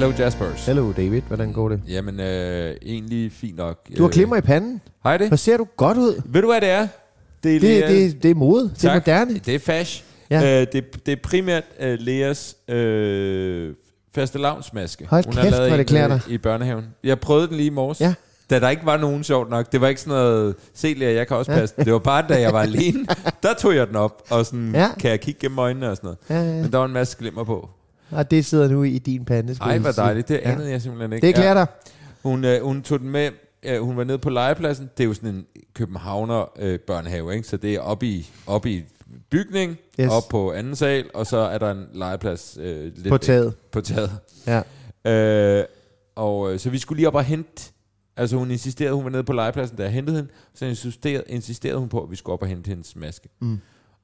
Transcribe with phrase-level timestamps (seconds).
[0.00, 0.66] Hello Jaspers.
[0.66, 1.80] Hello David, hvordan går det?
[1.88, 3.78] Jamen, øh, egentlig fint nok.
[3.96, 4.80] Du har Øh, glimmer i panden.
[5.04, 5.28] Hej det.
[5.28, 6.22] Hvor ser du godt ud?
[6.24, 6.88] Ved du, hvad det er?
[7.42, 8.62] Det er, Det, Leas- det, det er mode.
[8.62, 8.94] Det er Tak.
[9.06, 9.34] moderne.
[9.46, 10.04] Det er fash.
[10.30, 10.40] Ja.
[10.40, 10.60] Ja.
[10.60, 13.74] Øh, det, det er primært øh, Leas øh,
[14.14, 15.06] faste lavnsmaske.
[15.06, 16.20] Hold kæft, hvor det klæder en, dig.
[16.28, 16.84] øh, i børnehaven.
[17.04, 18.00] Jeg prøvede den lige i morges.
[18.00, 18.14] Ja.
[18.50, 19.72] Da der ikke var nogen sjovt nok.
[19.72, 21.84] Det var ikke sådan noget, se Lea, jeg kan også passe den.
[21.84, 23.06] Det var bare, da jeg var alene,
[23.42, 24.22] der tog jeg den op.
[24.30, 24.80] Og sådan, Ja.
[24.80, 24.88] ja.
[25.00, 26.46] kan jeg kigge gennem øjnene og sådan noget.
[26.46, 26.62] Ja, ja.
[26.62, 27.68] Men der var en masse glimmer på.
[28.10, 29.56] Og det sidder nu i din pande.
[29.60, 30.28] Ej, hvor dejligt.
[30.28, 30.50] Det Ja.
[30.52, 31.26] anede jeg simpelthen ikke.
[31.26, 31.66] Det klæder dig.
[32.22, 33.30] Hun, øh, hun tog den med,
[33.62, 34.90] øh, hun var nede på legepladsen.
[34.96, 37.48] Det er jo sådan en københavner øh, børnehave, ikke?
[37.48, 38.84] Så det er oppe i, oppe i
[39.30, 40.10] bygning, Yes.
[40.12, 43.20] op på anden sal, og så er der en legeplads øh, lidt På væk.
[43.20, 43.54] taget.
[43.72, 44.10] På taget.
[44.46, 44.62] Ja.
[45.12, 45.64] Øh,
[46.16, 47.72] og øh, så vi skulle lige op og hente,
[48.16, 51.78] altså hun insisterede, hun var nede på legepladsen, da jeg hentede hende, så insisterede, insisterede
[51.78, 53.28] hun på, at vi skulle op og hente hendes maske.
[53.40, 53.58] Mm.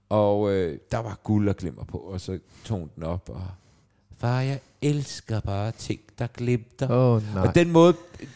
[0.08, 3.42] Og øh, der var guld og glimmer på, og så tog hun den op, og
[4.20, 6.86] far, jeg elsker bare ting, der glimter.
[6.90, 7.46] Oh, nej.
[7.46, 7.94] Og den måde,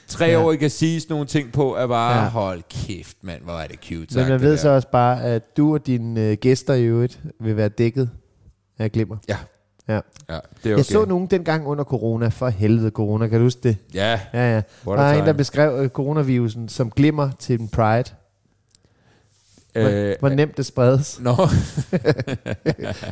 [0.09, 0.45] tre Ja.
[0.45, 2.29] år kan sige sådan nogle ting på, er bare, Ja.
[2.29, 4.57] hold kæft, mand, hvor er det cute Men man ved der.
[4.57, 8.11] så også bare, at du og dine øh, gæster i øvrigt vil være dækket
[8.79, 9.17] af glimmer.
[9.29, 9.37] Ja.
[9.89, 9.95] Ja.
[9.95, 10.77] Ja, det er okay.
[10.77, 12.29] Jeg så nogen dengang under corona.
[12.29, 13.77] For helvede corona, kan du huske det?
[13.95, 14.63] Ja, Ja, ja.
[14.85, 18.05] Der er en, der beskrev øh, coronavirusen som glimmer til en pride.
[19.73, 21.21] Hvor, øh, hvor nemt det spredes.
[21.23, 21.37] Nå,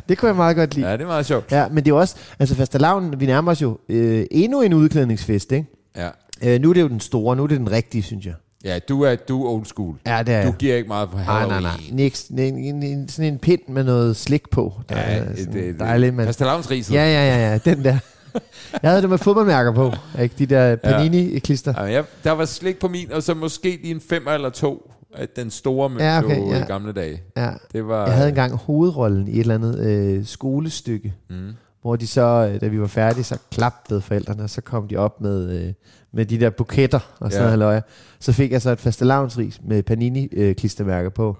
[0.09, 0.87] Det kunne jeg meget godt lide.
[0.87, 1.51] ja, det er meget sjovt.
[1.51, 4.73] Ja, men det er jo også, altså fastelavnen, vi nærmer os jo øh, endnu en
[4.73, 5.67] udklædningsfest, ikke?
[5.97, 6.09] Ja.
[6.43, 8.33] Øh, nu er det jo den store, nu er det den rigtige, synes jeg.
[8.65, 9.95] Ja, du er, du er old school.
[10.05, 11.63] Ja, det er Du giver ikke meget for Nej, Halloween.
[11.63, 11.87] nej, nej.
[11.91, 14.73] Niks, en, en, en, sådan en pind med noget slik på.
[14.89, 16.25] Der Ja, er sådan det, det, dejligt, men...
[16.25, 16.93] Fastelavnsriset.
[16.93, 17.97] Ja, ja, ja, ja, den der.
[18.83, 19.91] Jeg havde det med fodboldmærker på,
[20.21, 20.35] ikke?
[20.39, 21.73] De der Panini-klister.
[21.77, 24.91] Ja, jeg, der var slik på min, og så måske lige en femmer eller to
[25.35, 26.63] den store mønt Ja, okay, ja.
[26.63, 27.21] i gamle dage.
[27.37, 27.51] Ja.
[27.73, 31.49] Det var, Jeg havde engang hovedrollen i et eller andet øh, skolestykke, Mm.
[31.81, 34.95] hvor de så, øh, da vi var færdige, så klappede forældrene, og så kom de
[34.97, 35.73] op med, øh,
[36.13, 37.55] med de der buketter og sådan Ja.
[37.55, 37.83] noget.
[38.19, 41.37] Så fik jeg så et fastelavnsris med Panini-klistermærker på.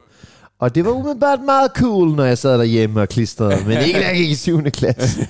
[0.60, 4.08] Og det var umiddelbart meget cool, når jeg sad derhjemme og klistrede, men ikke da
[4.08, 4.64] jeg gik i 7.
[4.64, 5.28] klasse.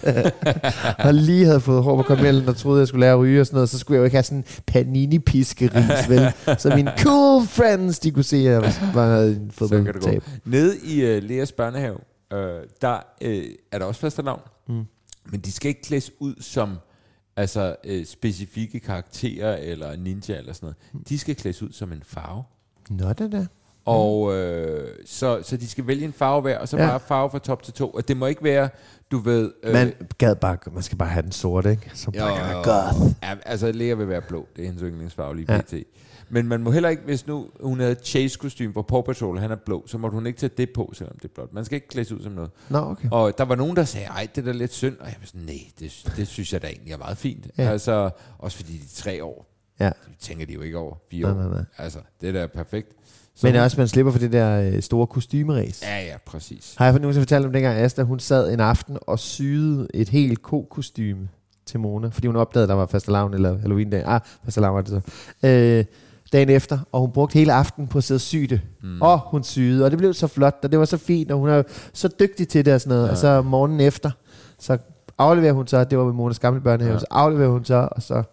[1.06, 3.46] og lige havde fået hår på karamellen og troede, jeg skulle lære at ryge og
[3.46, 6.34] sådan noget, så skulle jeg jo ikke have sådan en panini-piskeris, vel?
[6.60, 10.24] Så mine cool friends, de kunne se, at jeg var, var en fodboldtab.
[10.46, 11.98] Nede i uh, Leas børnehave,
[12.34, 12.40] uh,
[12.82, 12.96] der
[13.26, 14.42] uh, er der også fastelavn.
[14.68, 14.84] Mm.
[15.32, 16.78] Men de skal ikke klædes ud som
[17.36, 21.10] altså, uh, specifikke karakterer eller ninja eller sådan noget.
[21.10, 22.44] De skal klædes ud som en farve.
[22.90, 23.46] Nå, det der.
[23.90, 26.88] Og øh, så, så de skal vælge en farve hver, og så Ja.
[26.88, 27.90] bare farve fra top til to.
[27.90, 28.70] Og det må ikke være,
[29.12, 29.52] du ved...
[29.64, 31.92] Øh, Man, gad bare, man skal bare have den sorte, ikke?
[31.94, 32.58] Som jo, bare jo.
[32.64, 33.14] goth.
[33.24, 34.48] Ja, altså, Lea vil være blå.
[34.56, 35.62] Det er hendes yndlingsfarve lige Ja.
[35.62, 35.74] pt.
[36.32, 39.56] Men man må heller ikke, hvis nu hun havde chase-kostyme for Paw Patrol, han er
[39.56, 41.54] blå, så må hun ikke tage det på, selvom det er blåt.
[41.54, 42.52] Man skal ikke klædes ud som noget.
[42.70, 43.08] Nå, okay.
[43.12, 44.98] Og der var nogen, der sagde, ej, det er da lidt synd.
[45.00, 47.48] Og jeg var sådan, nej, det, det synes jeg da egentlig er meget fint.
[47.58, 47.64] Ja.
[47.64, 47.70] Ja.
[47.70, 49.46] Altså, også fordi de er tre år.
[49.80, 49.86] Ja.
[49.86, 51.48] Det tænker de jo ikke over fire Nej, år.
[51.50, 51.66] nej, nej.
[51.78, 52.92] Altså, det der er perfekt.
[53.40, 55.82] Så Men også, man slipper for det der øh, store kostymeræs.
[55.84, 56.76] Ja, ja, præcis.
[56.78, 60.10] Har jeg for nogensinde fortalt om dengang Asta, hun sad en aften og syede et
[60.10, 61.30] helt ko-kostyme
[61.66, 64.04] til Mona, fordi hun opdagede, at der var fastelavn eller Halloween-dag.
[64.06, 65.02] Ah, fastelavn var det så.
[65.48, 65.86] Øh,
[66.34, 68.62] dagen efter, og hun brugte hele aftenen på at sidde og sy det.
[68.84, 69.02] Mm.
[69.02, 71.50] Og hun syede, og det blev så flot, og det var så fint, og hun
[71.50, 71.64] er
[71.94, 73.08] så dygtig til det og sådan noget.
[73.08, 73.12] Ja.
[73.12, 74.12] Og så morgenen efter,
[74.60, 74.78] så
[75.18, 76.94] afleverer hun så, det var med Monas gamle børnehave.
[76.94, 77.00] Ja.
[77.00, 78.24] så afleverer hun så, og så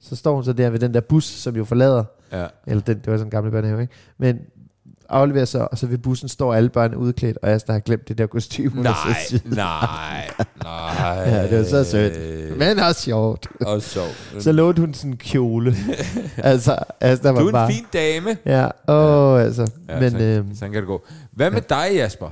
[0.00, 2.46] Så står hun så der ved den der bus, som jo forlader, Ja.
[2.66, 3.94] eller den, det var sådan en gammel børnehave, ikke?
[4.18, 4.38] Men
[5.08, 8.08] afleverer så, og så ved bussen står alle børn udklædt, og jeg der har glemt
[8.08, 8.82] det der kostume.
[8.82, 8.92] Nej,
[9.44, 10.30] nej,
[10.62, 11.14] nej.
[11.30, 12.58] Ja, det var så sødt.
[12.58, 13.48] Men også sjovt.
[13.60, 14.34] Og sjovt.
[14.38, 15.74] Så lånte hun sådan en kjole.
[16.36, 17.72] altså, altså, der var Du er en bare...
[17.72, 18.36] fin dame.
[18.46, 19.70] Ja, åh, oh, altså.
[19.88, 21.04] Ja, men så, øhm, sådan kan det gå.
[21.32, 22.30] Hvad med dig, Jasper?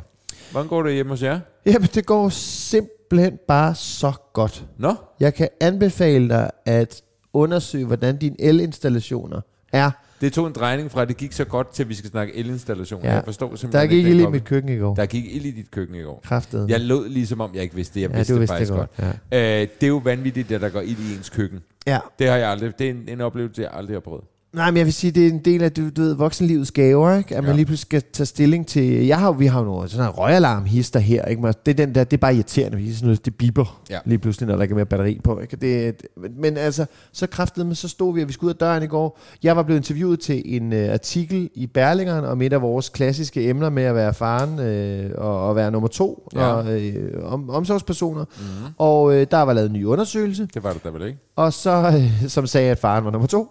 [0.51, 1.41] Hvordan går det hjemme hos jer?
[1.67, 4.65] jamen, det går simpelthen bare så godt.
[4.79, 4.95] Nå?
[5.21, 7.03] Jeg kan anbefale dig at
[7.33, 9.41] undersøge, hvordan dine elinstallationer
[9.75, 9.91] er.
[10.21, 13.03] Det tog en drejning fra, at det gik så godt, til vi skal snakke elinstallation.
[13.05, 13.13] Ja.
[13.15, 14.95] Jeg forstår simpelthen Der gik ikke, ild i mit køkken i går.
[14.95, 16.21] Der gik ild i dit køkken i går.
[16.25, 16.71] Kraftedeme.
[16.71, 18.01] Jeg lød ligesom om, jeg ikke vidste det.
[18.01, 18.91] Jeg Ja, vidste det vidste faktisk det godt.
[18.97, 21.61] godt, Øh, det er jo vanvittigt, at der går ild i ens køkken.
[21.87, 21.99] Ja.
[22.19, 22.79] Det har jeg aldrig.
[22.79, 24.25] Det er en, en oplevelse, jeg aldrig har prøvet.
[24.55, 27.17] Nej, men jeg vil sige, det er en del af du, du ved, voksenlivets gaver,
[27.19, 27.37] ikke?
[27.37, 27.57] At man Ja.
[27.57, 29.07] lige pludselig skal tage stilling til...
[29.07, 31.43] Jeg har, vi har jo nogle sådan en røgalarmhister her, ikke?
[31.43, 33.99] Men Det, er den der, det er bare irriterende, fordi sådan noget, det biber Ja.
[34.05, 35.39] lige pludselig, når der ikke er mere batteri på.
[35.41, 35.57] Ikke?
[35.57, 36.03] Det,
[36.39, 38.87] men altså, så kraftede med, så stod vi, og vi skulle ud af døren i
[38.87, 39.19] går.
[39.43, 43.49] Jeg var blevet interviewet til en uh, artikel i Berlingeren om et af vores klassiske
[43.49, 46.47] emner med at være faren øh, og, og være nummer to, Ja.
[46.47, 48.25] og øh, om, omsorgspersoner.
[48.39, 48.45] Mm.
[48.79, 51.19] Og øh, der var lavet en ny undersøgelse, Det var det da vel ikke?
[51.37, 53.49] Og så, øh, som sagde, at faren var nummer to.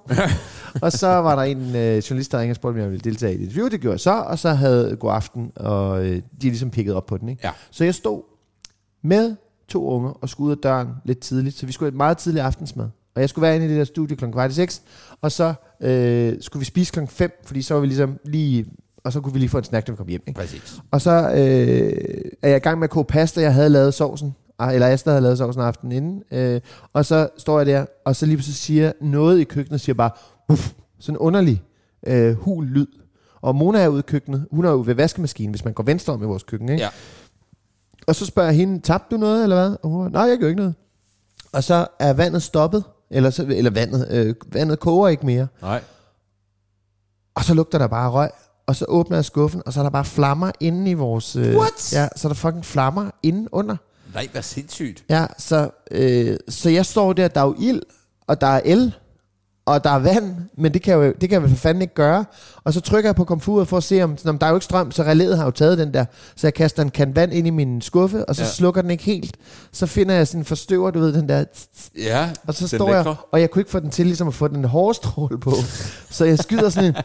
[0.82, 3.34] og så var der en øh, journalist, der ringede og spurgte, om jeg ville deltage
[3.34, 3.68] i et interview.
[3.68, 7.06] Det gjorde jeg så, og så havde God Aften, og øh, de ligesom pikket op
[7.06, 7.30] på den.
[7.30, 7.42] Ikke?
[7.44, 7.52] Ja.
[7.72, 8.22] Så jeg stod
[9.04, 9.36] med
[9.68, 11.58] to unger og skulle ud af døren lidt tidligt.
[11.58, 12.86] Så vi skulle have et meget tidligt aftensmad.
[13.16, 14.32] Og jeg skulle være inde i det der studie kl.
[14.32, 14.82] kvart i seks,
[15.22, 18.66] og så øh, skulle vi spise klokken 5, fordi så var vi ligesom lige...
[19.04, 20.24] Og så kunne vi lige få en snack, når vi kom hjem.
[20.28, 20.40] Ikke?
[20.40, 20.82] Præcis.
[20.92, 23.42] Og så øh, er jeg i gang med at koge pasta.
[23.42, 24.36] Jeg havde lavet sovsen.
[24.60, 26.24] Ah, Eller Asta havde lavet sovsen aftenen inden.
[26.32, 26.62] Øh,
[26.94, 30.12] og så står jeg der, og så lige pludselig siger noget i køkkenet, siger bare,
[30.50, 31.64] Uff, sådan en underlig
[32.08, 32.88] øh, hul lyd.
[33.42, 34.48] Og Mona er ude i køkkenet.
[34.52, 36.70] Hun er jo ved vaskemaskinen, hvis man går venstre om i vores køkken.
[36.70, 36.84] Ikke?
[36.84, 36.90] Ja.
[38.08, 39.78] Og så spørger jeg hende, tabte du noget, eller hvad?
[39.84, 40.76] Og hun nej, jeg gør ikke noget.
[41.52, 42.84] Og så er vandet stoppet.
[43.10, 45.48] Eller, så, eller vandet, øh, vandet koger ikke mere.
[45.62, 45.82] Nej.
[47.36, 48.30] Og så lugter der bare røg.
[48.68, 51.36] Og så åbner jeg skuffen, og så er der bare flammer inde i vores...
[51.36, 51.94] Øh, What?
[51.94, 53.76] Ja, så er der fucking flammer inde under.
[54.14, 55.04] Nej, hvad sindssygt.
[55.10, 57.82] Ja, så, øh, så jeg står der, der er jo ild,
[58.28, 58.96] og der er el,
[59.66, 61.82] og der er vand, men det kan, jeg jo, det kan jeg vel for fanden
[61.82, 62.26] ikke gøre.
[62.64, 64.66] Og så trykker jeg på komfuret for at se, om, om der er jo ikke
[64.66, 66.06] strøm, så relæet har jo taget den der.
[66.36, 68.50] Så jeg kaster en kan vand ind i min skuffe, og så Ja.
[68.50, 69.38] slukker den ikke helt.
[69.72, 71.44] Så finder jeg sådan en forstøver, du ved, den der...
[71.98, 74.48] Ja, Og så står jeg, og jeg kunne ikke få den til ligesom at få
[74.48, 75.54] den hårde stråle på.
[76.10, 76.96] så jeg skyder sådan en...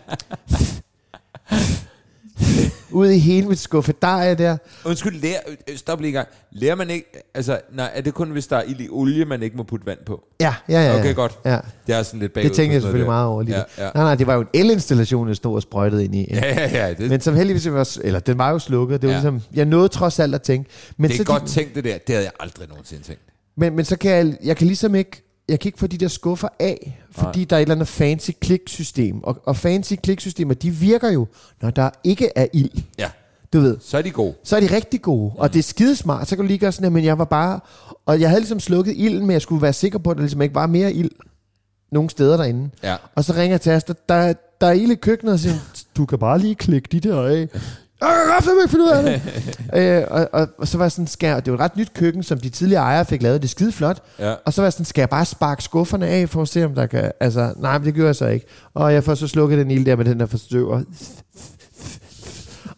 [2.90, 3.94] ud i hele mit skuffe.
[4.02, 4.56] Der er der.
[4.84, 5.38] Undskyld, lær,
[5.70, 6.28] øh, stop lige en gang.
[6.52, 9.42] Lærer man ikke, altså, nej, er det kun, hvis der er ild i olie, man
[9.42, 10.24] ikke må putte vand på?
[10.40, 10.92] Ja, ja, ja.
[10.92, 10.98] ja.
[11.00, 11.38] Okay, godt.
[11.44, 11.58] Ja.
[11.86, 12.48] Det er sådan lidt bagud.
[12.48, 13.56] Det tænker jeg selvfølgelig noget meget over lige.
[13.56, 13.90] Ja, Ja.
[13.94, 16.26] Nej, nej, det var jo en elinstallation, jeg stod og sprøjtede ind i.
[16.30, 16.92] Ja, ja, ja.
[16.94, 19.02] Det, Men som heldigvis var, eller den var jo slukket.
[19.02, 19.20] Det var Ja.
[19.20, 20.70] ligesom, jeg nåede trods alt at tænke.
[20.96, 21.98] Men det så er godt de, tænkt, det der.
[21.98, 23.22] Det havde jeg aldrig nogensinde tænkt.
[23.56, 26.08] men, men så kan jeg, jeg kan ligesom ikke, jeg kan ikke få de der
[26.08, 27.46] skuffer af, fordi Nej.
[27.50, 29.22] der er et eller andet fancy kliksystem.
[29.22, 31.26] Og, og fancy kliksystemer, de virker jo,
[31.62, 32.82] når der ikke er ild.
[32.98, 33.08] Ja,
[33.52, 34.34] Du ved, så er de gode.
[34.44, 36.28] så er de rigtig gode, og det er skidesmart.
[36.28, 37.60] Så kan du lige gøre sådan men jeg var bare...
[38.06, 40.42] Og jeg havde ligesom slukket ilden, men jeg skulle være sikker på, at der ligesom
[40.42, 41.10] ikke var mere ild
[41.92, 42.70] nogle steder derinde.
[42.82, 42.96] Ja.
[43.14, 45.54] Og så ringer jeg til Asta, der, der er ild i køkkenet, og siger,
[45.96, 47.48] du kan bare lige klikke de der af.
[48.00, 49.22] Jeg kan godt ikke finde ud af det.
[50.00, 51.94] øh, og, og, og, så var jeg sådan, skal og det var et ret nyt
[51.94, 53.42] køkken, som de tidligere ejere fik lavet.
[53.42, 54.02] Det er skide flot.
[54.18, 54.34] Ja.
[54.44, 56.74] Og så var jeg sådan, skal jeg bare sparke skufferne af, for at se, om
[56.74, 57.12] der kan...
[57.20, 58.46] Altså, nej, men det gør jeg så ikke.
[58.74, 60.82] Og jeg får så slukket den ild der med den der forstøver.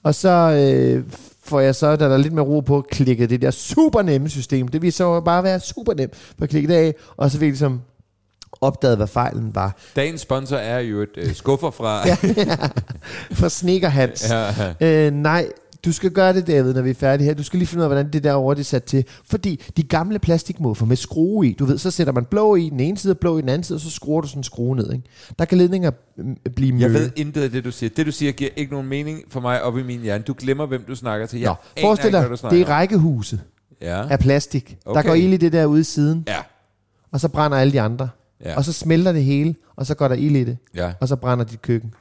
[0.03, 1.05] Og så øh,
[1.45, 4.29] får jeg så, da der er lidt mere ro på, klikket det der super nemme
[4.29, 4.69] system.
[4.69, 6.95] Det viser så bare være super nemt for at klikke det af.
[7.17, 7.71] Og så fik jeg
[8.61, 9.77] opdaget, hvad fejlen var.
[9.97, 12.01] Dagens sponsor er jo et øh, skuffer fra...
[12.09, 12.17] Ja.
[13.33, 14.31] For Sneaker Hans.
[14.31, 15.07] ja, ja.
[15.07, 15.47] Øh, nej,
[15.85, 17.35] du skal gøre det, David, når vi er færdige her.
[17.35, 19.05] Du skal lige finde ud af, hvordan det der over det er sat til.
[19.25, 22.81] Fordi de gamle plastikmuffer med skrue i, du ved, så sætter man blå i den
[22.81, 24.77] ene side og blå i den anden side, og så skruer du sådan en skrue
[24.77, 24.93] ned.
[24.93, 25.05] Ikke?
[25.39, 26.83] Der kan ledninger mm, blive møde.
[26.83, 27.91] Jeg ved intet af det, du siger.
[27.97, 30.25] Det, du siger, giver ikke nogen mening for mig op i min hjerne.
[30.25, 31.41] Du glemmer, hvem du snakker til.
[31.41, 33.41] Jeg Nå, forestil ikke, dig, du det er rækkehuse
[33.83, 34.09] Ja.
[34.09, 34.77] af plastik.
[34.87, 35.03] Okay.
[35.03, 36.37] Der går ild i det der ude i siden, Ja.
[37.13, 38.09] og så brænder alle de andre.
[38.45, 38.57] Ja.
[38.57, 40.93] Og så smelter det hele, og så går der ild i det, ja.
[41.01, 41.95] og så brænder dit køkken.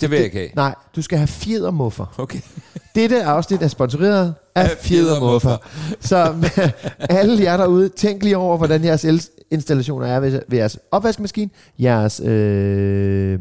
[0.00, 0.48] Det vil jeg ikke have.
[0.56, 2.14] Nej, du skal have fjedermuffer.
[2.18, 2.40] Okay.
[2.94, 5.56] Dette afsnit er sponsoreret af Fjedermuffer.
[6.00, 6.70] Så med
[7.18, 12.20] alle jer derude, tænk lige over, hvordan jeres elinstallationer er ved, ved jeres opvaskemaskine, jeres
[12.24, 13.38] øh,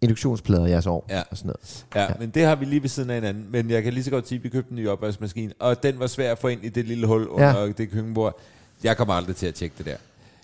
[0.00, 1.22] induktionsplader, jeres ovn Ja.
[1.30, 1.84] og sådan noget.
[1.94, 2.08] Ja, Ja.
[2.20, 3.46] men det har vi lige ved siden af hinanden.
[3.50, 5.98] Men jeg kan lige så godt sige, at vi købte en ny opvaskemaskine, og den
[5.98, 7.66] var svær at få ind i det lille hul under Ja.
[7.66, 8.38] det køkkenbord.
[8.84, 9.96] Jeg kommer aldrig til at tjekke det der.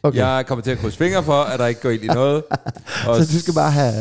[0.02, 0.18] Okay.
[0.18, 2.42] Jeg kommer til at krydse fingre for, at der ikke går ind i noget.
[3.06, 3.92] Og Så du skal bare have,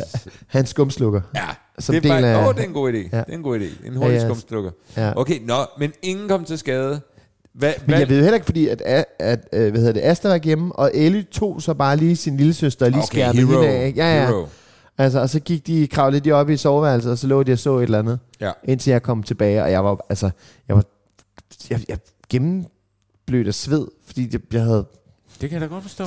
[0.48, 1.22] have en skumslukker.
[1.36, 1.42] Ja,
[1.80, 2.98] som det er, del faktisk, af- åh, det er en god idé.
[2.98, 3.18] Ja.
[3.18, 3.88] Det er en god idé.
[3.88, 4.28] En hurtig Ja, ja.
[4.28, 4.72] skumslukker.
[4.98, 5.14] Ja.
[5.16, 7.02] Okay, nå, men ingen kom til skade.
[7.54, 9.94] Hvad, Men hvad, jeg ved jo heller ikke, fordi at, at, at øh, hvad hedder
[9.94, 13.00] det, Asta var hjemme, og Ellie tog så bare lige sin lille søster og lige
[13.04, 13.88] okay, skærmede hero, hende af.
[13.88, 14.00] ikke?
[14.06, 14.26] Ja, ja.
[14.28, 14.48] hero.
[14.98, 17.60] Altså, og så gik de kravlede lidt op i soveværelset, og så lå de og
[17.60, 18.52] så et eller andet, Ja.
[18.64, 20.30] indtil jeg kom tilbage, og jeg var, altså,
[20.68, 20.84] jeg var,
[21.70, 21.98] jeg, jeg
[22.30, 24.86] gennemblødt af sved, fordi jeg, jeg havde,
[25.42, 26.04] Det kan jeg da godt forstå.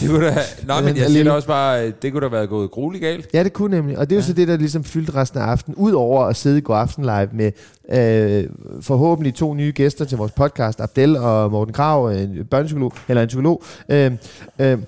[0.00, 2.46] Det kunne da, nej, men jeg er siger da også bare, det kunne da være
[2.46, 3.28] gået grueligt galt.
[3.34, 4.26] ja, det kunne nemlig, og det er jo Ja.
[4.26, 7.28] så det, der ligesom fyldte resten af aftenen, udover at sidde i god aften live
[7.32, 7.52] med
[7.88, 8.50] øh,
[8.82, 13.26] forhåbentlig to nye gæster til vores podcast, Abdel og Morten Krav, en børnepsykolog, eller en
[13.28, 14.12] psykolog, øh,
[14.58, 14.78] øh,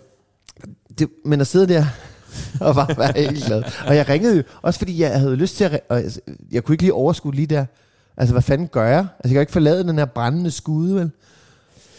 [0.98, 1.84] det, men at sidde der
[2.60, 3.62] og bare være helt glad.
[3.86, 5.80] Og jeg ringede jo, også fordi jeg havde lyst til at...
[5.88, 6.10] Og jeg,
[6.52, 7.64] jeg kunne ikke lige overskue lige der.
[8.16, 8.98] Altså, hvad fanden gør jeg?
[8.98, 11.10] Altså, jeg kan jo ikke forlade den her brændende skude, vel?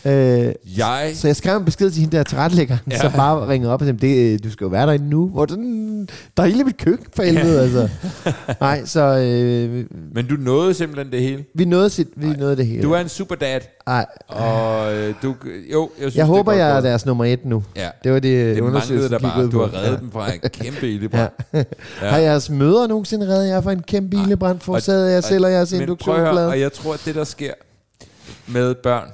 [0.06, 2.96] Øh, Jeg, så jeg skrev en besked til hende der tilrettelæggeren, Ja.
[2.96, 3.01] ja.
[3.01, 5.27] så bare ringede op og sagde, det, øh, du skal jo være derinde nu.
[5.27, 7.89] Hvor sådan, der er hele mit køkken for helvede, altså.
[8.60, 11.46] Nej, så øh, men du nåede simpelthen det hele.
[11.56, 12.82] vi nåede, sit, vi nåede det hele.
[12.84, 15.36] Du er en super dad, Ej, og øh, du,
[15.74, 17.63] jo, jeg synes, jeg håber, er jeg er deres nummer et nu.
[17.75, 19.48] Ja, Det var det, det manglede undersøgelsen der bare.
[19.48, 19.98] Du har reddet Ja.
[19.98, 21.32] dem fra en kæmpe ildebrand.
[21.53, 21.58] Ja.
[22.01, 22.08] Ja.
[22.10, 25.72] Har jeres mødre nogensinde reddet jer fra en kæmpe ildebrand, forårsaget jer selv og jeres
[25.74, 26.48] Men prøv at høre, induktionsplade?
[26.48, 27.53] og jeg tror, at det, der sker
[28.48, 29.08] med børn,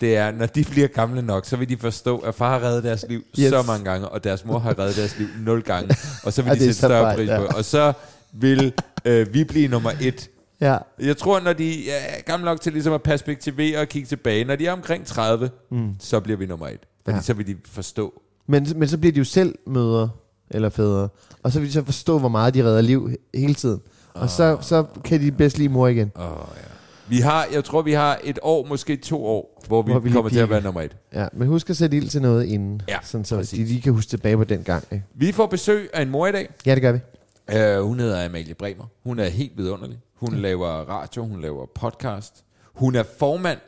[0.00, 2.84] det er, når de bliver gamle nok, så vil de forstå, at far har reddet
[2.84, 3.48] deres liv yes.
[3.50, 6.48] Så mange gange, og deres mor har reddet deres liv nul gange, og så vil
[6.50, 7.38] Ja, de sætte større fejl, pris ja.
[7.38, 7.44] på.
[7.56, 7.92] Og så
[8.32, 8.72] vil
[9.04, 10.30] øh, vi blive nummer et.
[10.60, 14.44] Ja, Jeg tror, når de er gamle nok til ligesom at perspektivere og kigge tilbage,
[14.44, 15.94] når de er omkring 30, mm.
[16.00, 16.80] så bliver vi nummer et.
[17.04, 17.22] Fordi Ja.
[17.22, 18.22] så vil de forstå.
[18.46, 20.10] men, men så bliver de jo selv mødre
[20.50, 21.08] eller fædre,
[21.42, 23.80] og så vil de så forstå, hvor meget de redder liv he- hele tiden.
[24.14, 26.12] Og så, så kan de bedst lide mor igen.
[26.14, 26.22] Oh,
[26.56, 26.62] ja.
[27.10, 30.10] Vi har, jeg tror, vi har et år, måske to år, hvor vi, Hvor vi
[30.10, 30.96] kommer til at være nummer et.
[31.12, 33.58] Ja, men husk at sætte ild til noget inden, Ja, sådan så præcis.
[33.58, 34.84] de lige kan huske tilbage på den gang.
[34.92, 35.04] Ikke?
[35.14, 36.48] Vi får besøg af en mor i dag.
[36.66, 36.98] Ja, det gør vi.
[37.78, 38.84] Uh, hun hedder Amalie Bremer.
[39.04, 39.98] Hun er helt vidunderlig.
[40.14, 42.44] Hun laver radio, hun laver podcast.
[42.74, 43.58] Hun er formand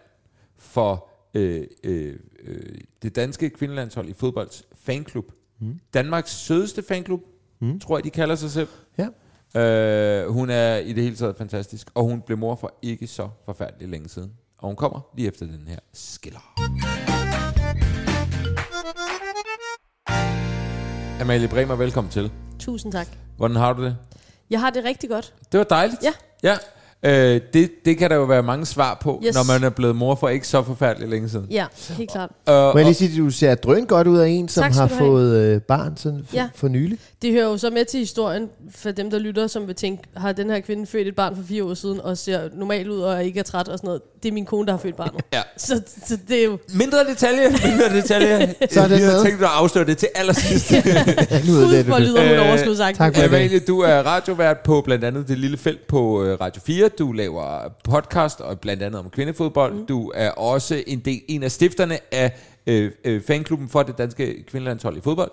[0.58, 2.56] for øh, øh, øh,
[3.02, 5.24] det danske kvindelandshold i fodbolds fanklub.
[5.60, 5.78] Mm.
[5.94, 7.20] Danmarks sødeste fanklub,
[7.60, 7.80] mm.
[7.80, 8.68] tror jeg, de kalder sig selv.
[9.54, 13.28] Uh, hun er i det hele taget fantastisk, og hun blev mor for ikke så
[13.44, 14.32] forfærdeligt længe siden.
[14.58, 16.40] Og hun kommer lige efter den her skiller.
[21.20, 22.32] Amalie Bremer, velkommen til.
[22.58, 23.06] Tusind tak.
[23.36, 23.96] Hvordan har du det?
[24.50, 25.34] Jeg har det rigtig godt.
[25.52, 26.02] Det var dejligt.
[26.02, 26.12] Ja.
[26.42, 26.56] Ja.
[27.04, 29.34] Øh, det, det kan der jo være mange svar på, yes.
[29.34, 31.46] Når man er blevet mor for ikke så forfærdeligt længe siden.
[31.50, 31.66] Ja,
[31.98, 32.30] helt klart.
[32.48, 34.72] Øh, Må jeg lige sige, at du ser drøn godt ud af en, som Tak
[34.74, 36.48] har fået øh, barn sådan f- Ja.
[36.54, 36.98] for nylig.
[37.22, 40.32] Det hører jo så med til historien for dem, der lytter, som vil tænke, har
[40.32, 43.24] den her kvinde født et barn for fire år siden, og ser normal ud og
[43.24, 44.02] ikke er træt og sådan noget.
[44.22, 45.20] Det er min kone, der har født barnet.
[45.32, 45.42] Ja.
[45.56, 46.58] Så, så det er jo...
[46.74, 48.54] mindre detalje, mindre detalje.
[48.70, 49.24] Så er det havde med.
[49.24, 50.68] tænkt at afsløre det til allersidst.
[51.46, 52.02] Gud, det, hvor du.
[52.02, 52.96] lyder hun Øh, overskudsagt.
[52.96, 53.28] tak for det.
[53.28, 56.88] Amalie, du er radiovært på blandt andet det lille felt på øh, Radio 4.
[56.98, 59.74] Du laver podcast og blandt andet om kvindefodbold.
[59.74, 59.86] Mm.
[59.86, 62.32] Du er også en, del, en af stifterne af
[62.66, 65.30] øh, øh, fanklubben for det danske kvindelandshold i fodbold.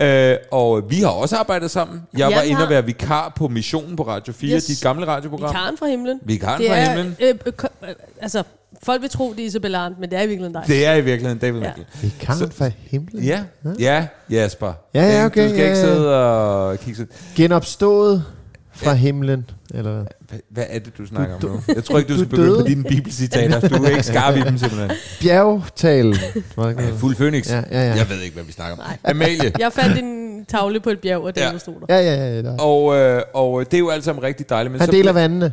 [0.00, 0.32] Ja.
[0.32, 2.02] Øh, og vi har også arbejdet sammen.
[2.12, 2.68] Jeg Ja, var vi inde og har.
[2.68, 4.64] være vikar på Missionen på Radio 4, Yes.
[4.64, 5.48] dit gamle radioprogram.
[5.50, 6.20] Vikaren fra himlen.
[6.22, 7.16] Vikaren det fra er, himlen.
[7.20, 7.52] Øh, øh,
[7.88, 8.42] øh, altså,
[8.82, 10.64] folk vil tro, det er Isabel Arndt, men det er i virkeligheden dig.
[10.66, 11.66] Det er i virkeligheden David Ja.
[11.76, 11.86] Mikkel.
[12.02, 13.24] Vi kan fra himlen.
[13.24, 13.44] Ja,
[13.78, 14.72] ja, Jasper.
[14.94, 15.84] Ja, ja, okay, Du skal ja, ikke ja.
[15.84, 17.12] sidde og kigge sådan.
[17.36, 18.24] Genopstået
[18.72, 19.50] fra himlen.
[19.74, 20.04] Eller hvad?
[20.28, 21.60] Hvad, hvad er det, du snakker om nu?
[21.74, 22.60] Jeg tror ikke, du, du skal begynde døde.
[22.62, 23.68] på dine bibelcitater.
[23.68, 24.90] Du er ikke skarp i dem, simpelthen.
[25.20, 26.16] Bjergtalen.
[26.56, 27.00] Var det ikke Ja, noget?
[27.00, 27.50] fuld Phoenix.
[27.50, 27.94] Ja, ja, ja.
[27.94, 28.78] Jeg ved ikke, hvad vi snakker om.
[28.78, 28.96] Nej.
[29.04, 29.52] Amalie.
[29.58, 31.52] Jeg fandt en tavle på et bjerg, og det Ja.
[31.52, 31.58] ja.
[31.58, 31.94] stod der.
[31.96, 32.40] Ja, ja, ja.
[32.40, 32.56] ja.
[32.58, 34.72] Og, øh, og det er jo alt sammen rigtig dejligt.
[34.72, 35.52] Men Han så deler vandene.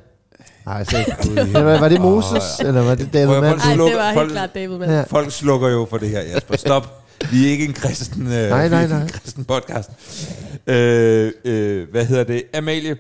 [0.65, 1.12] Nej, så ikke.
[1.41, 4.55] Eller var det Moses, eller var det David få- Nej, det var folk- helt klart
[4.55, 4.91] David Mann.
[4.91, 5.01] Ja.
[5.01, 6.58] Folk slukker jo for det her, Jasper.
[6.58, 7.01] Stop.
[7.32, 9.01] Vi er ikke en kristen, øh, Nej, nej, nej.
[9.01, 9.89] en kristen podcast.
[10.67, 12.44] Øh, øh, hvad hedder det?
[12.53, 12.98] Amalie.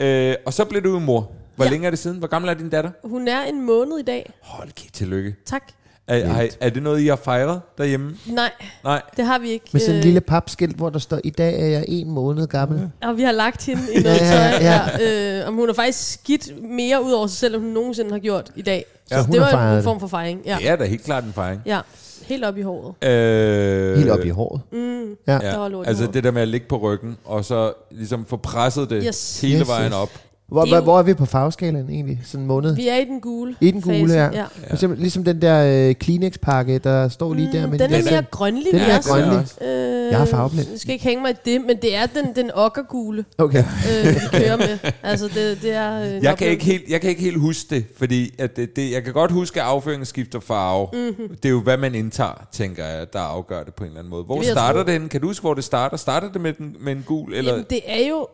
[0.00, 1.30] Øh, og så blev du jo mor.
[1.56, 1.68] Hvor ja.
[1.68, 1.72] Ja.
[1.72, 2.18] længe er det siden?
[2.18, 2.90] Hvor gammel er din datter?
[3.04, 4.32] Hun er en måned i dag.
[4.42, 5.34] Hold kæft, tillykke.
[5.46, 5.62] Tak.
[6.08, 8.16] Er, er, er det noget, I har fejret derhjemme?
[8.26, 8.50] Nej,
[8.84, 9.02] Nej.
[9.16, 9.66] det har vi ikke.
[9.72, 12.46] Med sådan en Øh, lille papskilt, hvor der står, i dag er jeg en måned
[12.46, 12.90] gammel.
[13.02, 14.62] Og vi har lagt hende i noget Ja, tøj.
[14.68, 17.72] ja, Ja, øh, om hun har faktisk skidt mere ud over sig selv, end hun
[17.72, 18.84] nogensinde har gjort i dag.
[19.06, 20.40] Så Ja, hun det var en form for fejring.
[20.46, 21.62] Ja, Det er da helt klart en fejring.
[21.66, 21.80] ja.
[22.26, 22.94] Helt op i håret.
[23.10, 24.60] Øh, Helt op i håret.
[24.72, 25.32] Mm, Ja.
[25.38, 26.14] Der var altså håret.
[26.14, 29.40] det der med at ligge på ryggen, og så ligesom få presset det Yes.
[29.40, 29.94] hele Yes, vejen yes.
[29.94, 30.08] op.
[30.54, 32.20] Hvor, er hvor, hvor er vi på farveskalaen egentlig?
[32.24, 32.76] Sådan en måned?
[32.76, 34.14] Vi er i den gule I den gule, fase.
[34.18, 34.24] ja.
[34.32, 34.44] ja.
[34.66, 37.64] For eksempel, ligesom den der øh, Kleenex-pakke, der står lige der.
[37.66, 39.46] Mm, Men den er den er- mere grønlig, den er grønlig.
[39.68, 40.68] Øh, Jeg har farveblind.
[40.70, 43.58] Jeg skal ikke hænge mig i det, men det er den, den okkergule, Okay.
[43.64, 44.78] øh, vi kører med.
[45.02, 46.16] Altså, det, det er...
[46.16, 48.92] Øh, Jeg kan, ikke helt, jeg kan ikke helt huske det, fordi at det, det,
[48.92, 50.88] jeg kan godt huske, at afføringen skifter farve.
[50.92, 51.00] Mhm.
[51.02, 51.36] Mm-hmm.
[51.36, 54.10] Det er jo, hvad man indtager, tænker jeg, der afgør det på en eller anden
[54.10, 54.24] måde.
[54.24, 55.08] Hvor Det starter det henne?
[55.08, 55.96] Kan du huske, hvor det starter?
[55.96, 57.34] Starter det med, den, med en gul?
[57.34, 57.50] Eller?
[57.52, 58.26] Jamen, det er jo...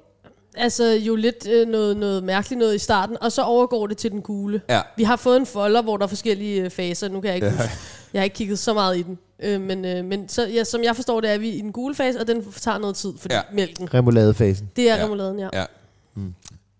[0.56, 4.10] altså jo lidt øh, noget, noget mærkeligt noget i starten, og så overgår det til
[4.10, 4.60] den gule.
[4.68, 4.80] Ja.
[4.96, 7.08] Vi har fået en folder, hvor der er forskellige øh, faser.
[7.08, 7.52] Nu kan jeg ikke ja.
[7.52, 7.70] huske.
[8.12, 9.18] Jeg har ikke kigget så meget i den.
[9.42, 11.94] Øh, men øh, men så, ja, som jeg forstår det, er vi i den gule
[11.94, 13.40] fase, og den tager noget tid, fordi Ja.
[13.50, 13.54] ja.
[13.54, 14.70] mælken, Remouladefasen.
[14.76, 14.98] det er Ja.
[14.98, 15.04] ja.
[15.04, 15.48] remouladen, ja.
[15.52, 15.64] Ja.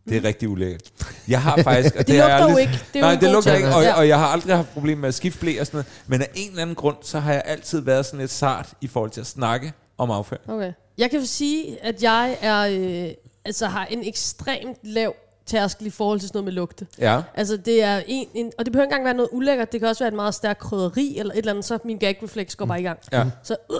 [0.09, 0.83] Det er rigtig ulækkert.
[1.29, 1.97] Jeg har faktisk...
[1.99, 2.73] og Det jeg lugter jo aldrig- ikke.
[2.93, 5.09] Det er jo Nej, det lugter ikke, og, og jeg har aldrig haft problemer med
[5.09, 5.87] at skifte blæ og sådan noget.
[6.07, 8.87] Men af en eller anden grund, så har jeg altid været sådan lidt sart i
[8.87, 10.51] forhold til at snakke om afføring.
[10.51, 10.73] Okay.
[10.99, 12.59] Jeg kan sige, at jeg er,
[13.07, 13.09] øh,
[13.45, 15.15] altså har en ekstremt lav
[15.47, 16.87] tærskel i forhold til sådan noget med lugte.
[16.99, 17.23] Ja.
[17.35, 19.89] Altså det er en, en, og det behøver ikke engang være noget ulækkert, det kan
[19.89, 22.81] også være et meget stærkt krydderi eller et eller andet, så min gag-reflex går bare
[22.81, 22.99] i gang.
[23.13, 23.25] Ja.
[23.43, 23.77] Så, øh.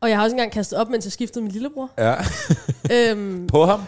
[0.00, 1.90] Og jeg har også engang kastet op, mens jeg skiftede min lillebror.
[1.98, 2.14] Ja.
[2.92, 3.82] Øhm, På ham?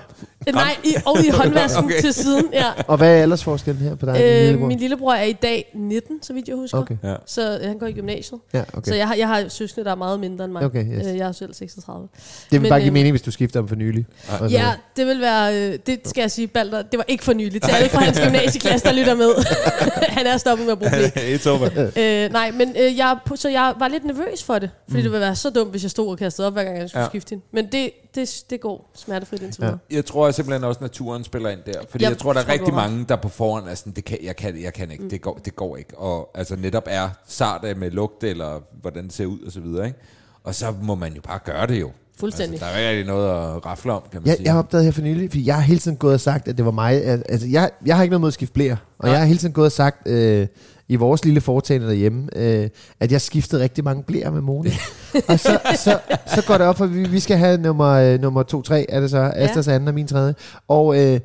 [0.49, 2.01] Øh, nej, i, og i håndvasken Okay.
[2.01, 2.65] til siden, ja.
[2.87, 4.21] Og hvad er aldersforskellen her på dig?
[4.23, 4.67] Øh, lillebror?
[4.67, 6.79] min lillebror er i dag 19, så vidt jeg husker.
[6.79, 6.97] Okay.
[7.05, 7.15] Ja.
[7.27, 8.41] Så øh, han går i gymnasiet.
[8.55, 8.89] Ja, Okay.
[8.91, 10.63] Så jeg har, jeg har søskende, der er meget mindre end mig.
[10.63, 11.07] Okay, yes.
[11.07, 12.09] øh, jeg er selv 36.
[12.13, 14.07] Det vil men, bare give øhm, mening, hvis du skifter om for nylig.
[14.39, 17.33] Så- Ja, det vil være, øh, det skal jeg sige, Balder, det var ikke for
[17.33, 17.65] nyligt.
[17.65, 19.31] Til alle fra hans gymnasieklasse, der lytter med.
[20.19, 21.17] han er stoppet med at bruge blæk.
[21.41, 21.91] It's over.
[21.97, 25.03] Øh, nej, men øh, jeg, så jeg var lidt nervøs for det, fordi mm.
[25.03, 27.01] det ville være så dumt, hvis jeg stod og kastede op, hver gang jeg skulle
[27.01, 27.05] Ja.
[27.05, 27.09] ja.
[27.11, 27.45] skifte hende.
[27.53, 29.71] Men det, det, det går smertefrit indtil Ja.
[29.91, 31.73] Jeg tror simpelthen også, at naturen spiller ind der.
[31.91, 34.05] Fordi jeg, Jeg tror, der er tror, rigtig mange, der på forhånd er sådan, det
[34.05, 35.11] kan, jeg, kan, jeg kan ikke, mm.
[35.11, 35.99] det, går, det går ikke.
[35.99, 39.61] Og altså netop er sart af med lugt, eller hvordan det ser ud, og så
[39.61, 39.87] videre.
[39.87, 39.99] Ikke?
[40.45, 41.91] Og så må man jo bare gøre det jo.
[42.21, 42.53] Fuldstændig.
[42.55, 44.45] Altså, der er ikke rigtig noget at rafle om, kan man Jeg, sige.
[44.45, 46.57] jeg har opdaget her for nylig, fordi jeg har hele tiden gået og sagt, at
[46.57, 47.05] det var mig.
[47.05, 48.77] Altså, jeg, jeg har ikke noget mod at skifte blæer.
[48.99, 49.11] Og Nej.
[49.11, 50.47] jeg har hele tiden gået og sagt øh,
[50.89, 52.69] i vores lille foretagende derhjemme, øh,
[53.01, 54.71] at jeg skiftede rigtig mange blæer med Mona.
[55.29, 55.99] og så, så,
[56.35, 59.11] så går det op, for vi, vi skal have nummer, øh, nummer 2-3, er det
[59.11, 59.33] så?
[59.35, 60.35] Astas anden og min tredje.
[60.69, 61.05] Og...
[61.05, 61.21] Øh,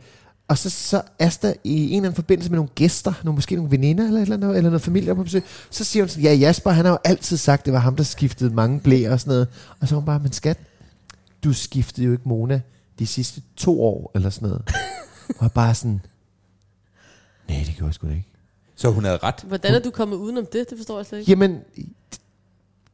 [0.48, 3.72] og så, så Asta i en eller anden forbindelse med nogle gæster, nogle, måske nogle
[3.72, 6.72] veninder eller, eller, andet, eller noget familie på besøg, så siger hun sådan, ja Jasper,
[6.72, 9.48] han har jo altid sagt, det var ham, der skiftede mange blæer og sådan noget.
[9.80, 10.58] Og så er hun bare, men skat,
[11.44, 12.62] du skiftede jo ikke Mona
[13.00, 14.64] de sidste to år, eller sådan noget.
[15.40, 16.02] og bare sådan,
[17.50, 18.31] nej, det gjorde jeg sgu da ikke.
[18.82, 19.36] Så hun havde ret.
[19.48, 20.70] Hvordan er du kommet udenom det?
[20.70, 21.30] Det forstår jeg slet ikke.
[21.32, 21.58] Jamen,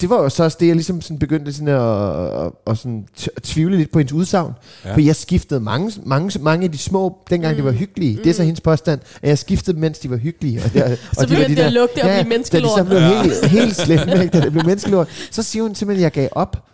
[0.01, 3.08] det var jo så også det, jeg ligesom sådan begyndte sådan at, at, at sådan
[3.20, 4.53] t- at tvivle lidt på hendes udsagn.
[4.84, 4.89] Ja.
[4.89, 4.96] Ja.
[4.96, 7.57] For jeg skiftede mange, mange, mange af de små, dengang mm.
[7.62, 8.18] de var hyggelige.
[8.18, 8.24] Mm.
[8.24, 10.62] Det er så hendes påstand, at jeg skiftede mens de var hyggelige.
[10.66, 12.77] Og, der, og begyndte det at lugte og blive Da de menneskelort.
[12.77, 14.38] så blev helt, helt slemme, ikke?
[14.38, 16.68] da det blev menneskelort, så siger hun simpelthen, at jeg gav op.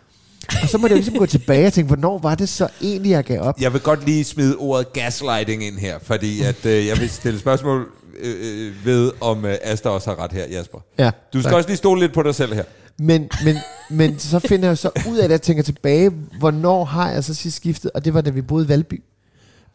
[0.62, 3.24] Og så må jo ligesom gå tilbage og tænke, hvornår var det så egentlig, jeg
[3.24, 3.60] gav op?
[3.60, 7.38] Jeg vil godt lige smide ordet gaslighting ind her, fordi at, øh, jeg vil stille
[7.40, 7.88] spørgsmål
[8.20, 10.78] øh, øh, ved, om øh, Asta også har ret her, Jasper.
[10.98, 11.56] Ja, Du skal tak.
[11.56, 12.64] også lige stole lidt på dig selv her.
[12.98, 13.56] Men, men,
[13.90, 17.24] men så finder jeg så ud af det, at jeg tænker tilbage, hvornår har jeg
[17.24, 19.02] så sidst skiftet, og det var da vi boede i Valby.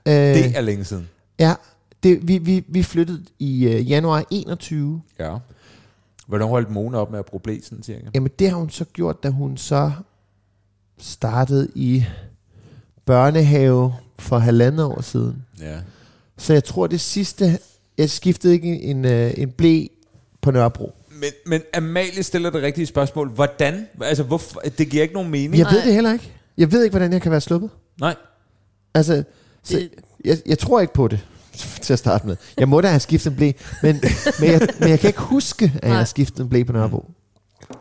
[0.05, 1.09] Øh, Det er længe siden.
[1.39, 1.53] Ja,
[2.03, 5.01] det, vi, vi, vi flyttede i øh, januar 21.
[5.19, 5.35] Ja.
[6.27, 7.99] Hvornår holdt Mona op med at bruge blæ, sådan cirka?
[8.15, 9.91] Jamen det har hun så gjort, da hun så
[10.99, 12.05] startede i
[13.05, 15.45] børnehave for halvandet år siden.
[15.61, 15.77] Ja.
[16.37, 17.59] Så jeg tror det sidste,
[17.97, 19.85] jeg skiftede ikke en, øh, en blæ
[20.41, 20.95] på Nørrebro.
[21.11, 23.29] Men, men Amalie stiller det rigtige spørgsmål.
[23.29, 23.87] Hvordan?
[24.01, 24.59] Altså, hvorfor?
[24.77, 25.57] Det giver ikke nogen mening.
[25.57, 25.85] Jeg ved Nej.
[25.85, 26.31] det heller ikke.
[26.57, 27.69] Jeg ved ikke, hvordan jeg kan være sluppet.
[27.99, 28.15] Nej.
[28.93, 29.23] Altså,
[29.63, 29.89] så, Det-
[30.25, 31.19] jeg, jeg tror ikke på det
[31.81, 32.35] til at starte med.
[32.57, 33.51] Jeg må da have skiftet en blæ,
[33.83, 34.01] men,
[34.39, 35.97] men, jeg, men jeg kan ikke huske, at jeg Nej.
[35.97, 37.11] har skiftet en blæ på Nørrebro.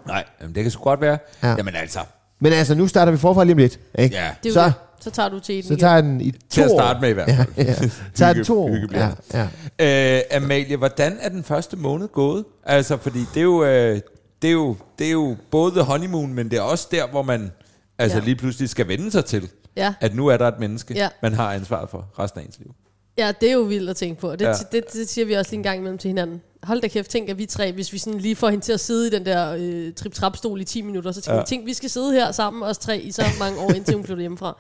[0.07, 1.19] Nej, jamen, det kan sgu godt være.
[1.43, 1.49] Ja.
[1.49, 1.55] Ja.
[1.57, 1.99] Jamen altså,
[2.41, 3.81] Men altså, nu starter vi forfra lige om lidt.
[3.99, 4.17] Ikke?
[4.17, 4.31] ja.
[4.43, 4.73] Det er jo Så, det.
[5.01, 7.09] Så tager du til den så tager jeg den i to Til at starte med
[7.09, 7.49] i hvert fald.
[7.57, 7.75] Ja, ja.
[8.15, 8.77] Tager den to år.
[8.93, 9.49] Ja,
[9.79, 10.17] ja.
[10.17, 12.45] Øh, Amalie, hvordan er den første måned gået?
[12.65, 14.01] Altså, fordi det er jo, øh,
[14.43, 17.51] det er jo, det er jo både honeymoon, men det er også der, hvor man
[17.99, 18.25] altså Ja.
[18.25, 19.95] lige pludselig skal vende sig til, Ja.
[20.01, 21.09] at nu er der et menneske, Ja.
[21.23, 22.75] man har ansvaret for resten af ens liv.
[23.19, 24.33] Ja, det er jo vildt at tænke på.
[24.33, 24.49] Det, Ja.
[24.49, 24.55] ja.
[24.73, 26.41] det, det siger vi også lige en gang imellem til hinanden.
[26.63, 28.81] Hold da kæft, tænk at vi tre, hvis vi sådan lige får hende til at
[28.81, 31.41] sidde i den der øh, trip-trap-stol i 10 minutter, så tænker Ja.
[31.43, 34.05] vi, tænk, vi skal sidde her sammen, os tre, i så mange år, indtil hun
[34.05, 34.57] flytter hjemmefra.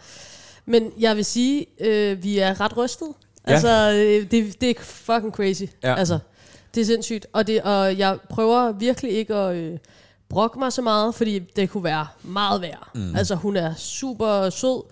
[0.66, 3.08] Men jeg vil sige, øh, vi er ret rystet.
[3.46, 3.52] Ja.
[3.52, 5.62] Altså, øh, det, det er fucking crazy.
[5.82, 5.94] Ja.
[5.94, 6.18] Altså,
[6.74, 7.26] det er sindssygt.
[7.32, 9.78] Og, det, og jeg prøver virkelig ikke at øh,
[10.28, 12.84] brokke mig så meget, fordi det kunne være meget værre.
[12.94, 13.16] Mm.
[13.16, 14.82] Altså, hun er super sød.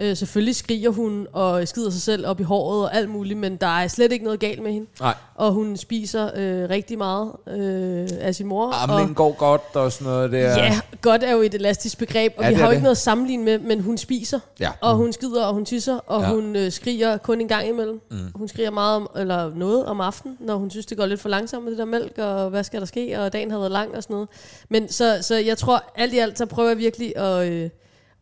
[0.00, 3.56] Øh, selvfølgelig skriger hun og skider sig selv op i håret og alt muligt, men
[3.56, 4.86] der er slet ikke noget galt med hende.
[5.00, 8.72] Nej, Og hun spiser øh, rigtig meget øh, af sin mor.
[8.72, 10.38] armlingen og, går godt og sådan noget der.
[10.38, 12.74] Ja, godt er jo et elastisk begreb, og Ja, vi har jo det.
[12.76, 14.70] ikke noget at sammenligne med, men hun spiser, Ja.
[14.80, 16.28] og hun skider, og hun tisser, og ja.
[16.28, 18.00] hun øh, skriger kun en gang imellem.
[18.10, 18.16] Mm.
[18.34, 21.28] Hun skriger meget om, eller noget om aftenen, når hun synes, det går lidt for
[21.28, 23.96] langsomt med det der mælk, og hvad skal der ske, og dagen har været lang
[23.96, 24.28] og sådan noget.
[24.68, 27.70] Men så, så jeg tror, alt i alt, så prøver jeg virkelig at, øh,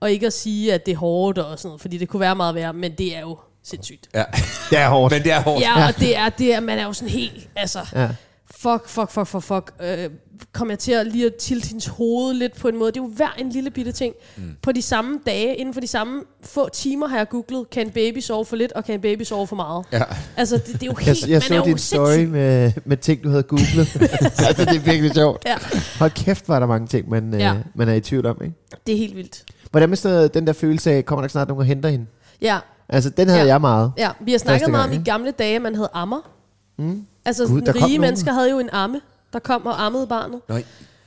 [0.01, 2.37] og ikke at sige, at det er hårdt og sådan noget, fordi det kunne være
[2.37, 4.09] meget værre, men det er jo sindssygt.
[4.15, 4.25] ja.
[4.71, 5.13] Det er hårdt.
[5.15, 5.63] Men det er hårdt.
[5.63, 8.09] Ja, og det er, det er, man er jo sådan helt, altså, Ja.
[8.51, 9.73] fuck, fuck, fuck, fuck, fuck.
[9.83, 10.11] Øh,
[10.53, 12.93] kom jeg til at lige at tilte hendes hoved lidt på en måde.
[12.93, 14.15] Det er jo hver en lille bitte ting.
[14.37, 14.43] Mm.
[14.63, 17.93] På de samme dage, inden for de samme få timer har jeg googlet, kan en
[17.93, 19.85] baby sove for lidt, og kan en baby sove for meget?
[19.93, 20.03] Ja.
[20.37, 21.29] Altså, det, det er jo Jeg, helt...
[21.29, 22.29] jeg man så er jo din story sindssyg.
[22.33, 23.97] med, med ting, du havde googlet.
[24.47, 25.43] altså, det er virkelig sjovt.
[25.47, 25.57] Ja,
[25.99, 27.39] Hold kæft, var der mange ting, man, ja.
[27.39, 27.55] Ja.
[27.55, 28.39] øh, man er i tvivl om.
[28.45, 28.55] Ikke?
[28.87, 29.45] det er helt vildt.
[29.71, 31.89] Hvordan med sådan noget- den der følelse af, kommer der ikke snart nogen og henter
[31.89, 32.07] hende?
[32.43, 33.47] Ja, Altså, den havde Ja.
[33.47, 33.93] jeg meget.
[33.99, 34.11] ja.
[34.21, 36.31] vi har snakket meget om i gamle dage, man havde ammer.
[36.79, 37.07] Mm.
[37.25, 38.01] Altså, Gud, rige nogen.
[38.01, 39.01] mennesker havde jo en amme,
[39.33, 40.41] der kom og ammede barnet.
[40.49, 40.65] Nej.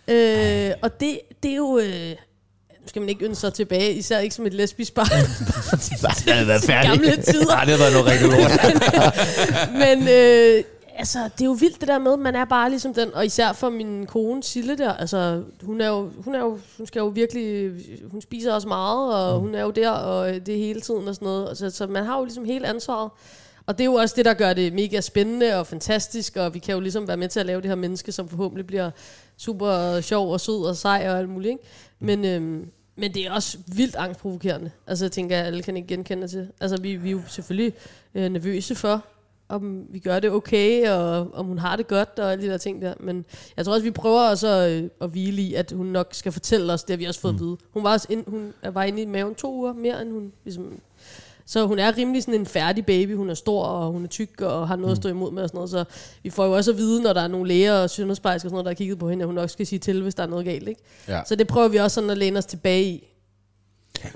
[0.08, 1.78] Øh, og det, det er jo...
[1.84, 2.16] Øh,
[2.88, 5.08] skal man ikke ønske sig tilbage, især ikke som et lesbisk barn.
[6.26, 7.46] Det havde været Gamle tider.
[7.46, 8.52] Nej, det har været noget rigtig lort.
[9.84, 10.64] Men øh,
[11.00, 13.54] altså, det er jo vildt det der med, man er bare ligesom den, og især
[13.54, 17.08] for min kone Sille der, altså, hun er jo, hun er jo, hun skal jo
[17.08, 17.72] virkelig,
[18.12, 21.16] hun spiser også meget, og hun er jo der, og det er hele tiden og
[21.16, 21.50] sådan noget.
[21.50, 23.12] Altså, så man har jo ligesom hele ansvaret.
[23.66, 26.60] Og det er jo også det, der gør det mega spændende og fantastisk, og vi
[26.60, 28.92] kan jo ligesom være med til at lave det her menneske, som forhåbentlig bliver
[29.38, 31.64] super sjov og sød og sej og alt muligt, ikke?
[32.00, 34.72] Men, øhm, men det er også vildt angstprovokerende.
[34.88, 36.48] Altså jeg tænker, at alle kan ikke genkende til.
[36.60, 37.74] Altså vi, vi er jo selvfølgelig
[38.16, 39.06] øh, nervøse for,
[39.50, 42.58] om vi gør det okay, og om hun har det godt, og alle de der
[42.58, 42.94] ting der.
[43.00, 43.26] Men
[43.58, 46.32] jeg tror også, vi prøver også at, øh, at hvile i, at hun nok skal
[46.32, 47.58] fortælle os, det har vi også fået at vide.
[47.74, 50.80] Hun var, også ind, hun var inde i maven to uger mere, end hun ligesom...
[51.46, 53.16] Så hun er rimelig sådan en færdig baby.
[53.16, 55.50] Hun er stor, og hun er tyk, og har noget at stå imod med og
[55.50, 55.70] sådan noget.
[55.70, 55.84] Så
[56.24, 58.54] vi får jo også at vide, når der er nogle læger og sundhedsplejersker og sådan
[58.54, 60.28] noget, der har kigget på hende, at hun nok skal sige til, hvis der er
[60.28, 60.68] noget galt.
[60.68, 60.82] Ikke?
[61.08, 61.22] Ja.
[61.26, 63.08] Så det prøver vi også sådan at læne os tilbage i,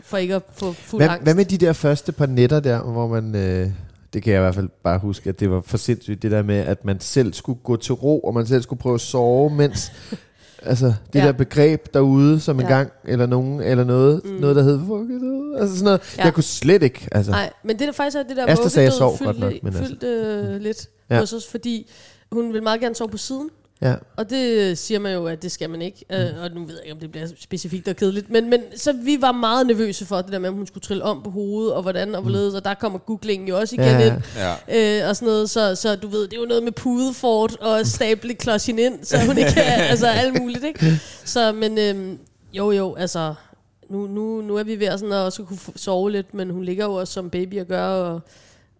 [0.01, 1.23] for ikke at få fuld Hvad, angst.
[1.23, 3.35] hvad med de der første par netter der, hvor man...
[3.35, 3.69] Øh,
[4.13, 6.43] det kan jeg i hvert fald bare huske, at det var for sindssygt, det der
[6.43, 9.49] med, at man selv skulle gå til ro, og man selv skulle prøve at sove,
[9.49, 9.91] mens...
[10.65, 11.25] altså, det Ja.
[11.25, 12.63] der begreb derude, som Ja.
[12.63, 14.31] engang, eller nogen, eller noget, mm.
[14.31, 16.15] Noget, der hed, it, altså sådan noget.
[16.17, 16.23] Ja.
[16.23, 17.31] Jeg kunne slet ikke, altså.
[17.31, 19.73] Nej, men det der faktisk er det der Asta vuggedød sov godt nok, fyldte, men
[19.75, 19.87] altså.
[19.89, 21.19] fyldte øh, lidt Ja.
[21.19, 21.91] hos os, fordi
[22.31, 23.49] hun vil meget gerne sove på siden.
[23.83, 23.95] Ja.
[24.17, 26.05] Og det siger man jo, at det skal man ikke.
[26.09, 26.15] Mm.
[26.15, 28.29] Øh, og nu ved jeg ikke, om det bliver specifikt og kedeligt.
[28.29, 31.03] Men, men så vi var meget nervøse for det der med, om hun skulle trille
[31.03, 32.53] om på hovedet, og hvordan og hvorledes.
[32.53, 34.05] Og der kommer googlingen jo også igen Ja.
[34.05, 34.21] ind.
[34.69, 35.01] Ja.
[35.03, 35.49] Øh, og sådan noget.
[35.49, 39.03] Så, så du ved, det er jo noget med pudefort og stable klods hende ind,
[39.03, 41.01] så hun ikke kan, altså alt muligt, ikke?
[41.25, 42.17] Så, men øhm,
[42.53, 43.33] jo jo, altså,
[43.89, 46.63] nu, nu, nu er vi ved at, sådan at også kunne sove lidt, men hun
[46.63, 48.21] ligger jo også som baby og gør, og,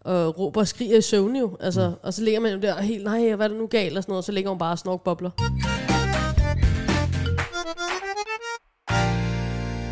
[0.03, 1.57] og råber og skriger i søvn jo.
[1.59, 1.95] Altså, mm.
[2.03, 4.11] Og så ligger man jo der helt, nej, hvad er der nu galt og sådan
[4.11, 5.29] noget, og så ligger hun bare og snorkbobler.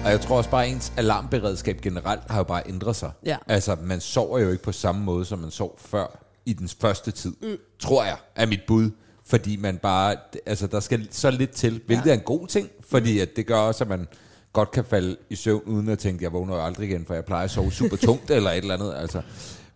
[0.05, 3.11] Og jeg tror også bare, at ens alarmberedskab generelt har jo bare ændret sig.
[3.25, 3.37] Ja.
[3.47, 7.11] Altså, man sover jo ikke på samme måde, som man sov før i den første
[7.11, 7.33] tid.
[7.41, 7.57] Mm.
[7.79, 8.89] Tror jeg, er mit bud.
[9.25, 12.09] Fordi man bare, altså der skal så lidt til, hvilket ja.
[12.09, 14.07] er en god ting, fordi at det gør også, at man
[14.53, 17.25] godt kan falde i søvn, uden at tænke, jeg vågner jo aldrig igen, for jeg
[17.25, 18.93] plejer at sove super tungt, eller et eller andet.
[18.97, 19.21] Altså.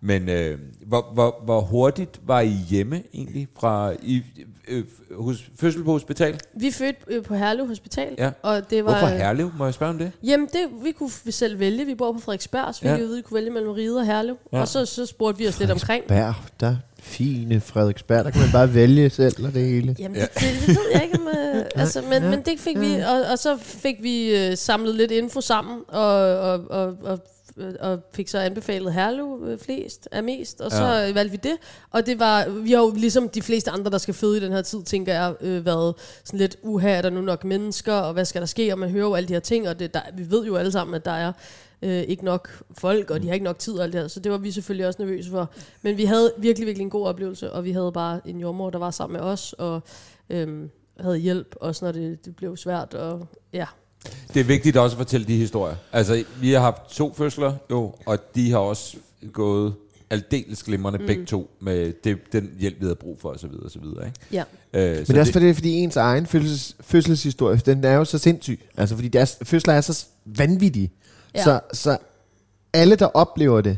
[0.05, 4.21] Men øh, hvor, hvor, hvor hurtigt var I hjemme egentlig fra i,
[4.67, 6.39] øh, hos, fødsel på hospital?
[6.53, 8.31] Vi fødte øh, på Herlev Hospital, Ja.
[8.41, 8.91] og det var...
[8.91, 9.51] Hvorfor Herlev?
[9.57, 10.11] Må jeg spørge om det?
[10.23, 11.85] Jamen, det, vi kunne vi selv vælge.
[11.85, 12.93] Vi bor på Frederiksberg, så vi Ja.
[12.93, 12.99] ja.
[12.99, 14.37] vide, vi kunne vælge mellem Ride og Herlev.
[14.51, 14.57] Ja.
[14.57, 14.61] Ja.
[14.61, 16.05] Og så, så spurgte vi os lidt omkring.
[16.07, 19.95] Berg, der fine Frederiksberg, der kan man bare vælge selv og det hele.
[19.99, 22.29] Jamen, det, det, det ved jeg ikke, om, øh, altså, men, Ja.
[22.29, 26.05] men det fik vi, og, og så fik vi øh, samlet lidt info sammen, og,
[26.39, 27.19] og, og, og,
[27.79, 30.99] og fik så anbefalet Herlev øh, flest, er mest, og så Ja.
[30.99, 31.13] ja.
[31.13, 31.57] valgte vi det.
[31.91, 34.51] Og det var, vi har jo ligesom de fleste andre, der skal føde i den
[34.51, 38.13] her tid, tænker jeg, øh, været sådan lidt, uha, er der nu nok mennesker, og
[38.13, 40.01] hvad skal der ske, og man hører jo alle de her ting, og det, der,
[40.17, 41.31] vi ved jo alle sammen, at der er
[41.81, 44.19] øh, ikke nok folk, og de har ikke nok tid og alt det her, så
[44.19, 45.51] det var vi selvfølgelig også nervøse for.
[45.81, 48.79] Men vi havde virkelig, virkelig en god oplevelse, og vi havde bare en jordmor, der
[48.79, 49.81] var sammen med os, og
[50.29, 53.65] øhm, havde hjælp, også når det, det blev svært, og ja.
[54.33, 55.75] Det er vigtigt også at fortælle de historier.
[55.93, 58.97] Altså, vi har haft to fødsler, jo, og de har også
[59.33, 59.73] gået
[60.09, 61.05] aldeles glimrende mm.
[61.07, 63.49] begge to med det, den hjælp, vi havde brug for, osv.
[63.65, 63.83] osv.
[63.85, 64.11] Ikke?
[64.31, 64.43] Ja.
[64.73, 68.17] Øh, Men det er også fordi, fordi ens egen fødsels, fødselshistorie, den er jo så
[68.17, 68.59] sindssyg.
[68.77, 70.91] Altså fordi deres fødsler er så vanvittige.
[71.35, 71.43] Ja.
[71.43, 71.97] Så, så
[72.73, 73.77] alle, der oplever det,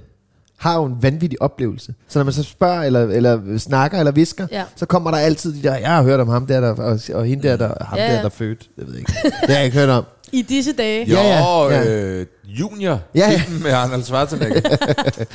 [0.58, 1.94] har jo en vanvittig oplevelse.
[2.08, 4.64] Så når man så spørger, eller, eller snakker, eller visker, Ja.
[4.76, 7.26] så kommer der altid de der, jeg har hørt om ham der, der og, og
[7.26, 8.22] hende der, der, ham Ja, der, ja.
[8.22, 8.30] der.
[8.30, 9.14] Det ved jeg ikke.
[9.24, 10.04] Det har jeg ikke hørt om.
[10.32, 11.06] I disse dage.
[11.10, 11.84] Jo, Ja, ja, ja.
[11.90, 13.42] Øh, Junior, Ja, ja.
[13.64, 14.62] med Arnold Schwarzenegger.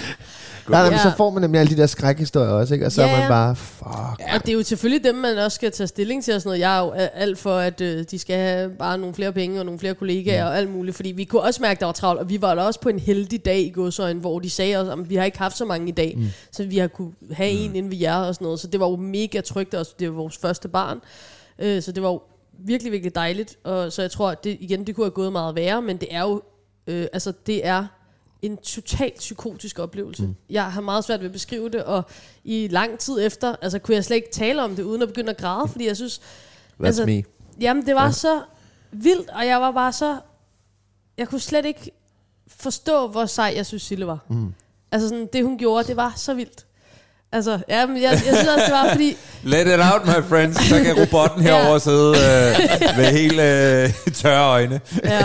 [0.68, 1.02] Nej, nej, men Ja.
[1.02, 2.86] så får man nemlig alle de der skrækhistorier også, ikke?
[2.86, 3.28] Og så Ja, er man ja.
[3.28, 3.88] bare, fuck.
[4.20, 4.34] Ja.
[4.34, 6.60] Og det er jo selvfølgelig dem, man også skal tage stilling til og sådan noget.
[6.60, 9.64] Jeg er jo alt for, at øh, de skal have bare nogle flere penge og
[9.66, 10.96] nogle flere kollegaer og alt muligt.
[10.96, 12.88] Fordi vi kunne også mærke, at der var travlt, og vi var da også på
[12.88, 15.64] en heldig dag i godsøjen, hvor de sagde os, at vi har ikke haft så
[15.64, 16.14] mange i dag.
[16.16, 16.26] Mm.
[16.52, 18.60] Så vi har kunne have en inden vi jer og sådan noget.
[18.60, 20.98] Så det var jo mega trygt, og det var vores første barn.
[21.58, 22.20] Øh, så det var jo
[22.58, 23.58] virkelig, virkelig dejligt.
[23.64, 26.08] Og så jeg tror, at det, igen, det kunne have gået meget værre, men det
[26.10, 26.42] er jo,
[26.86, 27.86] øh, altså det er
[28.42, 30.22] en totalt psykotisk oplevelse.
[30.22, 30.34] Mm.
[30.50, 32.02] Jeg har meget svært ved at beskrive det, og
[32.44, 35.30] i lang tid efter, altså kunne jeg slet ikke tale om det, uden at begynde
[35.30, 37.22] at græde, fordi jeg synes, That's altså, me.
[37.60, 38.12] Jamen, det var ja.
[38.12, 38.42] så
[38.92, 40.18] vildt, og jeg var bare så...
[41.18, 41.90] Jeg kunne slet ikke
[42.46, 44.24] forstå, hvor sej jeg synes, Sille var.
[44.28, 44.54] Mm.
[44.92, 46.66] Altså sådan, det hun gjorde, det var så vildt.
[47.32, 49.16] Altså, ja, men jeg, jeg synes også, det var fordi...
[49.42, 50.68] Let it out, my friends.
[50.68, 54.80] Så kan robotten herovre sidde øh, med helt øh, tørre øjne.
[55.04, 55.22] Ja.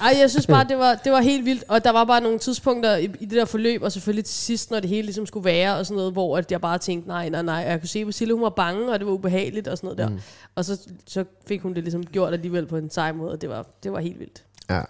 [0.00, 1.64] Ej, jeg synes bare, det var, det var helt vildt.
[1.68, 4.70] Og der var bare nogle tidspunkter i, i det der forløb, og selvfølgelig til sidst,
[4.70, 7.28] når det hele ligesom skulle være, og sådan noget, hvor at jeg bare tænkte, nej,
[7.28, 7.62] nej, nej.
[7.64, 9.86] Og jeg kunne se på Sille, hun var bange, og det var ubehageligt, og sådan
[9.86, 10.08] noget der.
[10.08, 10.20] Mm.
[10.54, 13.48] Og så, så fik hun det ligesom gjort alligevel på en sej måde, og det
[13.48, 14.42] var, det var helt vildt.
[14.70, 14.80] Ja.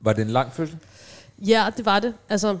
[0.00, 0.76] Var det en lang fødsel?
[1.38, 2.14] Ja, det var det.
[2.28, 2.56] Altså,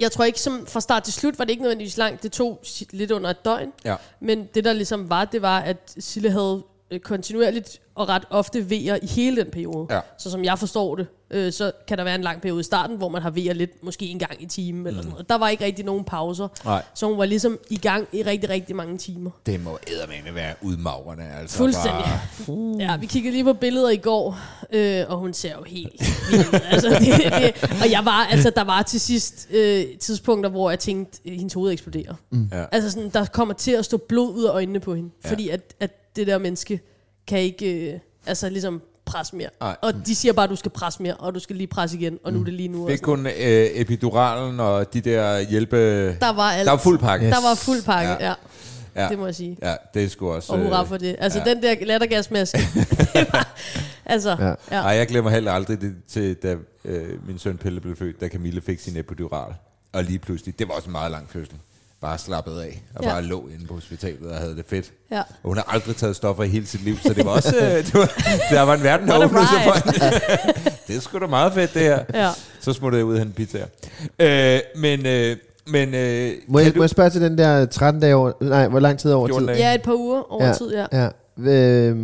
[0.00, 2.22] jeg tror ikke, som fra start til slut var det ikke nødvendigvis langt.
[2.22, 3.72] Det tog lidt under et døgn.
[3.84, 3.96] Ja.
[4.20, 8.70] Men det der ligesom var, det var, at Sille havde øh, kontinuerligt og ret ofte
[8.70, 9.86] vejer i hele den periode.
[9.90, 10.00] Ja.
[10.18, 12.96] Så som jeg forstår det, øh, så kan der være en lang periode i starten,
[12.96, 15.28] hvor man har vejer lidt, måske en gang i timen eller sådan noget.
[15.28, 16.46] Der var ikke rigtig nogen pauser.
[16.46, 16.52] Mm.
[16.64, 16.82] Nej.
[16.94, 19.30] Så hun var ligesom i gang i rigtig, rigtig mange timer.
[19.46, 21.24] Det må eddermame være udmagrende.
[21.40, 22.04] Altså Fuldstændig.
[22.46, 24.38] Bare, Ja, vi kiggede lige på billeder i går,
[24.72, 25.92] øh, og hun ser jo helt
[26.30, 26.60] vild ud.
[26.70, 30.78] altså, det, det, Og jeg var, altså, der var til sidst øh, tidspunkter, hvor jeg
[30.78, 32.14] tænkte, at hendes hoved eksploderer.
[32.30, 32.48] Mm.
[32.52, 32.64] Ja.
[32.72, 35.30] Altså sådan, der kommer til at stå blod ud af øjnene på hende, ja.
[35.30, 36.80] fordi at, at det der menneske
[37.26, 39.48] kan ikke, øh, altså ligesom presse mere.
[39.60, 39.76] Nej.
[39.82, 42.18] Og de siger bare, at du skal presse mere, og du skal lige presse igen,
[42.24, 42.88] og nu er det lige nu.
[42.88, 43.16] Fik sådan.
[43.16, 43.32] kun øh,
[43.74, 46.06] epiduralen og de der hjælpe...
[46.18, 46.66] Der var alt.
[46.66, 47.30] Der var fuld pakke.
[47.30, 48.34] Der var fuld pakke, Ja.
[48.96, 49.08] ja.
[49.08, 49.56] Det må jeg sige.
[49.62, 50.52] Ja, det er sgu også...
[50.52, 51.16] Og hurra øh, for det.
[51.18, 51.54] Altså ja.
[51.54, 52.58] den der lattergasmaske.
[53.14, 53.54] det var,
[54.06, 54.46] altså, Ja.
[54.46, 54.54] ja.
[54.70, 54.80] ja.
[54.82, 58.28] Ej, jeg glemmer heller aldrig det, til, da øh, min søn Pelle blev født, da
[58.28, 59.54] Camille fik sin epidural.
[59.92, 61.54] Og lige pludselig, det var også en meget lang fødsel.
[62.02, 63.10] Bare slappet af, og Ja.
[63.10, 64.92] bare lå inde på hospitalet og havde det fedt.
[65.10, 65.18] ja.
[65.20, 67.62] Og hun har aldrig taget stoffer i hele sit liv, så det var også, øh,
[67.86, 68.12] det var,
[68.50, 70.20] der var en verden, der åbnede sig for hende.
[70.88, 72.04] Det er sgu da meget fedt, det her.
[72.14, 72.30] Ja.
[72.60, 73.66] Så smutter jeg ud og hente pizzaer.
[74.18, 75.36] Øh, men, øh,
[75.66, 78.32] men øh, Må jeg, må jeg spørge til den der 13 dage over...
[78.40, 79.54] Nej, hvor lang tid over 14 tid?
[79.54, 79.68] dage.
[79.68, 80.52] ja, et par uger over Ja.
[80.52, 80.86] tid, ja.
[80.92, 81.08] Ja.
[81.50, 81.96] Øh,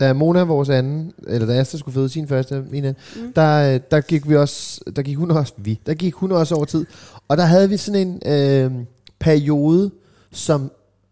[0.00, 3.32] da Mona, vores anden, eller da Asta skulle føde sin første, min anden, mm.
[3.32, 6.54] der, øh, der gik vi også, der gik hun også, vi, der gik hun også
[6.54, 6.86] over tid.
[7.28, 8.72] Og der havde vi sådan en øh,
[9.22, 9.90] periode,
[10.32, 10.70] som,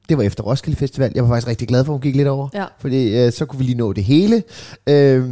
[0.08, 2.28] det var efter Roskilde Festival, jeg var faktisk rigtig glad for, at hun gik lidt
[2.28, 2.48] over.
[2.54, 2.64] Ja.
[2.78, 4.42] Fordi øh, så kunne vi lige nå det hele.
[4.86, 5.24] Øh,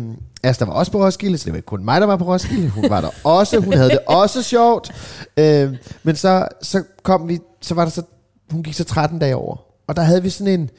[0.43, 2.69] Asta var også på Roskilde, så det var ikke kun mig, der var på Roskilde.
[2.69, 4.93] Hun var der også, hun havde det også sjovt.
[5.37, 8.03] Øh, men så, så kom vi, så var der så,
[8.51, 9.57] hun gik så 13 dage over.
[9.87, 10.71] Og der havde vi sådan en,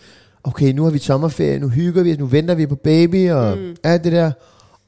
[0.44, 3.76] okay, nu har vi sommerferie, nu hygger vi nu venter vi på baby og mm.
[3.84, 4.32] alt det der.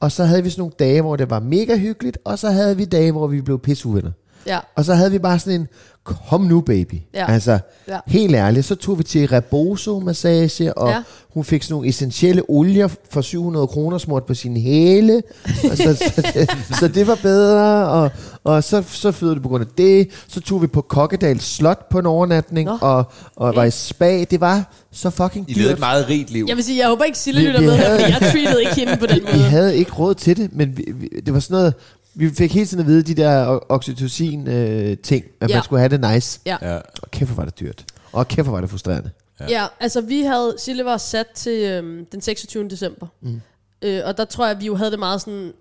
[0.00, 2.76] Og så havde vi sådan nogle dage, hvor det var mega hyggeligt, og så havde
[2.76, 4.10] vi dage, hvor vi blev pisseuvenner.
[4.46, 4.58] Ja.
[4.76, 5.68] Og så havde vi bare sådan en,
[6.04, 6.94] kom nu baby.
[7.14, 7.32] Ja.
[7.32, 7.98] Altså, Ja.
[8.06, 11.02] helt ærligt, så tog vi til Rebozo-massage, og ja.
[11.34, 15.22] Hun fik sådan nogle essentielle olier for 700 kroner smurt på sine hæle.
[15.70, 18.10] og så, så, det, så det var bedre, og,
[18.44, 20.08] og så, så fødte det på grund af det.
[20.28, 22.78] Så tog vi på Kokkedal Slot på en overnatning, Nå.
[22.80, 23.04] og,
[23.36, 24.24] og var i spa.
[24.24, 25.74] Det var så fucking I levede dyrt.
[25.74, 26.44] et meget rigt liv.
[26.48, 28.60] Jeg vil sige, jeg håber ikke, Sille Vi- lytter vi med, havde- for jeg treatede
[28.62, 29.42] ikke hende på den Vi måde.
[29.44, 31.74] havde ikke råd til det, men vi, vi, det var sådan noget...
[32.14, 35.56] Vi fik hele tiden at vide de der oxytocin-ting, at Ja.
[35.56, 36.40] man skulle have det nice.
[36.46, 36.56] Ja.
[36.62, 36.76] Ja.
[37.02, 37.84] Og kæft, hvor var det dyrt.
[38.12, 39.10] Og kæft, hvor var det frustrerende.
[39.40, 39.46] Ja.
[39.48, 42.68] ja, altså vi havde, Sille var sat til øhm, den 26.
[42.68, 43.06] december.
[43.20, 43.40] Mm.
[43.82, 45.52] Øh, og der tror jeg, vi jo havde det meget sådan,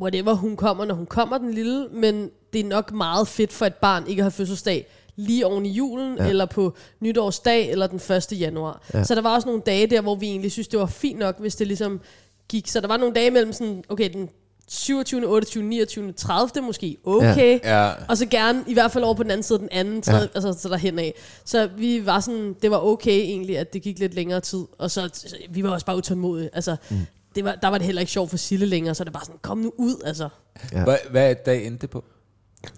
[0.00, 3.66] whatever hun kommer, når hun kommer, den lille, men det er nok meget fedt for
[3.66, 4.86] et barn ikke at have fødselsdag
[5.16, 6.26] lige oven i julen, ja.
[6.28, 8.00] eller på nytårsdag, eller den
[8.32, 8.40] 1.
[8.40, 8.82] januar.
[8.94, 9.04] Ja.
[9.04, 11.40] Så der var også nogle dage der, hvor vi egentlig synes, det var fint nok,
[11.40, 12.00] hvis det ligesom
[12.48, 12.68] gik.
[12.68, 14.28] Så der var nogle dage mellem sådan, okay, den
[14.68, 16.66] 27., 28., 29., 30.
[16.66, 17.60] måske, okay.
[17.64, 17.92] Ja.
[18.08, 20.28] Og så gerne, i hvert fald over på den anden side, den anden, tredje, ja.
[20.34, 21.14] altså så derhen af.
[21.44, 24.64] Så vi var sådan, det var okay egentlig, at det gik lidt længere tid.
[24.78, 26.50] Og så, så vi var også bare utålmodige.
[26.52, 26.96] Altså, mm.
[27.34, 29.24] det var, der var det heller ikke sjovt for Sille længere, så det var bare
[29.24, 30.28] sådan, kom nu ud, altså.
[30.72, 30.84] Ja.
[30.84, 32.04] Hvad, hvad er dag endte det på?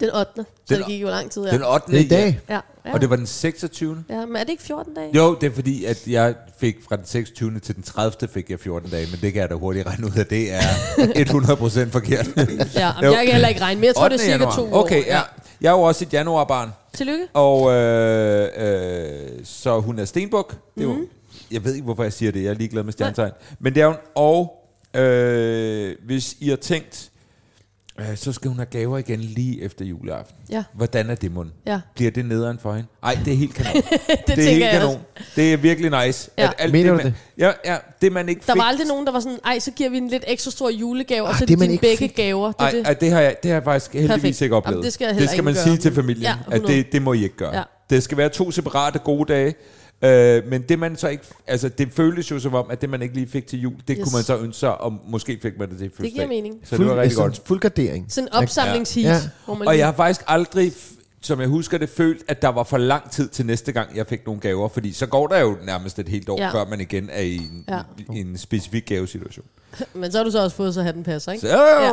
[0.00, 0.30] Den 8.
[0.36, 1.50] Så Den- det gik jo lang tid, ja.
[1.50, 1.92] Den 8.
[1.92, 2.40] Det er i dag.
[2.48, 2.92] ja, ja.
[2.92, 4.04] Og det var den 26.
[4.08, 5.10] ja, men er det ikke 14 dage?
[5.16, 7.60] Jo, det er fordi, at jeg fik fra den 26.
[7.60, 8.28] til den 30.
[8.28, 10.60] fik jeg 14 dage, men det kan jeg da hurtigt regne ud af, det er
[11.86, 12.26] 100% forkert.
[12.36, 14.24] Ja, men jeg kan heller ikke regne, men jeg tror, det er 8.
[14.24, 14.56] cirka januar.
[14.56, 14.84] to år.
[14.84, 15.20] Okay, ja.
[15.60, 17.26] Jeg er jo også et januarbarn, Tillykke.
[17.34, 20.54] og øh, øh, så hun er stenbuk.
[20.74, 20.98] Det er Mhm.
[21.00, 21.06] jo,
[21.50, 23.32] jeg ved ikke, hvorfor jeg siger det, jeg er ligeglad med stjernetegn.
[23.60, 24.62] Men det er hun, og
[24.94, 27.10] øh, hvis I har tænkt,
[28.00, 30.36] øh, så skal hun have gaver igen lige efter juleaften.
[30.50, 30.64] Ja.
[30.74, 31.50] Hvordan er det mund?
[31.66, 31.80] Ja.
[31.94, 32.88] Bliver det nederen for hende?
[33.02, 33.72] Nej, det er helt kanon.
[34.26, 34.86] Det, det er helt kanon.
[34.88, 34.98] også.
[35.36, 36.30] Det er virkelig nice.
[36.38, 36.50] Ja.
[36.58, 37.14] alt Mener du man, det?
[37.38, 38.58] Ja, ja, det man ikke Der fik.
[38.60, 41.22] var aldrig nogen, der var sådan, ej, så giver vi en lidt ekstra stor julegave,
[41.22, 42.14] og Ah, så det, det man dine ikke begge fik.
[42.16, 42.46] gaver.
[42.52, 42.86] Det, Ej, det.
[42.86, 44.40] ej, det har jeg, det har jeg faktisk heldigvis Perfekt.
[44.40, 44.74] ikke oplevet.
[44.74, 45.80] Jamen, det skal jeg det skal man ikke sige gøre.
[45.82, 46.76] til familien, Ja, at 100.
[46.78, 47.56] det, det må I ikke gøre.
[47.56, 47.62] Ja.
[47.90, 49.54] Det skal være to separate gode dage.
[50.02, 53.02] Øh, men det man så ikke, altså det føltes jo som om, at det man
[53.02, 54.04] ikke lige fik til jul, det yes.
[54.04, 56.12] Kunne man så ønske sig, og måske fik man det til fødselsdag.
[56.12, 56.54] giver mening.
[56.64, 57.42] Så det var rigtig sådan godt.
[57.46, 58.06] Fuld gardering.
[58.08, 59.20] Sådan en opsamlingsheat, Ja.
[59.44, 60.72] hvor man Og lige- jeg har faktisk aldrig
[61.20, 64.06] som jeg husker det, følt, at der var for lang tid til næste gang, jeg
[64.06, 64.68] fik nogle gaver.
[64.68, 66.50] Fordi så går der jo nærmest et helt år, Ja.
[66.52, 67.78] før man igen er i en, Ja.
[68.14, 69.44] i en specifik gavesituation.
[69.94, 71.40] Men så har du så også fået så hatten passer, ikke?
[71.48, 71.92] Så jo, ja.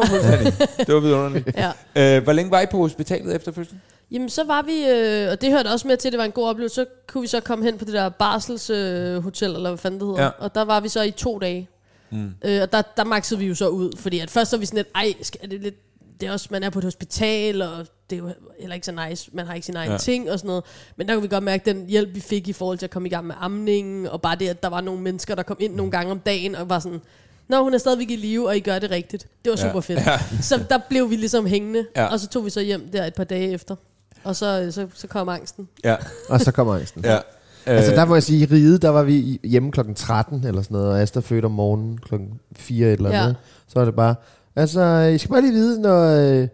[0.86, 1.50] det var vidunderligt.
[1.96, 2.18] Ja.
[2.18, 3.82] Øh, hvor længe var I på hospitalet efter fødslen?
[4.14, 6.32] Jamen, så var vi, øh, og det hørte også med til, at det var en
[6.32, 8.78] god oplevelse, så kunne vi så komme hen på det der barselshotel,
[9.16, 10.24] øh, hotel, eller hvad fanden det hedder.
[10.24, 10.30] Ja.
[10.40, 11.70] Og der var vi så i to dage.
[12.12, 12.32] Mm.
[12.46, 14.66] Øh, og der, der maxede vi jo så ud, fordi at først så var vi
[14.66, 15.76] sådan lidt, ej, skal, er det lidt,
[16.22, 19.08] det er også, man er på et hospital, og det er jo heller ikke så
[19.10, 19.92] nice, man har ikke sin egen ja.
[19.94, 19.98] Ja.
[19.98, 20.64] ting og sådan noget.
[20.96, 23.08] Men der kunne vi godt mærke den hjælp, vi fik i forhold til at komme
[23.08, 25.76] i gang med amningen, og bare det, at der var nogle mennesker, der kom ind
[25.76, 27.02] nogle gange om dagen, og var sådan,
[27.48, 29.28] Nå, hun er stadigvæk i live, og I gør det rigtigt.
[29.46, 29.68] Det var Ja.
[29.70, 30.00] super fedt.
[30.00, 30.20] Ja.
[30.42, 32.06] Så der blev vi ligesom hængende, Ja.
[32.06, 33.76] og så tog vi så hjem der et par dage efter.
[34.24, 35.68] Og så, så, så kom angsten.
[35.84, 35.96] Ja.
[36.30, 37.04] Og så kommer angsten.
[37.06, 37.18] ja.
[37.66, 40.62] Altså Øh, der må jeg sige, i Ride, der var vi hjemme klokken 13 eller
[40.62, 43.22] sådan noget, og Asta fødte om morgenen klokken 4 eller Ja.
[43.22, 43.36] andet.
[43.68, 44.16] Så er det bare,
[44.56, 46.04] altså I skal bare lige vide, når,
[46.42, 46.48] øh,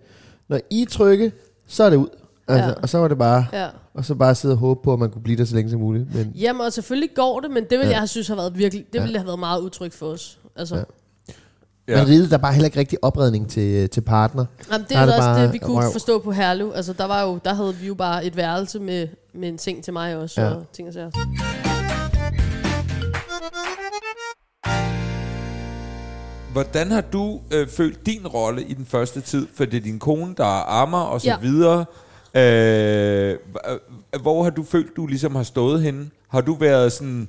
[0.47, 1.31] når I trykke,
[1.67, 2.07] så er det ud.
[2.47, 2.73] Altså, Ja.
[2.73, 3.67] Og så var det bare, Ja.
[3.93, 5.79] og så bare sidde og håbe på, at man kunne blive der så længe som
[5.79, 6.15] muligt.
[6.15, 7.85] Men Jamen, og selvfølgelig går det, men det ville Ja.
[7.87, 7.91] ja.
[7.91, 9.03] jeg have synes har været virkelig, det Ja.
[9.03, 10.39] ville have været meget udtryk for os.
[10.55, 10.83] Altså, Ja.
[11.97, 12.03] Ja.
[12.07, 14.45] Ride, der er bare heller ikke rigtig opredning til, til partner.
[14.71, 15.91] Jamen, det er er det også bare det, vi kunne røv.
[15.91, 16.71] forstå på Herlev.
[16.75, 19.83] Altså, der, var jo, der havde vi jo bare et værelse med, med en seng
[19.83, 20.49] til mig også, Ja.
[20.49, 21.11] og ting og sager.
[26.51, 29.47] Hvordan har du øh, følt din rolle i den første tid?
[29.55, 31.37] For det er din kone, der er ammer og så Ja.
[31.41, 31.85] videre.
[32.35, 33.37] Øh,
[34.21, 36.09] hvor har du følt, du ligesom har stået henne?
[36.27, 37.27] Har du været sådan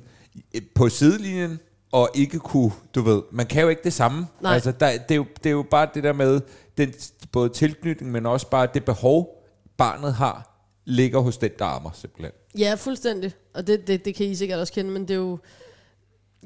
[0.55, 1.59] øh, på sidelinjen
[1.91, 4.27] og ikke kunne, du ved, man kan jo ikke det samme.
[4.41, 4.53] Nej.
[4.53, 6.41] Altså, der, det, er jo, det er jo bare det der med,
[6.77, 6.93] den,
[7.31, 9.43] både tilknytning, men også bare det behov,
[9.77, 12.31] barnet har, ligger hos den, der ammer simpelthen.
[12.57, 13.33] Ja, fuldstændig.
[13.53, 15.39] Og det, det, det kan I sikkert også kende, men det er jo...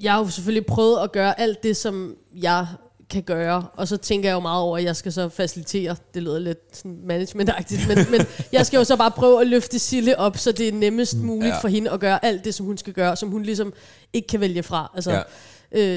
[0.02, 2.68] Jeg har jo selvfølgelig prøvet at gøre alt det, som jeg
[3.10, 6.24] kan gøre, og så tænker jeg jo meget over, at jeg skal så facilitere, det
[6.24, 10.20] lyder lidt sådan managementagtigt, men, men jeg skal jo så bare prøve at løfte Sille
[10.20, 11.60] op, så det er nemmest muligt Ja.
[11.60, 13.74] for hende at gøre alt det, som hun skal gøre, som hun ligesom
[14.14, 14.92] ikke kan vælge fra.
[14.96, 15.22] Altså, ja.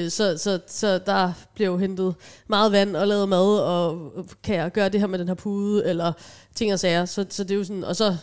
[0.03, 2.15] øh, så, så, så der bliver jo hentet
[2.47, 4.11] meget vand og lavet mad, og
[4.43, 6.13] kan jeg gøre det her med den her pude, eller
[6.55, 8.15] ting og sager, så, så det er jo sådan, og så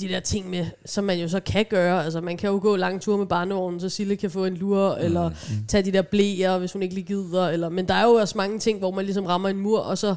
[0.00, 2.04] de der ting med, som man jo så kan gøre.
[2.04, 4.94] Altså, man kan jo gå lange ture med barnevognen, så Sille kan få en lur,
[4.98, 5.04] mm.
[5.04, 5.30] eller
[5.68, 7.48] tage de der blæer, hvis hun ikke lige gider.
[7.48, 9.98] Eller, men der er jo også mange ting, hvor man ligesom rammer en mur, og
[9.98, 10.14] så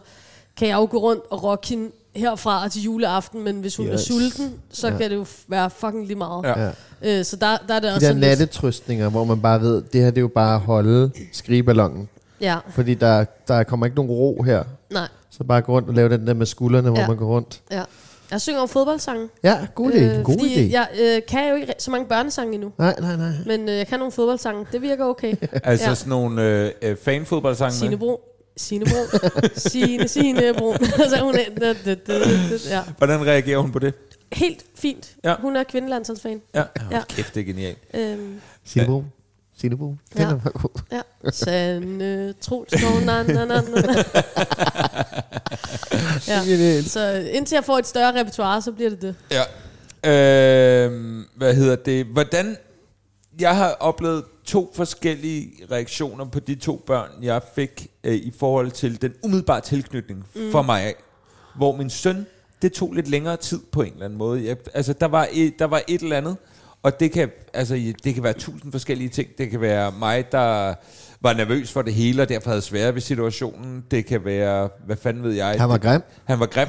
[0.58, 3.86] kan jeg jo gå rundt og rocke hende herfra og til juleaften, men hvis hun
[3.88, 3.94] yes.
[3.94, 4.98] Er sulten, så Ja.
[4.98, 6.44] kan det jo være fucking lige meget.
[6.46, 7.20] Ja.
[7.20, 8.30] Øh, så der, der er det De også der sådan lidt...
[8.30, 12.10] nattetrøstninger, hvor man bare ved, det her det er jo bare at holde skrigeballongen.
[12.42, 14.64] Ja, Fordi der, der kommer ikke nogen ro her.
[14.90, 17.08] nej, Så bare gå rundt og lave den der med skuldrene, hvor Ja.
[17.08, 17.62] man går rundt.
[17.72, 17.84] ja.
[18.32, 19.30] Jeg synger om fodboldsange.
[19.44, 19.98] Ja, god idé.
[19.98, 20.72] Øh, god fordi idé.
[20.72, 22.72] jeg øh, kan jo ikke så mange børnesange endnu.
[22.78, 23.32] Nej, nej, nej.
[23.46, 24.66] Men øh, jeg kan nogle fodboldsange.
[24.72, 25.36] Det virker okay.
[25.64, 25.96] Altså Ja.
[25.96, 27.98] sådan nogle øh, øh, fanfodboldsange Signe med.
[27.98, 28.22] Bro.
[28.58, 29.18] Signe Bro.
[29.56, 30.74] Signe, Signe Bro.
[31.10, 32.26] så hun er, da, da, da, da,
[32.70, 32.82] ja.
[32.98, 33.94] Hvordan reagerer hun på det?
[34.34, 35.16] Helt fint.
[35.24, 35.36] Ja.
[35.40, 36.42] Hun er kvindelandsholdsfan.
[36.56, 36.66] Ja, Ja.
[36.98, 37.02] ja.
[37.10, 37.78] kæft, det er genialt.
[37.94, 39.04] Øhm, Sinnebo.
[39.62, 39.86] Sinnebo.
[40.14, 40.24] Den Ja.
[40.24, 40.82] er bare god.
[40.92, 41.02] ja.
[41.32, 44.04] Sande, Troels, Skov, na, na, na, na.
[46.28, 46.82] ja.
[46.96, 49.16] Så indtil jeg får et større repertoire, så bliver det det.
[49.32, 49.44] Ja.
[50.12, 52.06] Øh, hvad hedder det?
[52.06, 52.58] Hvordan...
[53.40, 58.72] Jeg har oplevet to forskellige reaktioner på de to børn, jeg fik øh, i forhold
[58.72, 60.52] til den umiddelbare tilknytning mm.
[60.52, 60.96] for mig af.
[61.56, 62.26] Hvor min søn,
[62.62, 64.46] det tog lidt længere tid på en eller anden måde.
[64.46, 66.38] Jeg, altså, der var, et, der var et eller andet,
[66.84, 69.30] og det kan, altså, det kan være tusind forskellige ting.
[69.38, 70.74] Det kan være mig, der
[71.22, 73.84] var nervøs for det hele, og derfor havde svært ved situationen.
[73.92, 75.56] Det kan være, hvad fanden ved jeg?
[75.60, 76.02] Han var grim.
[76.26, 76.68] han var grim.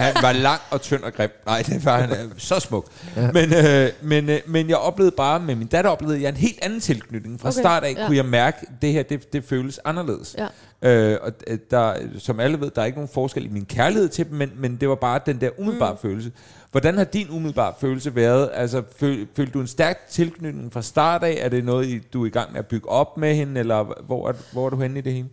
[0.00, 1.30] Han var lang og tynd og grim.
[1.46, 2.86] Nej, det var han øh, så smuk.
[3.16, 3.30] Ja.
[3.32, 6.58] Men, øh, men, øh, men jeg oplevede bare, med min datter oplevede jeg en helt
[6.62, 7.40] anden tilknytning.
[7.40, 7.54] Fra okay.
[7.54, 8.06] Okay, start af ja.
[8.06, 10.36] kunne jeg mærke, at det her, det, det føles anderledes.
[10.38, 10.46] Ja.
[10.82, 14.08] Øh, og øh, der, som alle ved, der er ikke nogen forskel i min kærlighed
[14.08, 15.98] til dem, men, men det var bare den der umiddelbare mm.
[15.98, 16.32] følelse.
[16.74, 18.50] Hvordan har din umiddelbare følelse været?
[18.54, 21.38] Altså, føl, følte du en stærk tilknytning fra start af?
[21.40, 24.28] Er det noget, du er i gang med at bygge op med hende, eller hvor
[24.28, 25.28] er, hvor er du henne i det hele?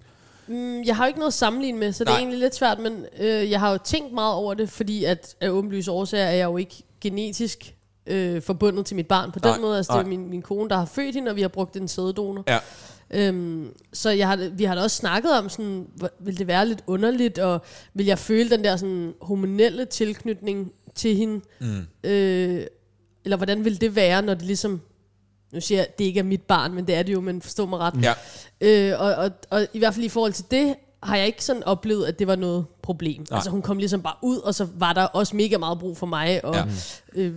[0.48, 2.16] Mm, jeg har jo ikke noget at sammenligne med, så det Nej.
[2.16, 5.36] er egentlig lidt svært, men øh, jeg har jo tænkt meget over det, fordi at
[5.42, 7.76] af åbenlyse årsager er jeg jo ikke genetisk
[8.06, 9.78] øh, forbundet til mit barn på den Nej, måde.
[9.78, 11.88] Altså, det er min, min kone, der har født hende, og vi har brugt en
[11.88, 12.44] sæddonor.
[12.48, 12.60] Ja.
[13.14, 15.88] Øhm, så jeg har, vi har da også snakket om, sådan,
[16.20, 17.62] vil det være lidt underligt, og
[17.94, 21.42] vil jeg føle den der sådan, hormonelle tilknytning til hende?
[21.60, 21.88] Mm.
[22.04, 22.66] Øh,
[23.26, 24.82] eller hvordan vil det være, når det ligesom,
[25.54, 27.66] nu siger jeg, det ikke er mit barn, men det er det jo, men forstå
[27.66, 27.94] mig ret.
[28.04, 28.14] Ja.
[28.62, 31.64] Øh, og, og, og i hvert fald i forhold til det, har jeg ikke sådan
[31.64, 33.26] oplevet, at det var noget problem.
[33.30, 33.36] Nej.
[33.38, 36.06] Altså hun kom ligesom bare ud, og så var der også mega meget brug for
[36.06, 36.66] mig, og, Ja.
[37.14, 37.34] øh,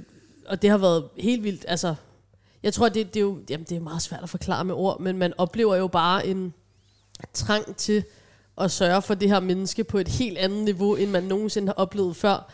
[0.48, 1.64] og det har været helt vildt.
[1.68, 1.94] Altså,
[2.62, 5.00] jeg tror, det, det, er jo jamen, det er meget svært at forklare med ord,
[5.00, 6.54] men man oplever jo bare en
[7.32, 8.04] trang til
[8.60, 11.74] at sørge for det her menneske på et helt andet niveau, end man nogensinde har
[11.74, 12.50] oplevet før.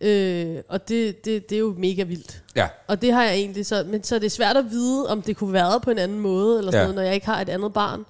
[0.00, 2.42] Øh, og det, det, det er jo mega vildt.
[2.56, 2.68] Ja.
[2.88, 5.36] Og det har jeg egentlig så, men så er det svært at vide, om det
[5.36, 6.84] kunne være på en anden måde, eller sådan Ja.
[6.84, 8.04] noget, når jeg ikke har et andet barn.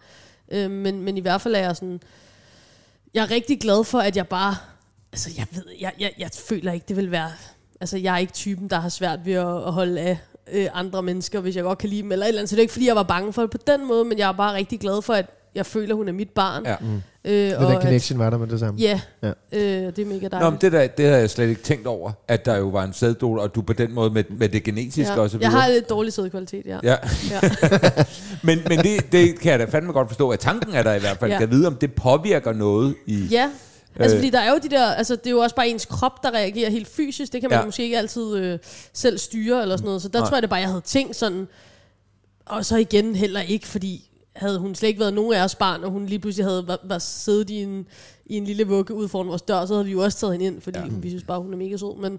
[0.53, 2.01] Øh, men, men i hvert fald er jeg sådan,
[3.15, 4.57] jeg er rigtig glad for, at jeg bare,
[5.13, 7.31] altså jeg ved, jeg, jeg, jeg føler ikke, det vil være,
[7.81, 10.19] altså jeg er ikke typen, der har svært ved at, at holde af
[10.53, 12.51] øh, andre mennesker, hvis jeg godt kan lide dem, eller et eller andet.
[12.51, 14.29] Så det er ikke, fordi jeg var bange for det på den måde, men jeg
[14.29, 16.67] er bare rigtig glad for, at jeg føler, hun er mit barn.
[16.67, 16.77] Ja.
[17.25, 18.81] Øh, Og den connection var der med det samme.
[18.81, 19.29] Ja, Ja.
[19.53, 20.33] øh, det er mega dejligt.
[20.41, 22.85] Nå, men det, der, det har jeg slet ikke tænkt over, at der jo var
[22.85, 25.21] en sæddonor, og du på den måde med, med det genetiske ja.
[25.21, 25.63] og så Jeg videre.
[25.63, 26.79] har lidt dårlig sædkvalitet, ja.
[26.83, 26.97] Ja,
[27.31, 27.41] ja.
[28.45, 30.99] men, men det, det kan jeg da fandme godt forstå, at tanken er der i
[31.01, 31.31] hvert fald.
[31.31, 31.39] Ja.
[31.39, 33.27] Kan vide, om det påvirker noget i...
[33.31, 33.51] Ja,
[33.99, 34.21] altså Øh.
[34.21, 36.31] fordi der er jo de der, altså det er jo også bare ens krop, der
[36.31, 37.33] reagerer helt fysisk.
[37.33, 37.65] Det kan man ja.
[37.65, 38.59] måske ikke altid øh,
[38.93, 40.03] selv styre eller sådan noget.
[40.03, 40.29] Så der Nej.
[40.29, 41.49] tror jeg det bare, jeg havde tænkt sådan,
[42.47, 45.85] og så igen heller ikke, fordi havde hun slet ikke været nogen af os barn,
[45.85, 47.87] og hun lige pludselig havde var, var siddet i en,
[48.27, 50.47] i en lille vugge ude foran vores dør, så havde vi jo også taget hende
[50.47, 50.85] ind, fordi ja.
[50.89, 52.01] vi synes bare, hun er mega sød.
[52.01, 52.19] Men,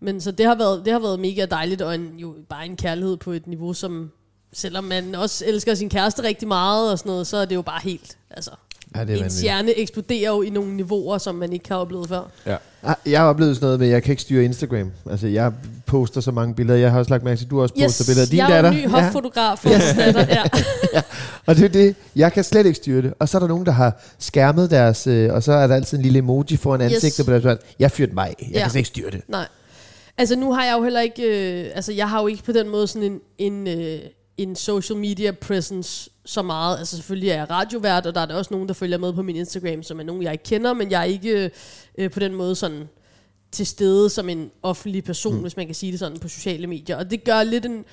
[0.00, 2.76] men så det har, været, det har været mega dejligt, og en, jo bare en
[2.76, 4.10] kærlighed på et niveau, som
[4.52, 7.62] selvom man også elsker sin kæreste rigtig meget og sådan noget, så er det jo
[7.62, 8.50] bare helt, altså,
[8.96, 9.42] Ja, det er ens vanvittigt.
[9.42, 12.30] hjerne eksploderer jo i nogle niveauer, som man ikke har oplevet før.
[12.46, 12.56] Ja.
[12.82, 14.92] Ah, Jeg har oplevet sådan noget med, at jeg kan ikke styre Instagram.
[15.10, 15.52] Altså, jeg
[15.86, 16.78] poster så mange billeder.
[16.78, 18.48] Jeg har også lagt mærke til, at du også poster billeder af din jeg er
[18.48, 18.70] jo datter.
[18.70, 19.82] en ny hoffotograf for yes.
[19.98, 20.26] datter.
[20.94, 21.02] Ja.
[21.46, 23.14] Og det er det, jeg kan slet ikke styre det.
[23.18, 25.98] Og så er der nogen, der har skærmet deres, øh, og så er der altid
[25.98, 26.92] en lille emoji foran Yes.
[26.94, 27.58] ansigtet på deres børn.
[27.78, 28.34] Jeg fyrte mig.
[28.40, 28.60] Jeg Ja.
[28.60, 29.20] kan slet ikke styre det.
[29.28, 29.46] Nej.
[30.18, 31.22] Altså nu har jeg jo heller ikke,
[31.62, 33.98] øh, altså jeg har jo ikke på den måde sådan en, en, øh,
[34.42, 36.78] en social media presence så meget.
[36.78, 39.22] Altså selvfølgelig er jeg radiovært, og der er der også nogen, der følger med på
[39.22, 41.50] min Instagram, som er nogen, jeg ikke kender, men jeg er ikke
[41.98, 42.88] øh, på den måde sådan
[43.52, 45.40] til stede som en offentlig person, mm.
[45.40, 46.96] hvis man kan sige det sådan, på sociale medier.
[46.96, 47.84] Og det gør lidt en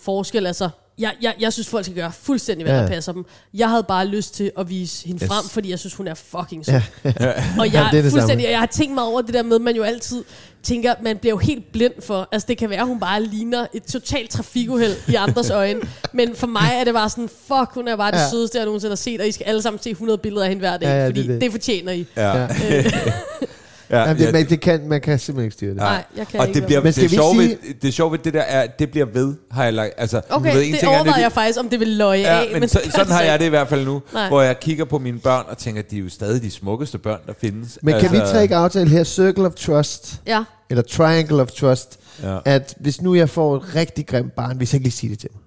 [0.00, 0.46] forskel.
[0.46, 2.80] Altså, jeg, jeg, jeg synes, folk skal gøre fuldstændig, hvad Ja.
[2.80, 2.86] ja.
[2.86, 3.24] der passer dem.
[3.54, 5.28] Jeg havde bare lyst til at vise hende Yes.
[5.28, 6.74] frem, fordi jeg synes, hun er fucking sød.
[7.04, 7.10] Ja.
[7.58, 8.42] Og jeg, det er det fuldstændig, samme.
[8.50, 10.24] jeg har tænkt mig over det der med, at man jo altid
[10.62, 13.66] tænker, man bliver jo helt blind for, altså det kan være, at hun bare ligner
[13.74, 15.80] et totalt trafikuheld i andres øjne,
[16.12, 18.30] men for mig er det bare sådan, fuck, hun er bare det Ja.
[18.30, 20.60] sødeste, jeg nogensinde har set, og I skal alle sammen se 100 billeder af hende
[20.60, 21.40] hver dag, Ja, ja, fordi det, det.
[21.40, 22.06] det fortjener I.
[22.16, 22.36] Ja.
[22.36, 22.48] Ja.
[23.92, 25.76] Ja, Jamen, det, man, det kan, man kan simpelthen ikke styre det.
[25.76, 28.12] Nej, jeg kan og ikke det, bliver, skal det, vi sjove sige- ved, det sjove
[28.12, 29.92] ved det der er, at det bliver ved, har jeg lagt.
[29.98, 32.18] Altså, Okay, ved, en det ting er, overvejede det- jeg faktisk, om det ville løje
[32.18, 32.48] Ja, af.
[32.52, 33.40] men, men så, sådan har jeg ikke.
[33.42, 34.28] det i hvert fald nu, Nej.
[34.28, 36.98] hvor jeg kigger på mine børn og tænker, at de er jo stadig de smukkeste
[36.98, 37.78] børn, der findes.
[37.82, 42.38] Men kan vi trække aftale her, Circle of Trust, Ja, eller Triangle of Trust, Ja.
[42.44, 45.18] at hvis nu jeg får et rigtig grimt barn, hvis jeg ikke lige sige det
[45.18, 45.40] til mig.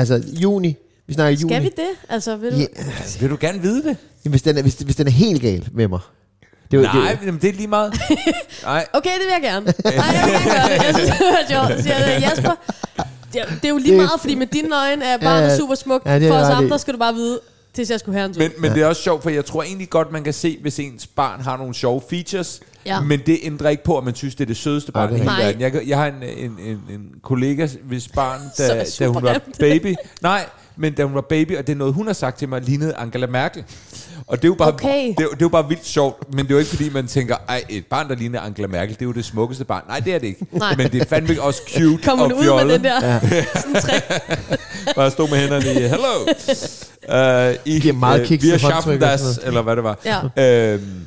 [0.00, 0.76] Altså, juni.
[1.06, 1.52] Vi snakker juni.
[1.54, 1.90] skal vi det?
[2.08, 2.56] Altså, vil du...
[2.56, 2.66] Ja,
[3.20, 3.96] Vil du gerne vide det?
[4.24, 6.00] jamen, hvis, den er, hvis, hvis den er helt gal med mig.
[6.70, 7.92] Det er jo- Nej, det, men det er lige meget.
[8.64, 9.66] Nej, Okay, det vil jeg gerne.
[9.84, 10.84] Nej, jeg vil gerne gøre det.
[10.86, 11.76] Jeg synes, det var sjovt.
[11.78, 12.50] Så siger jeg, Jasper,
[13.32, 15.48] det, er- det er jo lige Det- meget, fordi med dine øjne er barnet Ja,
[15.48, 15.56] ja.
[15.56, 16.06] super smukt.
[16.06, 17.40] Ja, det For os andre skal du bare vide,
[17.74, 19.90] til jeg skulle have en men, men det er også sjovt, for jeg tror egentlig
[19.90, 23.00] godt, man kan se, hvis ens barn har nogle sjove features, Ja.
[23.00, 25.18] men det ændrer ikke på, at man synes, det er det sødeste barn det i
[25.18, 25.42] hele Nej.
[25.44, 25.60] verden.
[25.60, 29.40] Jeg, jeg har en, en, en, en kollega, hvis barn, Så da, da hun var
[29.60, 30.44] baby, nej,
[30.76, 32.94] men da hun var baby, og det er noget, hun har sagt til mig, lignede
[32.96, 33.64] Angela Merkel.
[34.26, 35.08] Og det er jo bare, Okay.
[35.08, 36.90] det, er, jo- det er jo bare vildt sjovt, men det er jo ikke fordi,
[36.90, 39.82] man tænker, ej, et barn, der ligner Angela Merkel, det er jo det smukkeste barn.
[39.88, 40.46] Nej, det er det ikke.
[40.52, 40.74] Nej.
[40.76, 42.66] Men det er fandme også cute Kommer og ud fjollet.
[42.66, 43.20] med den der
[43.60, 44.04] sådan trick?
[44.96, 46.14] Bare stå med hænderne i, hello.
[47.08, 47.54] Uh,
[47.88, 49.46] I, meget kiks vi er til håndtryk og schaffen das, sådan noget.
[49.48, 49.98] eller hvad det var.
[50.36, 50.72] Ja.
[50.74, 51.06] Øhm,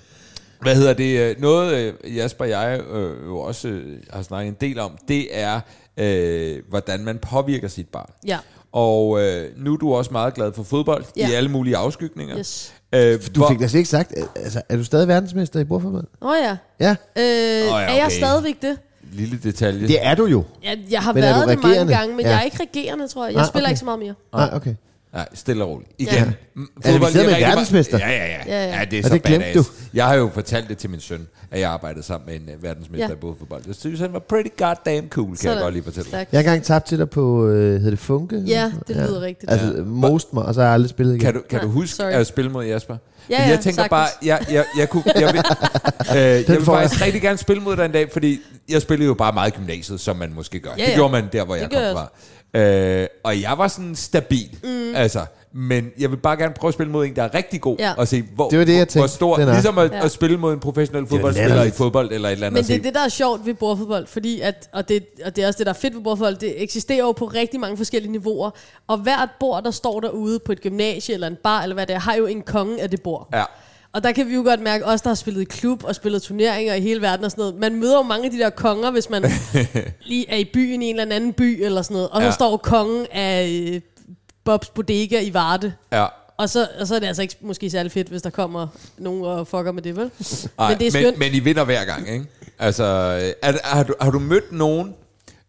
[0.61, 1.19] hvad hedder det?
[1.19, 4.91] øh, Noget, øh, Jasper og jeg øh, jo også øh, har snakket en del om,
[5.07, 5.59] det er,
[5.97, 8.09] øh, hvordan man påvirker sit barn.
[8.27, 8.37] Ja,
[8.71, 11.29] Og øh, nu er du også meget glad for fodbold Ja.
[11.29, 12.37] i alle mulige afskygninger.
[12.39, 12.73] yes.
[12.93, 16.05] Øh, du hvor- fik da slet ikke sagt, altså, er du stadig verdensmester i bordfodbold?
[16.21, 16.57] Åh oh, ja.
[16.79, 18.15] Ja, Øh, ja, Er jeg okay.
[18.15, 18.77] stadigvæk det?
[19.11, 19.87] Lille detalje.
[19.87, 20.43] det er du jo.
[20.63, 22.31] Jeg, jeg har Men været det mange gange, men Ja.
[22.31, 23.33] jeg er ikke regerende, tror jeg.
[23.33, 23.71] Jeg Ah, spiller okay.
[23.71, 24.13] ikke så meget mere.
[24.33, 24.75] Nej, okay.
[25.13, 25.91] Nej, stille og roligt.
[25.97, 26.13] Igen.
[26.13, 26.23] Ja.
[26.55, 27.97] Mm, Altså, vi fodbold, sidder det med verdensmester.
[27.97, 28.37] Ja, ja, ja.
[28.47, 28.79] Ja, ja.
[28.79, 29.67] ja det er Og så det glemte badass.
[29.69, 29.73] du.
[29.93, 32.63] Jeg har jo fortalt det til min søn, at jeg arbejdede sammen med en uh,
[32.63, 33.13] verdensmester Ja.
[33.13, 33.61] i bådfodbold.
[33.67, 35.51] Jeg synes, han var pretty goddamn cool, kan Sådan.
[35.55, 36.07] jeg godt lige fortælle.
[36.07, 36.31] Stærkt.
[36.33, 38.37] Jeg har engang tabt til dig på, øh, hedder det Funke?
[38.47, 39.51] Ja, det lyder rigtigt.
[39.51, 41.21] Altså, most mig, og så har jeg aldrig spillet igen.
[41.25, 42.11] Kan du, kan Nej, du huske sorry.
[42.11, 42.97] at spille mod Jasper?
[43.29, 43.89] Ja, ja, jeg tænker sagtens.
[43.89, 45.35] bare, jeg, jeg, jeg, kunne, jeg vil,
[46.11, 46.61] øh, jeg vil jeg.
[46.65, 49.55] faktisk rigtig gerne spille mod dig en dag, fordi jeg spillede jo bare meget i
[49.57, 50.69] gymnasiet, som man måske gør.
[50.77, 50.95] Ja, Det ja.
[50.95, 52.11] gjorde man der, hvor jeg Det kom gør fra.
[52.59, 54.95] Øh, og jeg var sådan stabil, mm.
[54.95, 55.25] altså.
[55.55, 57.93] Men jeg vil bare gerne prøve at spille mod en, der er rigtig god, Ja.
[57.97, 59.51] og se, hvor, Det var det, jeg hvor, hvor tænkte, stor, den er.
[59.53, 60.05] ligesom at, Ja.
[60.05, 62.57] at spille mod en professionel fodboldspiller i fodbold eller et eller andet.
[62.57, 65.43] Men det er det, der er sjovt ved bordfodbold, fordi at, og, det, og det
[65.43, 68.11] er også det, der er fedt ved bordfodbold, det eksisterer jo på rigtig mange forskellige
[68.11, 68.49] niveauer,
[68.87, 71.95] og hvert bord, der står derude på et gymnasie eller en bar, eller hvad det
[71.95, 73.29] er, har jo en konge af det bord.
[73.33, 73.43] Ja.
[73.93, 76.21] Og der kan vi jo godt mærke, os der har spillet i klub og spillet
[76.21, 78.91] turneringer i hele verden og sådan noget, man møder jo mange af de der konger,
[78.91, 79.23] hvis man
[80.05, 82.31] lige er i byen i en eller anden by eller sådan noget, og så Ja.
[82.31, 83.81] står kongen af øh,
[84.45, 85.73] Bobs Bodega i Varde.
[85.91, 86.05] Ja.
[86.37, 88.67] Og så, og så er det altså ikke måske særlig fedt, hvis der kommer
[88.97, 90.11] nogen og fucker med det, vel?
[90.59, 91.17] Ej, men det er men, skønt.
[91.17, 92.25] men I vinder hver gang, ikke?
[92.59, 92.83] Altså,
[93.41, 94.93] er, har, du, har du mødt nogen?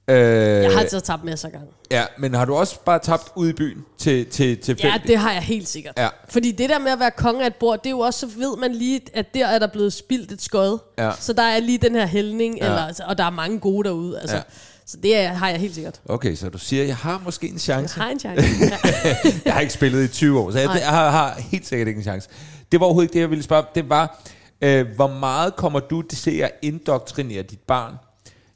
[0.08, 1.66] Øh, Jeg har altså tabt masser af gange.
[1.90, 5.16] Ja, men har du også bare tabt ude i byen til, til, til Ja, det
[5.18, 5.94] har jeg helt sikkert.
[5.98, 6.08] Ja.
[6.28, 8.26] Fordi det der med at være konge af et bord, det er jo også, så
[8.38, 10.78] ved man lige, at der er der blevet spildt et skod.
[10.98, 11.10] Ja.
[11.20, 12.64] Så der er lige den her hældning, Ja.
[12.64, 14.20] eller, og der er mange gode derude.
[14.20, 14.36] Altså.
[14.36, 14.42] Ja.
[14.86, 16.00] Så det har jeg helt sikkert.
[16.08, 17.98] Okay, så du siger, at jeg har måske en chance.
[17.98, 18.44] Jeg har en chance.
[18.64, 19.30] Ja.
[19.44, 20.76] jeg har ikke spillet i 20 år, så jeg, Nej.
[20.76, 22.28] jeg har, har helt sikkert ikke en chance.
[22.72, 23.68] Det var overhovedet ikke det, jeg ville spørge om.
[23.74, 24.22] Det var,
[24.60, 27.94] øh, hvor meget kommer du til at indoktrinere dit barn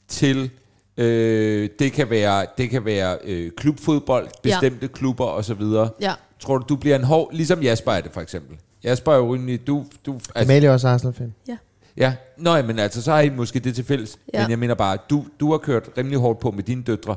[0.08, 0.50] til,
[0.96, 4.86] øh, det kan være, det kan være øh, klubfodbold, bestemte ja.
[4.92, 5.62] klubber osv.
[6.00, 6.12] ja.
[6.40, 8.56] Tror du, du bliver en hård, ligesom Jasper er det for eksempel.
[8.84, 11.34] Jasper er jo rimelig, du, du altså, Amalie er også Arsenal-fan.
[11.48, 11.56] ja.
[11.98, 14.18] Ja, Nå, ja, men altså, så har I måske det til fælles.
[14.34, 14.40] Ja.
[14.40, 17.16] Men jeg mener bare, du, du har kørt rimelig hårdt på med dine døtre,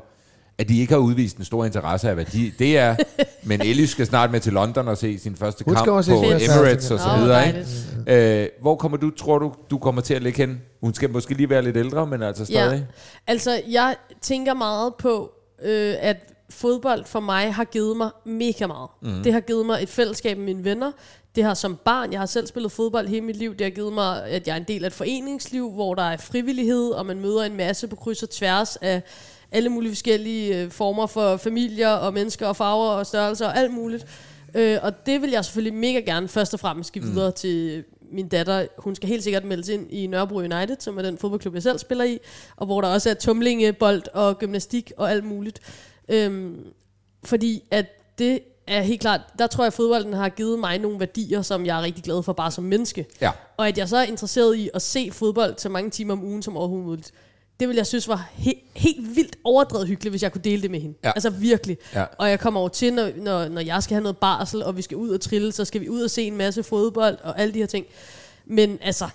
[0.57, 2.95] at de ikke har udvist en stor interesse af, hvad de, det er.
[3.43, 6.91] men Ellie skal snart med til London og se sin første Hun kamp på Emirates
[6.91, 7.47] og så Nå, videre.
[7.47, 8.41] Ikke?
[8.41, 10.61] Øh, hvor kommer du, tror du, du kommer til at ligge hen?
[10.81, 12.77] Hun skal måske lige være lidt ældre, men altså stadig.
[12.77, 12.83] Ja.
[13.27, 15.31] Altså, jeg tænker meget på,
[15.63, 16.17] øh, at
[16.49, 18.89] fodbold for mig har givet mig mega meget.
[19.01, 19.23] Mm.
[19.23, 20.91] Det har givet mig et fællesskab med mine venner.
[21.35, 23.93] Det har som barn, jeg har selv spillet fodbold hele mit liv, det har givet
[23.93, 27.19] mig, at jeg er en del af et foreningsliv, hvor der er frivillighed, og man
[27.19, 29.01] møder en masse på kryds og tværs af
[29.51, 33.73] alle mulige forskellige øh, former for familier og mennesker og farver og størrelser og alt
[33.73, 34.05] muligt.
[34.55, 38.27] Øh, og det vil jeg selvfølgelig mega gerne først og fremmest give videre til min
[38.27, 38.65] datter.
[38.77, 41.79] Hun skal helt sikkert meldes ind i Nørrebro United, som er den fodboldklub, jeg selv
[41.79, 42.19] spiller i,
[42.55, 45.59] og hvor der også er tumlingebold og gymnastik og alt muligt.
[46.09, 46.65] Øhm,
[47.23, 47.85] fordi at
[48.19, 51.65] det er helt klart, der tror jeg, at fodbolden har givet mig nogle værdier, som
[51.65, 53.05] jeg er rigtig glad for bare som menneske.
[53.21, 53.31] Ja.
[53.57, 56.41] Og at jeg så er interesseret i at se fodbold så mange timer om ugen
[56.41, 57.11] som overhovedet muligt,
[57.59, 60.71] det vil jeg synes var he- helt vildt overdrevet hyggeligt, hvis jeg kunne dele det
[60.71, 60.97] med hende.
[61.03, 61.11] Ja.
[61.15, 61.77] Altså virkelig.
[61.95, 62.05] Ja.
[62.17, 64.81] Og jeg kommer over til, når, når, når jeg skal have noget barsel, og vi
[64.81, 67.53] skal ud og trille, så skal vi ud og se en masse fodbold og alle
[67.53, 67.85] de her ting.
[68.45, 69.07] Men altså,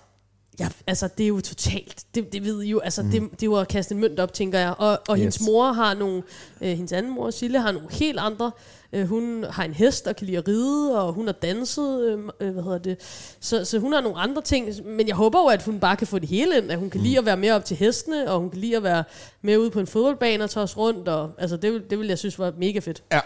[0.59, 3.11] ja, altså det er jo totalt, det, det ved I jo, altså mm.
[3.11, 4.75] det, det er jo at kaste en mønt op, tænker jeg.
[4.79, 5.21] Og, og yes.
[5.21, 6.23] hendes mor har nogle,
[6.61, 8.51] øh, hendes anden mor, Sille, har nogle helt andre.
[8.97, 12.19] Øh, hun har en hest og kan lide at ride, og hun har danset, øh,
[12.41, 12.97] øh, hvad hedder det.
[13.41, 16.07] Så, så hun har nogle andre ting, men jeg håber jo, at hun bare kan
[16.07, 18.41] få det hele ind, at hun kan lide at være mere op til hestene, og
[18.41, 19.05] hun kan lide at være
[19.43, 22.09] med ude på en fodboldbane og tage os rundt, og altså det, vil- det vil
[22.09, 23.03] jeg synes var mega fedt.
[23.13, 23.21] Ja.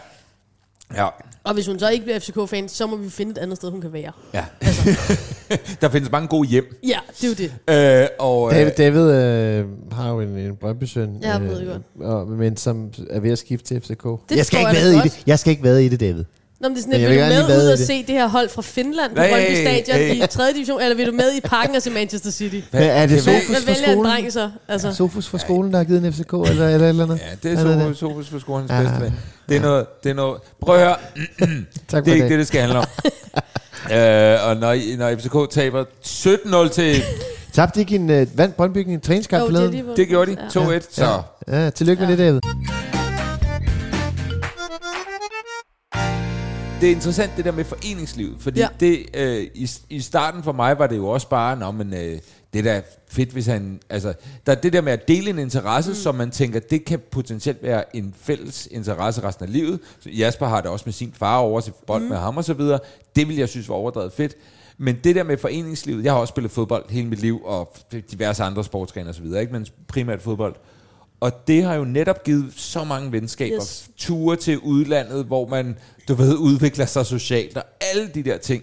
[0.95, 1.07] Ja.
[1.45, 3.81] Og hvis hun så ikke bliver FCK-fan, så må vi finde et andet sted, hun
[3.81, 4.13] kan være.
[4.35, 4.45] ja.
[5.81, 6.79] der findes mange gode hjem.
[6.83, 8.03] Ja, det er jo det.
[8.03, 11.83] Øh, og, øh, David, David øh, har jo en, en Brøndby-søn, Ja, godt.
[12.01, 14.05] og, men som er ved at skifte til FCK.
[14.29, 15.23] Det jeg skal ikke da i det.
[15.27, 16.25] Jeg skal ikke vade i det, David.
[16.61, 17.87] Nå, men det er sådan, vil vil du med ud og det.
[17.87, 20.25] se det her hold fra Finland på Hey, Brøndby Stadion hey.
[20.25, 20.53] i 3.
[20.55, 22.61] division, eller vil du med i parken og se Manchester City?
[22.73, 24.05] Men er det det Sofus Hvad fra vælger en skolen?
[24.11, 24.51] dreng så?
[24.69, 27.21] Altså, Sofus fra skolen, der har givet en FCK, eller, eller, eller andet?
[27.43, 27.97] Ja, det er Hvad Sofus, det?
[27.99, 28.81] Sofus for skolens Ja.
[28.83, 29.15] bedste ven.
[29.49, 30.41] Det er noget, det er noget.
[30.63, 30.97] Prøv at høre,
[31.89, 32.85] Tak det er for ikke det, det skal handle om.
[33.97, 37.03] øh, og når, når FCK taber 17-0 til,
[37.53, 39.85] Tabte ikke en, uh, vandt Brøndby en træningskamp jo, det, er forleden?
[39.85, 40.61] hvor- det gjorde de, Ja.
[40.79, 42.25] 2-1, så Ja, tillykke med Ja.
[42.25, 43.00] det, David.
[46.81, 48.69] Det er interessant det der med foreningslivet, fordi ja.
[48.81, 52.19] Det, øh, i, i starten for mig var det jo også bare, nå, men øh,
[52.53, 54.15] det er da fedt, hvis han, altså,
[54.47, 55.95] der er det der med at dele en interesse, mm.
[55.95, 59.81] som man tænker, det kan potentielt være en fælles interesse resten af livet.
[60.01, 62.09] Så Jasper har det også med sin far over til bold mm.
[62.09, 62.79] med ham og så videre.
[63.17, 64.37] Det vil jeg synes var overdrevet fedt.
[64.79, 67.77] Men det der med foreningslivet, jeg har også spillet fodbold hele mit liv, og
[68.11, 69.53] diverse andre sportsgrene og så videre, ikke?
[69.53, 70.55] men primært fodbold.
[71.21, 73.57] Og det har jo netop givet så mange venskaber.
[73.63, 73.91] Yes.
[73.97, 78.63] Ture til udlandet, hvor man, du ved, udvikler sig socialt og alle de der ting.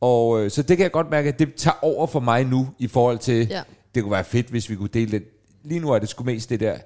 [0.00, 2.68] Og øh, så det kan jeg godt mærke, at det tager over for mig nu
[2.78, 3.62] i forhold til, Ja.
[3.94, 5.22] det kunne være fedt, hvis vi kunne dele det.
[5.64, 6.76] Lige nu er det sgu mest det der,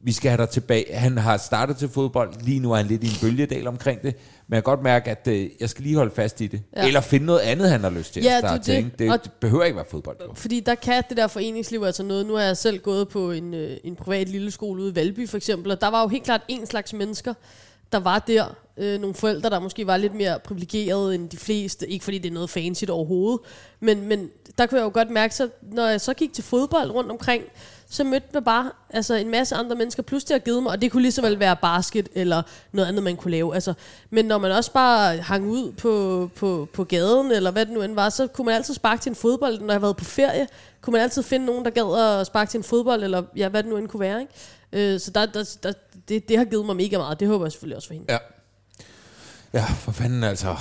[0.00, 0.94] vi skal have dig tilbage.
[0.94, 4.14] Han har startet til fodbold, lige nu er han lidt i en bølgedal omkring det.
[4.48, 6.62] Men jeg kan godt mærke, at øh, jeg skal lige holde fast i det.
[6.76, 6.86] Ja.
[6.86, 8.90] Eller finde noget andet, han har lyst til Ja, at starte det er til.
[8.98, 9.04] det.
[9.04, 9.12] ikke?
[9.24, 10.16] Det, behøver ikke være fodbold.
[10.20, 10.34] Jo.
[10.34, 12.26] Fordi der kan det der foreningsliv altså noget.
[12.26, 15.28] Nu har jeg selv gået på en, øh, en privat lille skole ude i Valby
[15.28, 17.34] for eksempel, og der var jo helt klart en slags mennesker,
[17.92, 18.56] der var der.
[18.76, 21.88] Øh, nogle forældre, der måske var lidt mere privilegerede end de fleste.
[21.90, 23.40] Ikke fordi det er noget fancy overhovedet.
[23.80, 24.28] Men, men
[24.58, 27.44] der kunne jeg jo godt mærke, så når jeg så gik til fodbold rundt omkring,
[27.90, 30.82] så mødte man bare altså, en masse andre mennesker, plus det har givet mig, og
[30.82, 33.54] det kunne lige så vel være basket eller noget andet, man kunne lave.
[33.54, 33.74] Altså,
[34.10, 37.82] men når man også bare hang ud på, på, på gaden, eller hvad det nu
[37.82, 39.60] end var, så kunne man altid sparke til en fodbold.
[39.60, 40.46] Når jeg har været på ferie,
[40.80, 43.62] kunne man altid finde nogen, der gad at sparke til en fodbold, eller ja, hvad
[43.62, 44.20] det nu end kunne være.
[44.20, 44.94] Ikke?
[44.94, 45.72] Øh, så der, der, der,
[46.08, 47.20] det, det har givet mig mega meget.
[47.20, 48.12] Det håber jeg selvfølgelig også for hende.
[48.12, 48.18] Ja.
[49.52, 50.56] Ja, for fanden altså.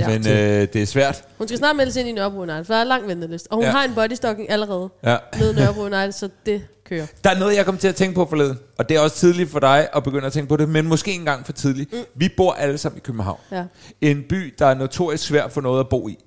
[0.00, 0.08] Ja.
[0.18, 1.24] Men øh, det er svært.
[1.38, 3.46] Hun skal snart meldes ind i Nørrebro United, for der er lang venteliste.
[3.52, 3.70] Og hun Ja.
[3.70, 5.16] har en bodystocking allerede Ja.
[5.38, 7.06] med Nørrebro United, så det kører.
[7.24, 9.50] Der er noget, jeg kom til at tænke på forleden, og det er også tidligt
[9.50, 11.92] for dig at begynde at tænke på det, men måske en gang for tidligt.
[11.92, 11.98] Mm.
[12.14, 13.38] Vi bor alle sammen i København.
[13.52, 13.64] Ja.
[14.00, 16.18] En by, der er notorisk svær for noget at bo i.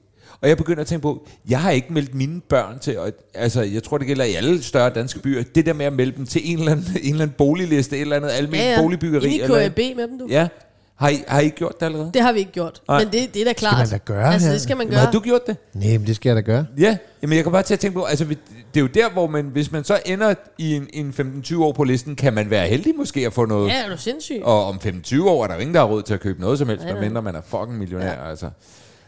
[0.41, 3.61] Og jeg begynder at tænke på, jeg har ikke meldt mine børn til, og, altså
[3.61, 6.25] jeg tror det gælder i alle større danske byer, det der med at melde dem
[6.25, 8.81] til en eller anden, en eller anden boligliste, et eller andet almindeligt Ja, ja.
[8.81, 9.25] boligbyggeri.
[9.25, 10.27] Ind i eller- KAB med dem, du.
[10.29, 10.47] Ja.
[10.95, 12.11] Har I, har I ikke gjort det allerede?
[12.13, 12.81] Det har vi ikke gjort.
[12.87, 13.03] Nej.
[13.03, 13.77] Men det, det er da klart.
[13.77, 14.99] man da gøre Altså, det skal man gøre.
[14.99, 15.57] har du gjort det?
[15.73, 16.65] Nej, men det skal jeg da gøre.
[16.77, 18.37] Ja, jamen jeg kan bare til at tænke på, altså vi-
[18.73, 21.13] det er jo der, hvor man, hvis man så ender i en, en
[21.45, 23.69] 15-20 år på listen, kan man være heldig måske at få noget.
[23.69, 24.39] Ja, er du sindssyg?
[24.43, 26.57] Og om 15-20 år er der jo ingen, der har råd til at købe noget
[26.59, 28.29] som helst, Nej, medmindre man er fucking millionær, ja.
[28.29, 28.49] altså.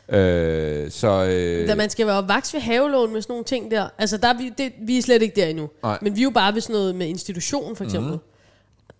[0.09, 3.87] Øh, så, øh, Da man skal være opvaks ved havelån med sådan nogle ting der.
[3.97, 5.69] Altså, der er vi, det, vi er slet ikke der endnu.
[5.83, 5.97] Nej.
[6.01, 8.11] Men vi er jo bare ved sådan noget med institution, for eksempel.
[8.11, 8.19] Mm.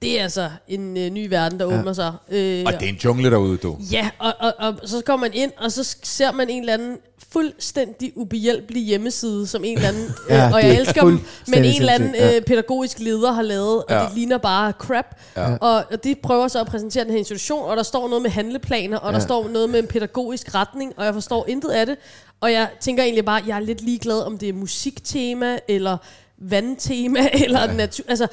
[0.06, 1.80] Det er altså en øh, ny verden, der ja.
[1.80, 2.14] åbner sig.
[2.30, 3.78] Øh, og det er en jungle derude, du.
[3.92, 6.98] Ja, og, og, og så går man ind, og så ser man en eller anden
[7.32, 11.64] fuldstændig ubehjælpelig hjemmeside, som en eller anden, Ja, øh, og jeg er elsker dem, men
[11.64, 12.36] en eller anden ja.
[12.36, 14.00] øh, pædagogisk leder har lavet, og Ja.
[14.00, 15.06] det ligner bare crap.
[15.38, 15.56] Ja.
[15.56, 18.30] Og, og de prøver så at præsentere den her institution, og der står noget med
[18.32, 19.18] handleplaner, og ja.
[19.18, 21.98] der står noget med en pædagogisk retning, og jeg forstår intet af det.
[22.42, 25.98] Og jeg tænker egentlig bare, jeg er lidt ligeglad, om det er musiktema, eller
[26.38, 27.74] vandtema, eller ja.
[27.74, 28.06] natur...
[28.08, 28.28] Altså,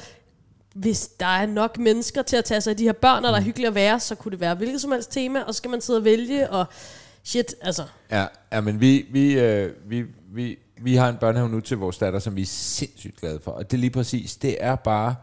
[0.73, 3.39] hvis der er nok mennesker til at tage sig af de her børn, og der
[3.39, 5.71] er hyggeligt at være, så kunne det være hvilket som helst tema, og så skal
[5.71, 6.65] man sidde og vælge, og
[7.23, 7.83] shit, altså.
[8.11, 10.03] Ja, ja men vi, vi, øh, vi,
[10.33, 13.51] vi, vi har en børnehave nu til vores datter, som vi er sindssygt glade for.
[13.51, 15.15] Og det er lige præcis, det er bare...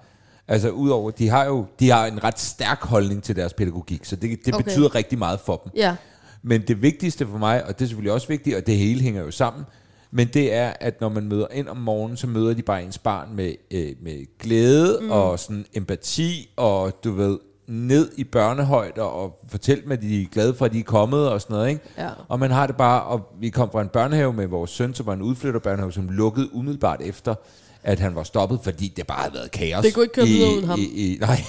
[0.49, 4.17] Altså udover, de har jo de har en ret stærk holdning til deres pædagogik, så
[4.17, 4.53] det, det Okay.
[4.53, 4.65] okay.
[4.65, 5.73] betyder rigtig meget for dem.
[5.77, 5.97] Ja,
[6.43, 9.23] Men det vigtigste for mig, og det er selvfølgelig også vigtigt, og det hele hænger
[9.23, 9.65] jo sammen,
[10.11, 12.99] men det er, at når man møder ind om morgenen, så møder de bare ens
[12.99, 15.11] barn med, øh, med glæde mm.
[15.11, 17.39] og sådan empati, og du ved,
[17.71, 21.29] ned i børnehøjde og fortælle dem, at de er glade for, at de er kommet
[21.29, 21.69] og sådan noget.
[21.69, 21.83] Ikke?
[21.99, 22.09] Ja.
[22.29, 25.07] Og man har det bare, og vi kom fra en børnehave med vores søn, som
[25.07, 27.35] var en udflytterbørnehave, som lukkede umiddelbart efter,
[27.83, 29.85] at han var stoppet, fordi det bare havde været kaos.
[29.85, 30.79] Det kunne ikke køre videre uden ham.
[30.79, 31.45] I, i, nej,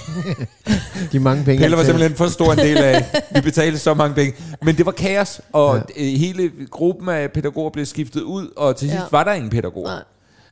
[1.12, 1.60] De mange penge.
[1.60, 3.04] Pelle var simpelthen for stor en del af.
[3.34, 4.34] Vi betalte så mange penge.
[4.62, 6.02] Men det var kaos, og ja.
[6.02, 9.02] hele gruppen af pædagoger blev skiftet ud, og til sidst Ja.
[9.02, 9.08] ja.
[9.10, 9.90] var der ingen pædagoger.
[9.90, 10.02] Nej.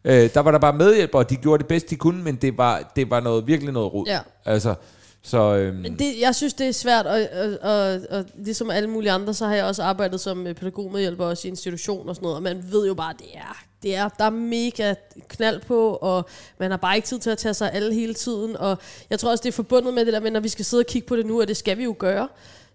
[0.05, 2.59] Øh, der var der bare medhjælpere, og de gjorde det bedst, de kunne, men det
[2.59, 4.07] var, det var noget, virkelig noget rod.
[4.07, 4.19] Ja.
[4.45, 4.75] Altså,
[5.23, 7.21] så, øhm, Men det, jeg synes, det er svært, og,
[7.63, 11.25] og, og, og ligesom alle mulige andre, så har jeg også arbejdet som øh, pædagogmedhjælper
[11.25, 14.09] også i institution og sådan noget, og man ved jo bare, det er, det er,
[14.09, 14.95] der er mega
[15.29, 16.29] knald på, og
[16.59, 18.79] man har bare ikke tid til at tage sig alle hele tiden, og
[19.11, 20.87] jeg tror også, det er forbundet med det der med, når vi skal sidde og
[20.87, 22.29] kigge på det nu, og det skal vi jo gøre,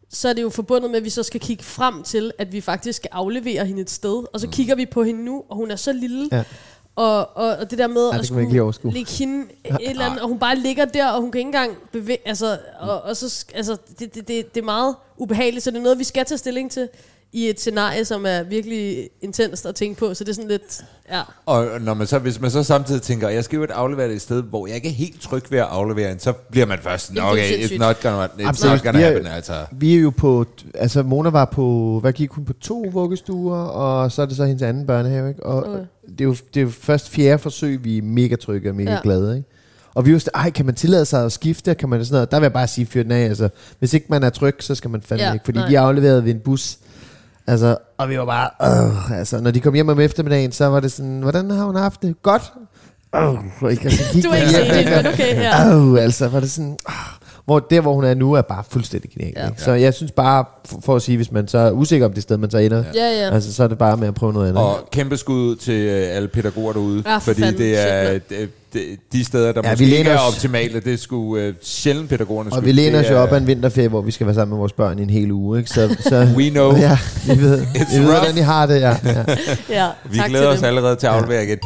[0.10, 2.62] så er det jo forbundet med, at vi så skal kigge frem til, at vi
[2.62, 5.72] faktisk skal aflevere hende et sted, og så kigger vi på hende nu, og hun
[5.72, 6.44] er så lille, Ja.
[6.98, 8.02] Og, og, og det der med
[8.52, 8.94] det at overskue.
[8.94, 11.78] lægge hende et eller andet, og hun bare ligger der, og hun kan ikke engang
[11.92, 15.78] bevæge, altså, og, og så, altså, det, det, det, det er meget ubehageligt, så det
[15.78, 16.90] er noget, vi skal tage stilling til
[17.36, 20.86] i et scenarie, som er virkelig intenst at tænke på, så det er sådan lidt,
[21.12, 21.22] ja.
[21.46, 24.22] og når man så, hvis man så samtidig tænker, jeg skal jo aflevere det et
[24.22, 27.12] sted, hvor jeg ikke er helt tryg ved at aflevere den, så bliver man først
[27.12, 29.54] er okay, it's not gonna, it's Jamen, not gonna vi er- happen, altså.
[29.72, 34.12] Vi er jo på, altså Mona var på, hvad gik hun på, to vuggestuer, og
[34.12, 35.46] så er det så hendes anden børnehave, ikke?
[35.46, 35.84] Og Okay.
[36.10, 38.92] det, er jo, det er jo først fjerde forsøg, vi er mega trygge og mega
[38.92, 39.00] Ja.
[39.04, 39.50] glade, ikke?
[39.94, 41.76] Og vi var ej, kan man tillade sig at skifte?
[41.76, 42.32] Kan man sådan noget?
[42.32, 43.50] Der vil jeg bare sige, fyr den af, altså.
[43.80, 45.46] Hvis ikke man er tryg, så skal man fandme Ja, ikke.
[45.46, 45.70] Fordi nej.
[45.70, 46.78] de afleverede ved en bus.
[47.48, 50.80] Altså, og vi var bare, øh, altså, når de kom hjem om eftermiddagen, så var
[50.80, 52.16] det sådan, hvordan har hun haft det?
[52.22, 52.54] Godt.
[53.16, 55.76] Øh, ikke, altså, gik Du er ikke enig, men okay, ja.
[55.76, 56.78] Åh, altså, var det sådan...
[56.88, 56.94] ah,
[57.46, 59.34] hvor der, hvor hun er nu, er bare fuldstændig genial.
[59.36, 59.44] Ja.
[59.44, 59.50] Ja.
[59.58, 62.24] Så jeg synes bare, for, for at sige, hvis man så er usikker om det
[62.24, 63.34] sted, man så ender, Ja, ja.
[63.34, 64.64] altså, så er det bare med at prøve noget andet.
[64.64, 68.50] Og kæmpe skud til øh, alle pædagoger derude, Ja, for fordi det er det,
[69.14, 72.54] de steder, der Ja, ja, vi måske ikke er optimale, det sgu øh, sjældent pædagogerne
[72.54, 74.58] og vi læner os jo op af en vinterferie, hvor vi skal være sammen med
[74.60, 75.58] vores børn i en hel uge.
[75.60, 75.70] Ikke?
[75.70, 76.76] Så, så, We know.
[76.78, 78.20] Ja, vi ved, It's vi ved rough.
[78.20, 78.82] hvordan I har det.
[78.82, 79.24] Ja, ja.
[79.70, 80.68] ja Vi tak glæder til os dem.
[80.68, 81.58] allerede til at aflevere igen.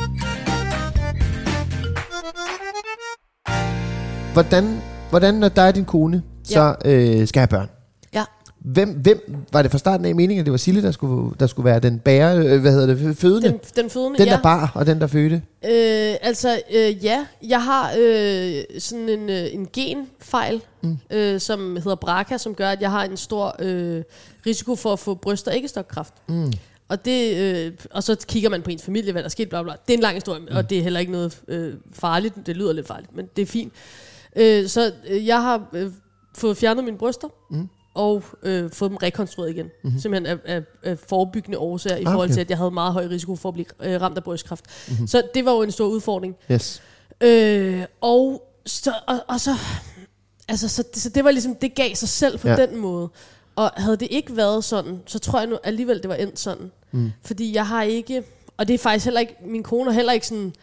[4.33, 7.69] Hvordan, hvordan, når dig og din kone så øh, skal have børn,
[8.13, 8.23] Ja.
[8.59, 11.47] hvem, hvem var det fra starten af meningen, at det var Sille, der skulle, der
[11.47, 13.47] skulle være den bære, øh, hvad hedder det, fødende?
[13.47, 14.33] Den, Den, den fødende, den ja.
[14.33, 15.35] der bar, og den der fødte?
[15.65, 17.25] Øh, altså, øh, ja.
[17.47, 20.97] Jeg har øh, sådan en, øh, en genfejl, mm.
[21.11, 24.03] øh, som hedder BRCA, som gør, at jeg har en stor øh,
[24.45, 26.13] risiko for at få bryst- og æggestokkræft.
[26.29, 26.53] Mm.
[26.89, 29.63] Og, det, øh, og så kigger man på ens familie, hvad der er sket, bla
[29.63, 29.73] bla.
[29.87, 30.47] Det er en lang historie, mm.
[30.55, 32.35] og det er heller ikke noget øh, farligt.
[32.45, 33.73] Det lyder lidt farligt, men det er fint.
[33.73, 34.08] Øh,
[34.69, 35.91] så øh, jeg har øh,
[36.37, 37.69] fået fjernet mine bryster, mm.
[37.93, 39.69] og øh, fået dem rekonstrueret igen.
[39.83, 39.99] Mm-hmm.
[39.99, 42.33] Simpelthen af, af, af forebyggende årsager, i Ah, forhold okay.
[42.33, 44.65] til, at jeg havde meget høj risiko for at blive øh, ramt af brystkræft.
[44.89, 45.07] Mm-hmm.
[45.07, 46.35] Så det var jo en stor udfordring.
[46.51, 46.81] Yes.
[47.21, 49.51] Øh, og, så, og, og så,
[50.47, 52.47] altså, så, så det var ligesom, det gav sig selv på.
[52.47, 52.55] Ja.
[52.55, 53.09] den måde.
[53.55, 56.71] Og havde det ikke været sådan, så tror jeg nu alligevel, det var endt sådan.
[56.91, 57.11] Mm.
[57.23, 58.23] Fordi jeg har ikke,
[58.57, 60.53] og det er faktisk heller ikke, min kone er heller ikke sådan,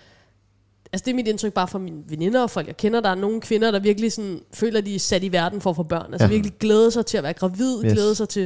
[0.93, 3.14] altså det er mit indtryk bare fra mine veninder og folk, jeg kender, der er
[3.14, 5.82] nogle kvinder, der virkelig sådan, føler, at de er sat i verden for at få
[5.82, 6.07] børn.
[6.12, 6.30] Altså Ja.
[6.30, 7.93] virkelig glæder sig til at være gravid, Yes.
[7.93, 8.43] glæder sig til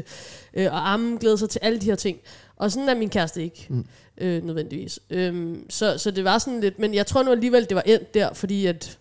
[0.55, 2.19] øh, at amme, glæder sig til alle de her ting.
[2.57, 3.85] Og sådan er min kæreste ikke, mm.
[4.19, 4.99] øh, nødvendigvis.
[5.11, 8.15] Øhm, så, så det var sådan lidt, men jeg tror nu alligevel, det var endt
[8.15, 8.99] der, fordi at,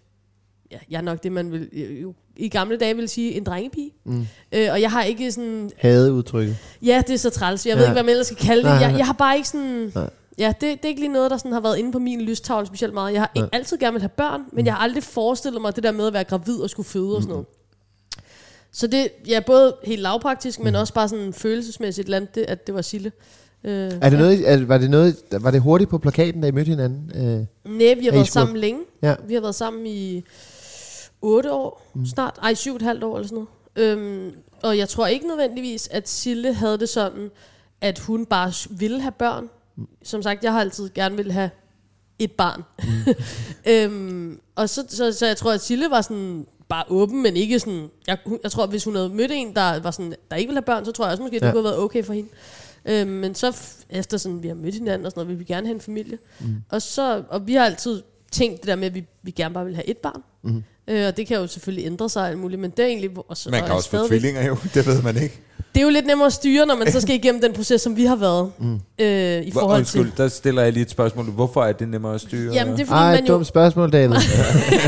[0.72, 3.44] ja, jeg er nok det, man vil, øh, jo, i gamle dage ville sige, en
[3.44, 3.92] drengepige.
[4.06, 4.28] Mm.
[4.52, 6.58] Øh, og jeg har ikke sådan, Havde udtrykket.
[6.82, 7.66] Ja, det er så træls.
[7.66, 7.90] Jeg ved Ja.
[7.90, 8.70] ikke, hvad man ellers skal kalde det.
[8.70, 9.92] Jeg, jeg har bare ikke sådan...
[9.96, 10.10] Nej.
[10.40, 12.68] Ja, det, det er ikke lige noget, der sådan har været inde på min lystavle
[12.68, 13.14] specielt meget.
[13.14, 15.84] Jeg har ikke altid gerne vil have børn, men jeg har aldrig forestillet mig det
[15.84, 17.46] der med at være gravid og skulle føde og sådan noget.
[18.72, 22.76] Så det ja, både helt lavpraktisk, men også bare sådan følelsesmæssigt land, det, at det
[22.76, 23.12] var Sille.
[23.64, 26.52] Øh, Er det noget, er, var, det noget, var det hurtigt på plakaten, da I
[26.52, 27.12] mødte hinanden?
[27.16, 27.24] Øh,
[27.72, 28.82] Nej, vi har Er været sammen længe.
[29.02, 29.16] Ja.
[29.28, 30.24] Vi har været sammen i
[31.22, 32.40] 8 år snart.
[32.44, 33.98] Ej, syv og et halvt år eller sådan noget.
[33.98, 34.32] Øhm,
[34.64, 37.30] og jeg tror ikke nødvendigvis, at Sille havde det sådan,
[37.82, 39.50] at hun bare ville have børn.
[40.04, 41.50] Som sagt, jeg har altid gerne vil have
[42.20, 42.64] et barn.
[43.74, 47.60] øhm, og så, så, så jeg tror, at Sille var sådan bare åben, men ikke
[47.60, 47.90] sådan...
[48.08, 50.58] Jeg, jeg tror, at hvis hun havde mødt en, der, var sådan, der ikke ville
[50.58, 51.52] have børn, så tror jeg også måske, det Ja.
[51.52, 52.30] kunne have været okay for hende.
[52.86, 53.58] Øhm, men så
[53.90, 56.18] efter sådan, vi har mødt hinanden og sådan noget, vil vi gerne have en familie.
[56.40, 56.56] Mm.
[56.70, 58.02] Og, så, og vi har altid
[58.32, 60.24] tænkt det der med, at vi, vi gerne bare vil have et barn.
[60.42, 60.64] Mm.
[60.90, 63.10] Øh, og det kan jo selvfølgelig ændre sig og alt muligt, men det er egentlig...
[63.28, 65.40] Og så, Man og kan er også få stadigvæk- tvillinger jo, det ved man ikke.
[65.76, 67.98] Det er jo lidt nemmere at styre, når man så skal igennem den proces, som
[67.98, 68.52] vi har været.
[68.60, 68.80] Mm.
[69.00, 70.18] Øh, I forhold undskyld, til...
[70.18, 71.26] der stiller jeg lige et spørgsmål.
[71.26, 72.54] Hvorfor er det nemmere at styre?
[72.54, 73.34] Jamen, det er fordi, ej, man jo...
[73.34, 74.10] dumt spørgsmål, David.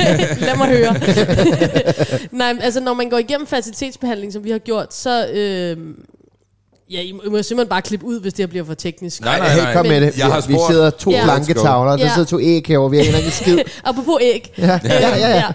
[0.48, 0.96] Lad mig høre.
[2.32, 5.28] Nej, altså når man går igennem facilitetsbehandling, som vi har gjort, så...
[5.34, 5.78] Øh,
[6.92, 9.22] ja, I må, I må simpelthen bare klippe ud, hvis det her bliver for teknisk.
[9.22, 9.74] Nej, nej, hey, nej.
[9.74, 10.18] kom med det.
[10.18, 11.24] Jeg har vi sidder to Ja.
[11.24, 12.14] blanke tavler, der Ja.
[12.14, 13.60] sidder to æg herovre, vi har ikke engang skid.
[13.84, 14.54] Apropos æg.
[14.58, 15.36] Ja, ja, ja.
[15.36, 15.52] ja.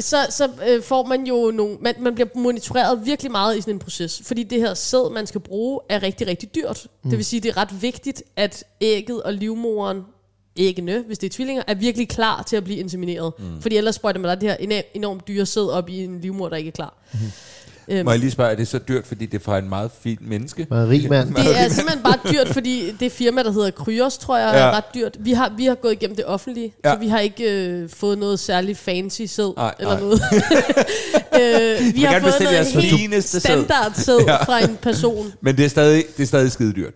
[0.00, 1.76] Så, så øh, får man jo nogle...
[1.80, 4.22] Man, man bliver monitoreret virkelig meget i sådan en proces.
[4.24, 6.86] Fordi det her sæd, man skal bruge, er rigtig, rigtig dyrt.
[7.04, 7.10] Mm.
[7.10, 9.98] Det vil sige, det er ret vigtigt, at ægget og livmoren
[10.56, 13.32] æggene, hvis det er tvillinger, er virkelig klar til at blive insemineret.
[13.38, 13.62] Mm.
[13.62, 16.48] Fordi ellers sprøjter man da det her enormt, enormt dyre sæd op i en livmor,
[16.48, 16.94] der ikke er klar.
[17.12, 17.18] Mm.
[17.90, 19.90] Øhm, Må jeg lige spørge, er det så dyrt, fordi det er fra en meget
[20.02, 20.66] fin menneske?
[20.70, 21.34] Er rig mand.
[21.34, 24.60] det er simpelthen bare dyrt, fordi det firma, der hedder Kryos, tror jeg, ja.
[24.60, 25.16] Er ret dyrt.
[25.20, 26.92] Vi har, vi har gået igennem det offentlige, ja.
[26.92, 30.00] Så vi har ikke øh, fået noget særligt fancy sæd eller nej.
[30.00, 30.20] noget.
[31.40, 34.44] øh, vi har fået noget helt standard sæd ja.
[34.44, 35.32] fra en person.
[35.40, 36.94] Men det er stadig, det er stadig skide dyrt.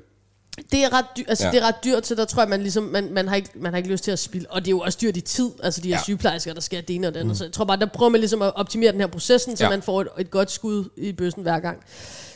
[0.74, 1.50] Det er ret dyrt, altså Ja.
[1.52, 3.72] det er ret dyrt, så der tror jeg, man ligesom, man, man, har ikke, man
[3.72, 4.50] har ikke lyst til at spille.
[4.50, 6.02] Og det er jo også dyrt i tid, altså de her Ja.
[6.02, 7.30] sygeplejersker, der skal det ene og det andet.
[7.30, 7.34] Mm.
[7.36, 9.70] Så jeg tror bare, der prøver man ligesom at optimere den her processen, så Ja.
[9.70, 9.76] ja.
[9.76, 11.78] man får et, et godt skud i bøssen hver gang.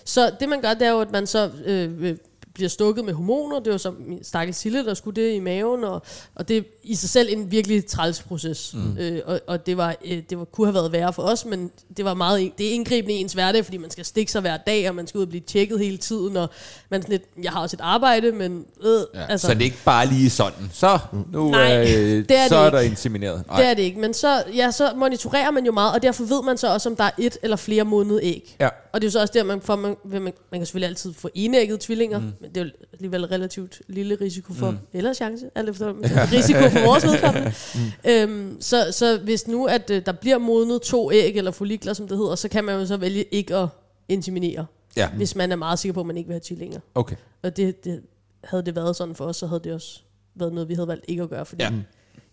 [0.05, 2.17] Så det man gør, det er jo, at man så øh, øh,
[2.59, 3.61] bliver stukket med hormoner.
[3.61, 6.03] Det jo så min stakkels Sille, der skulle det i maven, og,
[6.35, 8.75] og det er i sig selv en virkelig træls proces.
[8.75, 8.99] Mm.
[8.99, 11.71] Øh, og, og det, var, øh, det var, kunne have været værre for os, men
[11.97, 14.57] det var meget det er indgribende i ens hverdag, fordi man skal stikke sig hver
[14.57, 16.49] dag, og man skal ud og blive tjekket hele tiden, og
[16.91, 19.27] man sådan lidt, jeg har også et arbejde, men øh, Ja.
[19.29, 20.71] altså, Så det er ikke bare lige sådan.
[20.73, 20.99] Så,
[21.33, 21.83] nu Nej, er,
[22.29, 23.47] det er så det er der insemineret.
[23.47, 23.61] Nej.
[23.61, 24.01] det er det ikke.
[24.01, 26.97] Men så, ja, så monitorerer man jo meget, og derfor ved man så også, om
[26.97, 28.57] der er et eller flere modnede æg.
[28.61, 28.69] Ja.
[28.93, 31.15] Og det er jo så også der, man, får, man, man, man kan selvfølgelig altid
[31.15, 32.33] få enæggede tvillinger, mm.
[32.55, 34.77] Det er alligevel relativt lille risiko for, mm.
[34.93, 35.95] eller chance, alt efter,
[36.37, 37.53] risiko for vores vedkommende.
[37.75, 38.11] mm.
[38.11, 42.09] øhm, så, så hvis nu, at øh, der bliver modnet to æg, eller follikler, som
[42.09, 43.69] det hedder, så kan man jo så vælge ikke at
[44.09, 46.81] inseminere, Ja, hvis man er meget sikker på, at man ikke vil have tvillinger.
[46.95, 47.17] okay.
[47.43, 48.01] Og det, det,
[48.45, 50.01] havde det været sådan for os, så havde det også
[50.35, 51.69] været noget, vi havde valgt ikke at gøre, fordi Ja.
[51.71, 51.77] ja,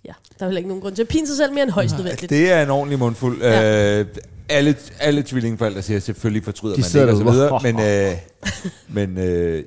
[0.06, 1.98] ja der er heller ikke nogen grund til at pine sig selv mere end højst
[1.98, 2.30] nødvendigt.
[2.30, 3.42] Det er en ordentlig mundfuld.
[3.42, 4.00] Ja.
[4.00, 4.06] Øh,
[4.50, 7.60] alle, alle tvillingforældre siger, selvfølgelig fortryder De man ikke, og så videre.
[7.64, 8.18] Men, øh,
[8.88, 9.64] men øh,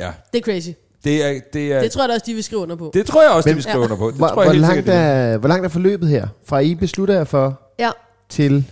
[0.00, 0.68] ja, Det er crazy.
[1.04, 2.90] det er, det er, Det tror jeg da også, de vil skrive under på.
[2.94, 3.84] det tror jeg også, Men- det vi skriver Ja.
[3.84, 4.06] under på.
[4.08, 5.08] Det Hvor, tror jeg hvor, helt langt sikkert, det er.
[5.08, 6.28] er, hvor langt er forløbet her?
[6.44, 7.90] Fra I beslutter jer for Ja.
[8.28, 8.64] til,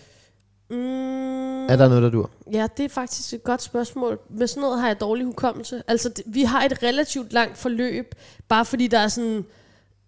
[0.71, 2.31] Mm, er der noget, der dur?
[2.53, 4.19] ja, det er faktisk et godt spørgsmål.
[4.31, 5.83] Med sådan noget har jeg dårlig hukommelse.
[5.89, 8.15] Altså, det, vi har et relativt langt forløb,
[8.49, 9.45] bare fordi der er sådan,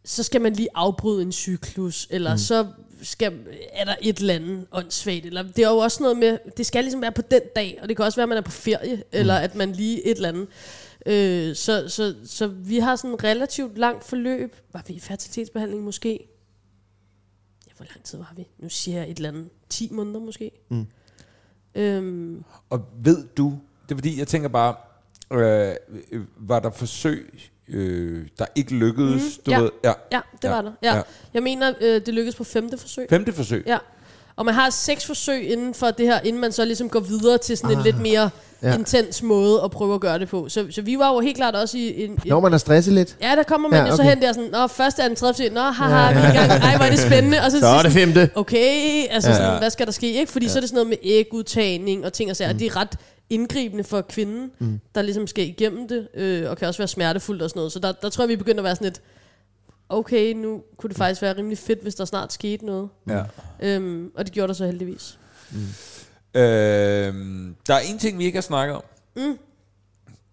[0.05, 2.39] så skal man lige afbryde en cyklus, eller mm.
[2.39, 2.67] så
[3.03, 3.33] skal,
[3.73, 6.85] er der et eller andet åndssvagt, eller det er jo også noget med, det skal
[6.85, 8.97] ligesom være på den dag, og det kan også være, at man er på ferie,
[8.97, 9.03] mm.
[9.13, 10.47] eller at man lige et eller andet.
[11.07, 14.57] Øh, så, så, så vi har sådan et relativt langt forløb.
[14.73, 16.29] Var vi i fertilitetsbehandling måske?
[17.67, 18.49] Ja, hvor lang tid var vi?
[18.59, 19.49] Nu siger jeg et eller andet.
[19.69, 20.51] 10 måneder måske.
[20.71, 20.87] Mm.
[21.75, 24.75] Øhm, Og ved du, det er fordi, jeg tænker bare,
[25.33, 25.75] øh,
[26.37, 29.23] var der forsøg, øh, der ikke lykkedes?
[29.39, 29.61] Mhm, du ja.
[29.61, 29.93] ved, ja.
[30.13, 30.73] ja, det Ja, var der.
[30.83, 30.89] Ja.
[30.91, 30.97] ja.
[30.97, 31.03] Ja.
[31.35, 33.07] Jeg mener, øh, det lykkedes på femte forsøg.
[33.11, 33.65] Femte forsøg.
[33.67, 33.79] Ja.
[34.39, 37.39] Og man har seks forsøg inden for det her, inden man så ligesom går videre
[37.39, 38.31] til sådan en lidt mere
[38.63, 38.69] Ja.
[38.69, 38.75] ja.
[38.79, 40.49] intens måde at prøve at gøre det på.
[40.49, 42.19] Så, så vi var jo helt klart også i en...
[42.27, 43.17] Når man er stresset lidt?
[43.23, 44.11] Ja, der kommer man Ja, ja, jo så okay.
[44.15, 46.51] hen der sådan, Nå, første, anden, tredje forsøg, Nå, haha, vi er i gang.
[46.63, 47.39] Ej, hvor er det spændende.
[47.45, 48.31] Og så, Så er det femte.
[48.35, 49.37] okay, altså Ja.
[49.37, 49.43] ja.
[49.43, 50.13] sådan, hvad skal der ske?
[50.13, 50.33] Ikke?
[50.33, 50.53] Fordi ja.
[50.53, 52.53] så er det sådan noget med ægudtagning og ting og sager.
[52.53, 52.59] Mm.
[52.59, 52.93] Det er ret
[53.31, 54.81] indgribende for kvinden, mm.
[54.95, 57.73] der ligesom skal igennem det, øh, og kan også være smertefuldt og sådan noget.
[57.73, 59.01] Så der, der tror jeg, vi begynder at være sådan lidt,
[59.89, 62.89] okay, nu kunne det faktisk være rimelig fedt, hvis der snart skete noget.
[63.09, 63.23] Ja.
[63.63, 65.19] Øhm, og det gjorde der så heldigvis.
[66.35, 66.43] Øh,
[67.67, 68.83] der er en ting, vi ikke har snakket om.
[69.17, 69.39] Mm.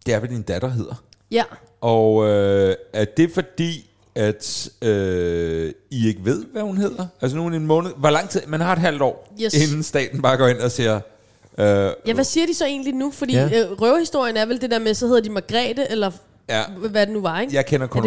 [0.06, 1.03] Det er, hvad din datter hedder.
[1.32, 1.43] Ja,
[1.82, 7.08] Og øh, er det fordi, at øh, I ikke ved, hvad hun hedder?
[7.22, 7.91] Altså nu er en måned.
[7.97, 8.41] Hvor lang tid?
[8.47, 9.53] Man har et halvt år, Yes.
[9.53, 10.95] inden staten bare går ind og siger...
[11.58, 11.66] Øh,
[12.08, 13.12] ja hvad siger de så egentlig nu?
[13.12, 13.45] Fordi Ja.
[13.66, 16.12] øh, røverhistorien er vel det der med, så hedder de Margrethe, eller
[16.49, 17.56] ja, hvad det nu var, ikke?
[17.56, 18.03] jeg kender kun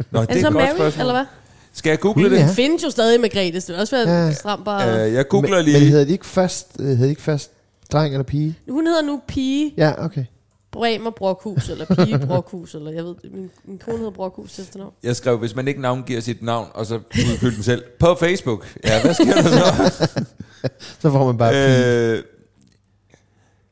[0.00, 0.12] Er det.
[0.12, 1.24] Nå, er det, så Mary, eller hvad?
[1.72, 2.36] Skal jeg google det?
[2.38, 2.46] Ja.
[2.46, 4.32] Det findes jo stadig Margrethe, så det vil også være Ja.
[4.32, 5.06] stramt bare...
[5.08, 5.78] Øh, jeg googler men, lige.
[5.80, 7.50] Men hedder de ikke først, øh, hedder de ikke først
[7.92, 8.58] dreng eller pige?
[8.70, 10.24] Hun hedder nu Pige Ja, okay.
[10.72, 14.92] Bremer Brokhus, eller Pige Brokhus, eller jeg ved, min, min kone hedder Brokhus til efternavn.
[15.02, 16.94] Jeg skrev, hvis man ikke navngiver sit navn, og så
[17.32, 17.82] udfylde den selv.
[17.98, 18.66] På Facebook.
[18.84, 19.42] Ja, hvad sker der
[19.90, 20.24] så?
[21.02, 22.22] Så får man bare pige.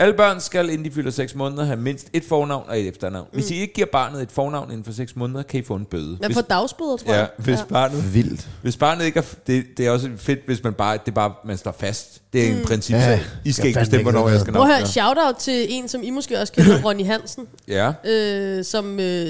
[0.01, 3.26] Alle børn skal, inden de fylder 6 måneder, have mindst et fornavn og et efternavn.
[3.32, 5.84] Hvis I ikke giver barnet et fornavn inden for 6 måneder, kan I få en
[5.84, 6.18] bøde.
[6.26, 7.28] Hvis, får dagsbøder, tror ja, jeg.
[7.38, 8.49] hvis, Barnet, Vildt.
[8.62, 9.22] hvis barnet ikke er...
[9.46, 12.22] Det, det er også fedt, hvis man bare, det er bare, man står fast.
[12.32, 12.96] Det er en princip.
[12.96, 13.11] Ja.
[13.11, 13.20] Ja.
[13.44, 16.03] I skal Jeg ikke bestemme, hvornår jeg skal Prøv at høre, shout-out til en, som
[16.03, 17.46] I måske også kender, Ronny Hansen.
[17.68, 17.92] Ja.
[18.05, 19.26] øh, som øh,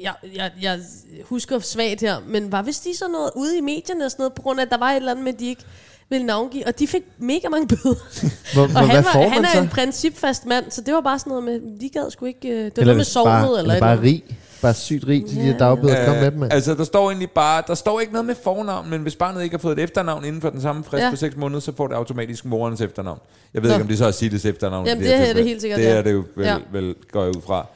[0.00, 0.80] jeg, jeg, jeg
[1.24, 4.32] husker svagt her, men var vist de sådan noget ude i medierne og sådan noget,
[4.32, 5.62] på grund af, at der var et eller andet med, de ikke
[6.10, 7.94] ville navngive, og de fik mega mange bøder.
[8.54, 9.60] Hvor, og han, var, får han man er så?
[9.60, 12.54] en principfast mand, så det var bare sådan noget med, de gad sgu ikke, øh,
[12.54, 14.24] det var eller noget med sovnet, bare, eller, eller et bare rig.
[14.62, 16.06] Bare sygt rig til de Ja, der dagbøder.
[16.06, 16.52] Kom med dem, mand.
[16.52, 19.56] altså, der står egentlig bare, der står ikke noget med fornavn, men hvis barnet ikke
[19.56, 21.10] har fået et efternavn inden for den samme frist Ja.
[21.10, 23.18] på 6 måneder, så får det automatisk morens efternavn.
[23.54, 23.74] Jeg ved Nå.
[23.74, 24.86] ikke, om det så er Silles efternavn.
[24.86, 26.56] Jamen, her det er det helt sikkert, Det er det jo vel, Ja.
[26.72, 27.66] vel går jeg ud fra.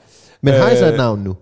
[0.41, 1.37] Men har I så et Øh, navn nu?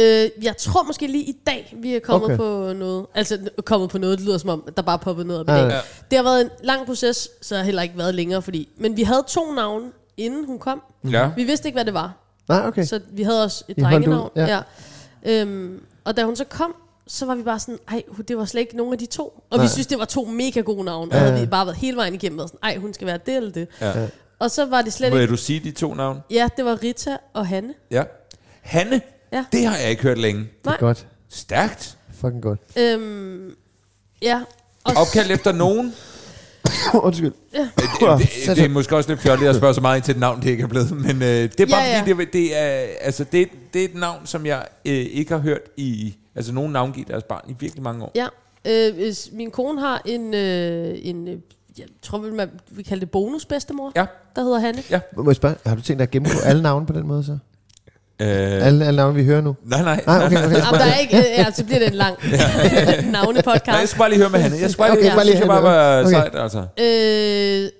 [0.00, 2.36] Øh, jeg tror måske lige i dag, vi er kommet Okay.
[2.36, 3.06] på noget.
[3.14, 5.70] Altså, kommet på noget, det lyder som om, der bare poppet noget op i dag.
[5.70, 5.80] ja.
[6.10, 8.68] Det har været en lang proces, så har heller ikke været længere, fordi...
[8.76, 9.86] Men vi havde to navne,
[10.16, 10.82] inden hun kom.
[11.10, 11.30] Ja.
[11.36, 12.12] Vi vidste ikke, hvad det var.
[12.48, 12.84] Nej, okay.
[12.84, 14.24] Så vi havde også et I drengenavn.
[14.36, 14.62] ud, ja.
[15.26, 15.40] Ja.
[15.42, 16.74] Øhm, og da hun så kom,
[17.06, 19.42] så var vi bare sådan, ej, det var slet ikke nogen af de to.
[19.50, 19.64] Og Nej.
[19.64, 21.10] vi synes, det var to mega gode navne.
[21.10, 21.40] Og Ja, havde ja.
[21.40, 23.68] vi bare været hele vejen igennem og sådan, ej, hun skal være det eller det.
[23.80, 23.92] Ja.
[24.38, 25.30] Og så var det slet Må ikke...
[25.30, 26.20] du sige de to navne?
[26.30, 27.74] Ja, det var Rita og Hanne.
[27.90, 28.02] Ja.
[28.62, 29.00] Hanne,
[29.34, 29.44] Ja.
[29.52, 30.40] det har jeg ikke hørt længe.
[30.40, 30.74] Det Nej.
[30.74, 31.06] er godt.
[31.28, 31.98] Stærkt.
[32.14, 32.60] Fucking godt.
[32.78, 33.50] Øhm,
[34.22, 34.40] ja.
[34.84, 35.94] Og Opkaldt efter nogen.
[36.94, 37.32] Undskyld.
[37.52, 40.20] Det, det, det, er måske også lidt fjollet at spørge så meget ind til et
[40.20, 40.90] navn, det ikke er blevet.
[40.90, 42.00] Men øh, det er bare Ja, ja.
[42.00, 45.38] fordi, det, det, er, altså, det, det er et navn, som jeg øh, ikke har
[45.38, 46.16] hørt i...
[46.36, 48.12] Altså nogen navngive deres barn i virkelig mange år.
[48.14, 48.26] Ja,
[48.64, 51.38] øh, hvis min kone har en, øh, en øh,
[51.78, 54.06] jeg tror, vi man vi kalde det bonusbedstemor, Ja.
[54.36, 54.82] der hedder Hanne.
[54.90, 55.00] Ja.
[55.16, 57.38] Må jeg spørge, har du tænkt dig at gennemgå alle navne på den måde så?
[58.20, 58.28] Øh,
[58.66, 59.56] Alle, alle navne, vi hører nu?
[59.64, 60.02] nej, nej.
[60.06, 60.56] Nej, okay, okay.
[60.56, 62.16] Jamen, der er ikke, ja, så bliver det en lang
[63.12, 63.66] navnepodcast.
[63.66, 64.56] Nej, jeg skal bare lige høre med Hanne.
[64.60, 66.10] Jeg skal bare Okay, lige, jeg bare lige det bare var Okay.
[66.10, 66.58] sejt, altså.
[66.80, 67.70] Øh,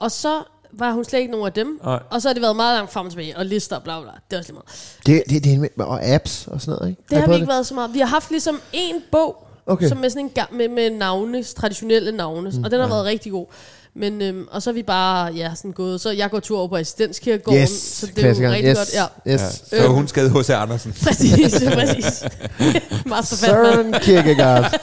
[0.00, 0.32] og så
[0.72, 1.80] var hun slet ikke nogen af dem.
[1.84, 1.98] Nej.
[2.10, 4.10] Og så har det været meget langt frem og tilbage, og lister og bla bla.
[4.30, 4.96] Det er også lige meget.
[5.06, 7.02] Det, det, det er med, og apps og sådan noget, ikke?
[7.10, 7.94] Det har vi ikke været så meget.
[7.94, 9.88] Vi har haft ligesom en bog, Okay.
[9.88, 13.04] som med sådan en gang med, med navne, traditionelle navne, mm, og den har været
[13.04, 13.46] rigtig god.
[13.94, 16.00] Men, øhm, og så er vi bare, ja, sådan gået.
[16.00, 18.78] Så jeg går tur over på assistenskirkegården, Yes, så det er jo rigtig yes.
[18.78, 18.94] godt.
[19.26, 19.32] Ja.
[19.32, 19.62] Yes.
[19.72, 19.82] Ja.
[19.82, 20.50] Så hun skade H.C.
[20.50, 20.92] Andersen.
[21.04, 22.24] Præcis, præcis.
[23.06, 23.64] Masterfatman.
[23.64, 24.80] Søren Kierkegaard.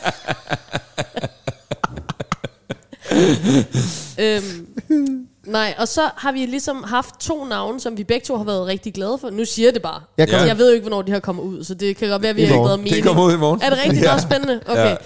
[4.20, 8.44] øhm, nej, og så har vi ligesom haft to navne, som vi begge to har
[8.44, 9.30] været rigtig glade for.
[9.30, 10.02] Nu siger jeg det bare.
[10.18, 12.22] Jeg Altså, jeg ved jo ikke, hvornår de her kommer ud, så det kan godt
[12.22, 12.96] være, at vi har ikke været mening.
[12.96, 13.62] Det kommer ud i morgen.
[13.62, 14.04] Er det rigtigt?
[14.04, 14.12] Ja.
[14.12, 14.20] Ja.
[14.20, 14.60] spændende?
[14.66, 14.98] Okay.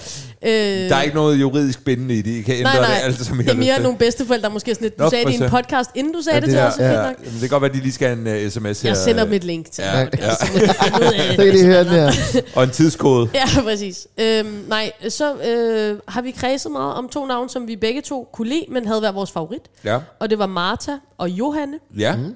[0.45, 0.51] Øh,
[0.89, 2.31] Der er ikke noget juridisk bindende i det.
[2.31, 2.95] I kan ændre Nej, nej.
[2.97, 3.83] det alt, som I det er mere til.
[3.83, 6.21] nogle bedsteforældre, der måske sådan lidt, du Nå, sagde det i en podcast, inden du
[6.21, 6.95] sagde Ja, det det til er- os, så fedt ja.
[7.07, 7.15] nok.
[7.19, 8.89] Jamen, det kan godt være, at de lige skal have en uh, sms her.
[8.89, 10.59] Jeg sender dem et link til Ja, podcast, ja.
[10.61, 12.11] af Så kan de høre den her.
[12.55, 13.29] Og en tidskode.
[13.55, 14.07] Ja, præcis.
[14.17, 18.29] Øhm, nej, så øh, har vi kredset meget om to navne, som vi begge to
[18.33, 19.61] kunne lide, men havde været vores favorit.
[19.85, 19.99] Ja.
[20.19, 21.77] Og det var Martha og Johanne.
[21.97, 22.15] Ja.
[22.15, 22.35] Mm.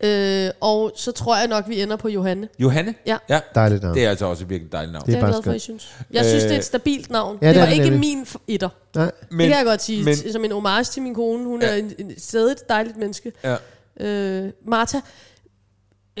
[0.00, 2.48] Øh, og så tror jeg nok, vi ender på Johanne.
[2.58, 2.94] Johanne?
[3.06, 3.16] Ja.
[3.28, 3.40] ja.
[3.54, 3.94] Dejligt navn.
[3.94, 5.06] Det er altså også et virkelig dejligt navn.
[5.06, 5.52] Det er bare jeg glad for.
[5.52, 5.94] I synes.
[6.10, 7.38] Jeg synes, Øh, det er et stabilt navn.
[7.42, 8.16] ja, det, det er var det ikke nemlig.
[8.16, 8.68] min etter.
[8.94, 9.10] Nej.
[9.30, 11.44] Men, det kan jeg godt sige, men- som en homage til min kone.
[11.44, 11.68] Hun Ja.
[11.68, 13.32] er en, en stadigt dejligt menneske.
[13.44, 13.56] Ja.
[14.00, 14.98] Øh, Martha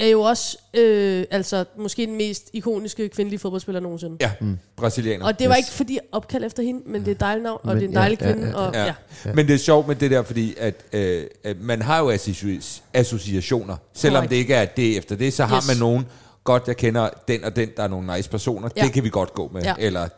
[0.00, 4.16] er jo også øh, altså måske den mest ikoniske kvindelige fodboldspiller nogensinde.
[4.20, 4.58] Ja, mm.
[4.76, 5.26] brasilianer.
[5.26, 5.58] Og det var Yes.
[5.58, 7.88] ikke fordi opkald efter hende, men det er et dejligt navn, og Men det er
[7.88, 8.48] en ja, dejlig ja, kvinde.
[8.48, 8.84] ja, Og, Ja.
[8.84, 8.94] ja.
[9.24, 9.32] ja.
[9.34, 12.80] Men det er sjovt med det der, fordi at, øh, at man har jo associ-
[12.94, 13.76] associationer.
[13.94, 14.30] Selvom Korrekt.
[14.30, 15.68] det ikke er det efter det, så har Yes.
[15.68, 16.06] man nogen,
[16.44, 18.68] godt jeg kender den og den, der er nogle nice personer.
[18.76, 18.82] Ja.
[18.82, 19.62] Det kan vi godt gå med.
[19.62, 19.74] Ja.
[19.78, 20.08] Eller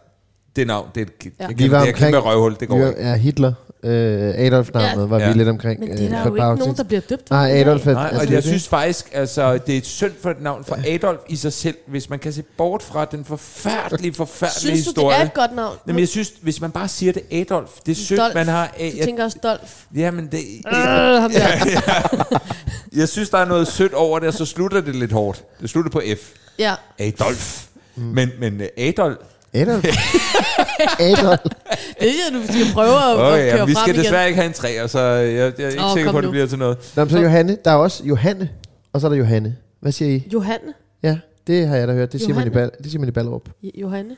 [0.56, 1.46] det navn, det, det, Ja.
[1.46, 3.02] det, Vi det, var det er omkring- kæmpe røvhul, det går Vi var, ikke.
[3.08, 3.52] ja, Hitler,
[3.84, 5.06] øh, Adolf-navnet, Ja.
[5.08, 5.28] var Ja.
[5.32, 5.80] vi lidt omkring.
[5.80, 6.76] Men det øh, er der for jo et ikke nogen, siden.
[6.76, 7.30] der bliver døbt.
[7.30, 7.50] Nej.
[7.50, 7.92] Adolf er...
[7.92, 8.48] Nej, altså, og det er jeg det.
[8.48, 11.76] synes faktisk, altså, det er et synd for et navn for Adolf i sig selv,
[11.86, 15.16] hvis man kan se bort fra den forfærdelige, forfærdelige Synes du, historie.
[15.16, 15.76] det er et godt navn?
[15.86, 18.66] Jamen, jeg synes, hvis man bare siger det Adolf, det er synd, man har...
[18.78, 19.82] Du Jeg, tænker også Dolf.
[19.96, 20.72] jamen, det, Øh,
[21.22, 22.40] ham der.
[22.96, 25.44] jeg synes, der er noget sødt over det, og så slutter det lidt hårdt.
[25.60, 26.28] Det slutter på F.
[26.58, 26.74] Ja.
[26.98, 27.66] Adolf.
[27.96, 29.16] Men, men øh, Adolf,
[29.54, 29.84] Adolf.
[31.00, 31.40] Adolf.
[31.42, 31.50] Det
[32.00, 34.02] synes jeg, du skal prøve at, okay, at køre ja, vi skal igen.
[34.04, 36.28] desværre ikke have en træer, så jeg, jeg er ikke Åh, sikker på, at det
[36.28, 36.30] nu.
[36.30, 36.92] bliver til noget.
[36.96, 37.56] Nå, men så Johanne.
[37.64, 38.48] Der er også Johanne,
[38.92, 39.56] og så er der Johanne.
[39.80, 40.28] Hvad siger I?
[40.32, 40.72] Johanne?
[41.02, 42.12] Ja, det har jeg da hørt.
[42.12, 42.70] Det siger, man i, Johanne.
[42.70, 43.42] Bal- det siger man i Ballerup.
[43.74, 44.16] Johanne?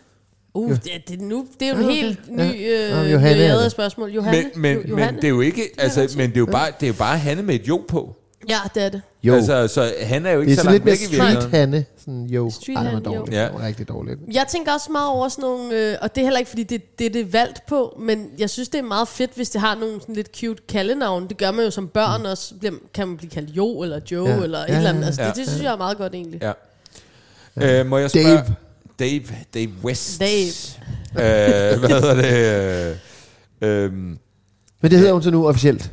[0.55, 0.77] Uh, Jo.
[0.85, 2.01] det, er- det, er nu, det er jo en Ah, okay.
[2.03, 2.35] helt Ja.
[2.53, 3.71] ny øh, Nå, men Johanne er det.
[3.73, 4.11] spørgsmål.
[4.11, 4.43] Johanne?
[4.55, 5.17] Men, men, Jo- men Johanne?
[5.17, 7.43] det er jo ikke, altså, men det er jo bare, det er jo bare Hanne
[7.43, 8.17] med et jo på.
[8.49, 9.03] Ja, det er det.
[9.23, 9.35] Jo.
[9.35, 11.05] Altså, så han er jo ikke det er så sådan langt lidt mere væk i
[11.15, 11.51] street virkeligheden.
[11.73, 11.85] Hanne.
[11.99, 12.51] Sådan, jo.
[12.51, 13.37] Street Ej, det var dårligt.
[13.37, 13.45] Ja.
[13.45, 14.21] Det var rigtig dårligt.
[14.33, 16.99] Jeg tænker også meget over sådan nogle, øh, og det er heller ikke, fordi det,
[16.99, 19.75] det er det valgt på, men jeg synes, det er meget fedt, hvis det har
[19.75, 21.29] nogle sådan lidt cute kaldenavn.
[21.29, 22.55] Det gør man jo som børn også.
[22.55, 24.37] Bliver, kan man blive kaldt Jo eller Joe Ja.
[24.37, 24.43] ja.
[24.43, 25.01] eller et Ja, eller andet.
[25.03, 25.29] ja, Altså, ja.
[25.29, 26.41] det, det synes jeg er meget godt egentlig.
[26.43, 26.53] Ja.
[27.81, 28.27] Øh, må jeg spørge?
[28.29, 28.45] Dave.
[28.99, 29.23] Dave.
[29.55, 30.21] Dave West.
[30.21, 30.49] Dave.
[31.13, 32.97] Øh, hvad hedder det?
[33.63, 34.19] Øh, øhm,
[34.81, 35.91] Men det hedder hun så nu officielt.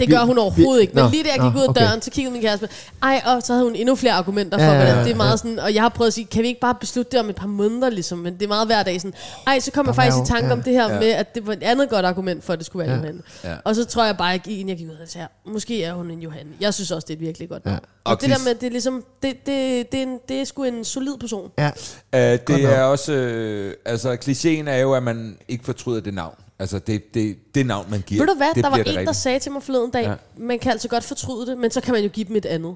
[0.00, 0.94] Det gør hun overhovedet vi- ikke.
[0.94, 1.80] Men Nå, lige da jeg gik nå, ud af okay.
[1.82, 2.68] døren, så kiggede min kæreste med,
[3.02, 5.16] ej, og så havde hun endnu flere argumenter for, Ja, ja, ja, hvordan det er
[5.16, 5.36] meget ja.
[5.36, 7.36] sådan, og jeg har prøvet at sige, kan vi ikke bare beslutte det om et
[7.36, 9.14] par måneder, ligesom, men det er meget hver dag sådan,
[9.46, 10.52] ej, så kom jeg faktisk i tanke ja.
[10.52, 10.98] om det her Ja.
[11.00, 13.02] med, at det var et andet godt argument for, at det skulle være Ja.
[13.02, 13.06] ja.
[13.06, 13.22] Johanne.
[13.44, 13.54] Ja.
[13.64, 16.10] Og så tror jeg bare, at inden jeg gik ud og sagde, måske er hun
[16.10, 16.50] en Johanne.
[16.60, 17.70] Jeg synes også, det er et virkelig godt Ja.
[17.70, 17.84] navn.
[18.04, 20.44] Og Og det der med, det er ligesom, det, det, det, er, en, det er
[20.44, 21.50] sgu en solid person.
[21.58, 21.70] Ja.
[22.10, 22.72] Godt det nok.
[22.72, 23.12] er også...
[23.12, 26.34] Øh, altså, klichéen er jo, at man ikke fortryder det navn.
[26.60, 28.20] Altså, det, det, det navn, man giver.
[28.22, 30.10] Ved du hvad, det der var en, der sagde til mig forleden dag, Ja.
[30.10, 30.16] ja.
[30.36, 32.74] man kan altså godt fortryde det, men så kan man jo give dem et andet.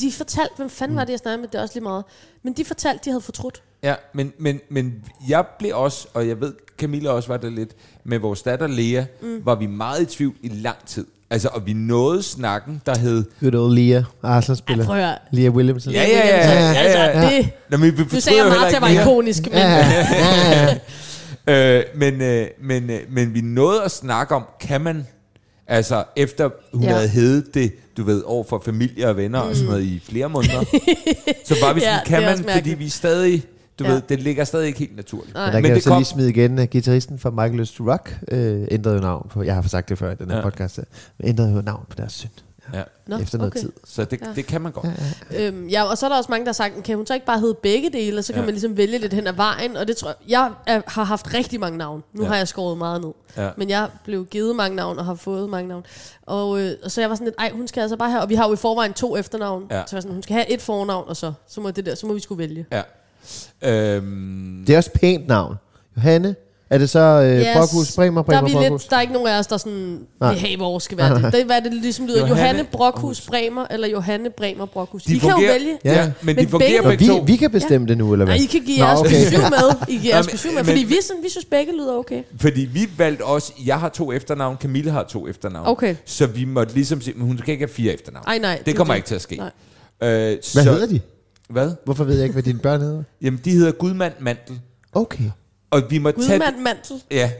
[0.00, 0.98] De fortalte, hvem fanden Mm.
[0.98, 2.04] var det, jeg snakkede med, det er også lige meget.
[2.42, 3.62] Men de fortalte, de havde fortrudt.
[3.82, 4.94] Ja, men, men, men
[5.28, 7.70] jeg blev også, og jeg ved, Camilla også var der lidt,
[8.04, 9.40] med vores datter Lea, mm.
[9.46, 11.06] var vi meget i tvivl i lang tid.
[11.30, 13.24] Altså, og vi nåede snakken, der hed...
[13.40, 13.88] Good old Leah,
[14.22, 14.84] Ja, Arsenal-spiller.
[14.86, 15.18] prøv at høre.
[15.30, 15.92] Leah Williamson.
[15.92, 16.36] Ja, ja, ja.
[16.52, 17.36] ja, ja, Altså, ja.
[17.36, 19.68] det, Nå, men vi du sagde, jo at heller Martha ikke var ikonisk, men Ja,
[19.68, 20.78] ja, ja.
[21.48, 25.06] Øh, men, øh, men, øh, men vi nåede at snakke om, kan man,
[25.66, 26.94] altså efter hun ja.
[26.94, 29.48] Havde heddet det, du ved, over for familie og venner mm.
[29.48, 30.64] og sådan noget i flere måneder,
[31.44, 33.42] så var vi sådan, Ja, kan man, fordi vi stadig,
[33.78, 33.90] du Ja.
[33.92, 35.34] ved, det ligger stadig ikke helt naturligt.
[35.34, 35.44] Nej.
[35.46, 38.18] Der Men kan jeg det så kom- lige smide igen, at gitarristen fra Michael Rock
[38.28, 40.42] øh, ændrede jo navn på, jeg har sagt det før i den her Ja.
[40.42, 40.80] podcast,
[41.18, 42.30] men ændrede jo navn på deres søn,
[42.74, 42.82] Ja.
[43.06, 43.60] Nå, efter noget okay.
[43.60, 43.72] tid.
[43.84, 44.26] Så det, Ja.
[44.34, 44.86] det kan man godt.
[45.32, 47.14] Ja, Øhm, ja, og så er der også mange, der har sagt, kan hun så
[47.14, 48.42] ikke bare hedde begge dele, og så kan Ja.
[48.42, 48.46] ja.
[48.46, 51.34] man ligesom vælge lidt hen ad vejen, og det tror jeg, jeg er, har haft
[51.34, 52.02] rigtig mange navne.
[52.12, 52.26] Nu Ja.
[52.26, 52.28] ja.
[52.30, 53.10] har jeg skåret meget ned.
[53.36, 53.50] Ja.
[53.56, 55.84] Men jeg blev givet mange navne og har fået mange navne.
[56.26, 58.28] Og, øh, og så jeg var sådan lidt, ej, hun skal altså bare have, og
[58.28, 59.62] vi har jo i forvejen to efternavn.
[59.70, 59.76] Ja.
[59.76, 61.94] Så jeg var sådan, hun skal have et fornavn, og så, så må, det der,
[61.94, 62.66] så må vi skulle vælge.
[62.72, 62.82] Ja.
[63.62, 65.56] Øhm, Det er også pænt navn.
[65.96, 66.36] Johanne,
[66.70, 67.46] er det så øh, Yes.
[67.56, 68.82] Brokhus, Bremer, Der er, Bremer, vi Brokhus?
[68.82, 70.30] lidt, der er ikke nogen af os, der sådan, Nej.
[70.32, 71.32] vil have, hvor skal være det.
[71.32, 72.18] Det er det ligesom lyder.
[72.18, 73.20] Johanne Johanne, Brokhus.
[73.20, 75.02] Bremer, eller Johanne Bremer Brokhus.
[75.02, 75.78] De I kan jo fungerer- vælge.
[75.84, 76.04] ja, Ja.
[76.04, 77.24] men, men de fungerer begge- begge vi, to.
[77.26, 78.34] vi kan bestemme det nu, eller hvad?
[78.34, 79.10] Nej, I kan give Nå, jeres okay.
[79.24, 79.86] besøg med.
[79.88, 82.22] I giver jeres besøg med, men- fordi vi, sådan, vi synes begge lyder okay.
[82.40, 85.66] Fordi vi valgte også, jeg har to efternavn, Camille har to efternavn.
[85.68, 85.94] Okay.
[86.04, 88.24] Så vi måtte ligesom sige, men hun skal ikke have fire efternavn.
[88.26, 88.62] Ej, nej.
[88.66, 89.36] det kommer er ikke til at ske.
[89.36, 89.50] Nej.
[90.02, 91.00] Øh, Hvad så, hedder de?
[91.50, 91.70] Hvad?
[91.84, 93.02] Hvorfor ved jeg ikke, hvad dine børn hedder?
[93.22, 94.60] Jamen, de hedder Gudmand Mantel.
[94.92, 95.24] Okay.
[95.70, 96.28] Og vi må tage...
[96.28, 97.02] Gudmand mantel.
[97.10, 97.30] Ja,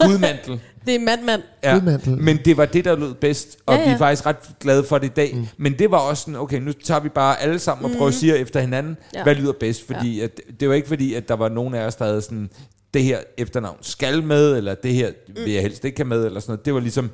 [0.00, 0.60] Gudmantel.
[0.86, 1.42] Det er mand-mand.
[1.64, 1.74] Ja.
[1.74, 2.18] Gudmantel.
[2.18, 3.94] Men det var det, der lød bedst, og Ja, vi ja.
[3.94, 5.34] er faktisk ret glade for det i dag.
[5.34, 5.46] Mm.
[5.56, 8.14] Men det var også sådan, okay, nu tager vi bare alle sammen og prøver at
[8.14, 9.18] sige efter hinanden, ja.
[9.18, 9.22] Ja.
[9.24, 9.86] hvad lyder bedst.
[9.86, 12.50] Fordi at, det var ikke fordi, at der var nogen af os, der havde sådan,
[12.94, 15.10] det her efternavn skal med, eller det her
[15.44, 16.64] vil jeg helst ikke have med, eller sådan noget.
[16.64, 17.10] Det var ligesom,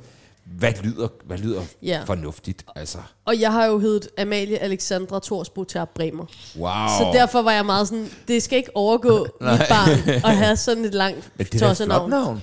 [0.57, 2.01] hvad lyder, hvad lyder Ja.
[2.05, 2.97] fornuftigt, altså.
[3.25, 6.25] Og jeg har jo heddet Amalie Alexandra Torsbo til Bremer.
[6.57, 6.71] Wow.
[6.99, 10.85] Så derfor var jeg meget sådan, det skal ikke overgå mit barn at have sådan
[10.85, 12.09] et langt det er tossenavn.
[12.09, 12.41] navn.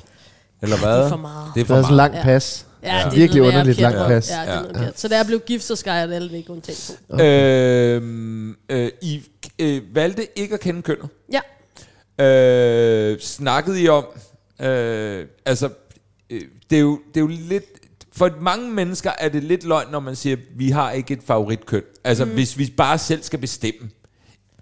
[0.62, 0.96] Eller hvad?
[0.96, 1.50] det er for meget.
[1.54, 2.10] Det er Det for er sådan en meget.
[2.12, 2.22] lang Ja.
[2.22, 2.66] pas.
[2.82, 3.04] Ja, Ja.
[3.04, 4.30] det er Virkelig underligt langt pas.
[4.30, 4.88] Ja, det er Ja.
[4.96, 7.22] Så da jeg blev gift, så skar jeg det alle væk undtagen på.
[7.22, 9.22] Øhm, øh, I
[9.58, 11.08] øh, valgte ikke at kende kønnet.
[11.32, 11.40] Ja.
[12.24, 14.04] Øh, snakkede I om,
[14.60, 15.68] øh, altså,
[16.30, 16.40] øh,
[16.70, 17.64] det, er jo, det er jo lidt,
[18.16, 21.82] for mange mennesker er det lidt løgn, når man siger, vi har ikke et favoritkøn.
[22.04, 22.30] Altså, mm.
[22.30, 23.90] hvis vi bare selv skal bestemme.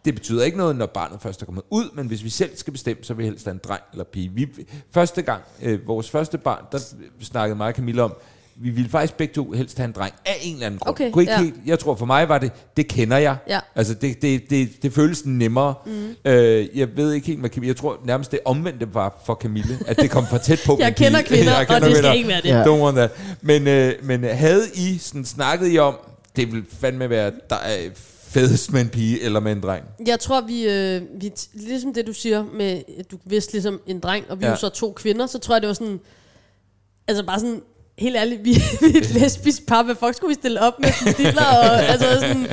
[0.05, 2.72] Det betyder ikke noget, når barnet først er kommet ud, men hvis vi selv skal
[2.72, 4.30] bestemme, så vil vi helst have en dreng eller pige.
[4.32, 4.48] Vi,
[4.90, 6.78] første gang, øh, vores første barn, der
[7.20, 8.14] snakkede mig og Camilla om,
[8.57, 10.94] vi ville faktisk begge to helst have en dreng af en eller anden grund.
[10.94, 11.42] Okay, Kunne ikke ja.
[11.42, 13.36] helt, jeg tror for mig var det, det kender jeg.
[13.48, 13.61] Ja.
[13.74, 15.74] Altså det, det, det, det føles nemmere.
[15.86, 16.14] Mm.
[16.24, 17.68] Øh, jeg ved ikke helt med Camille.
[17.68, 20.76] Jeg tror nærmest det omvendte var for Camille, at det kom for tæt på.
[20.80, 21.28] Jeg kender pige.
[21.36, 22.12] kvinder, Jeg og kender det skal kvinder.
[22.12, 22.70] ikke være det.
[22.70, 23.11] Don't want that.
[23.42, 25.94] Men, øh, men havde I sådan, snakket I om,
[26.36, 27.76] det vil fandme være der er
[28.28, 29.84] fedest med en pige eller med en dreng?
[30.07, 34.00] Jeg tror, vi, øh, vi ligesom det, du siger med, at du vidste ligesom en
[34.00, 34.48] dreng, og vi Ja.
[34.48, 34.55] ja.
[34.55, 36.00] jo så to kvinder, så tror jeg, det var sådan,
[37.09, 37.61] altså bare sådan,
[37.99, 40.88] helt ærligt, vi, vi er et lesbisk par, hvad fuck skulle vi stille op med
[40.92, 42.47] sådan diller, og altså sådan,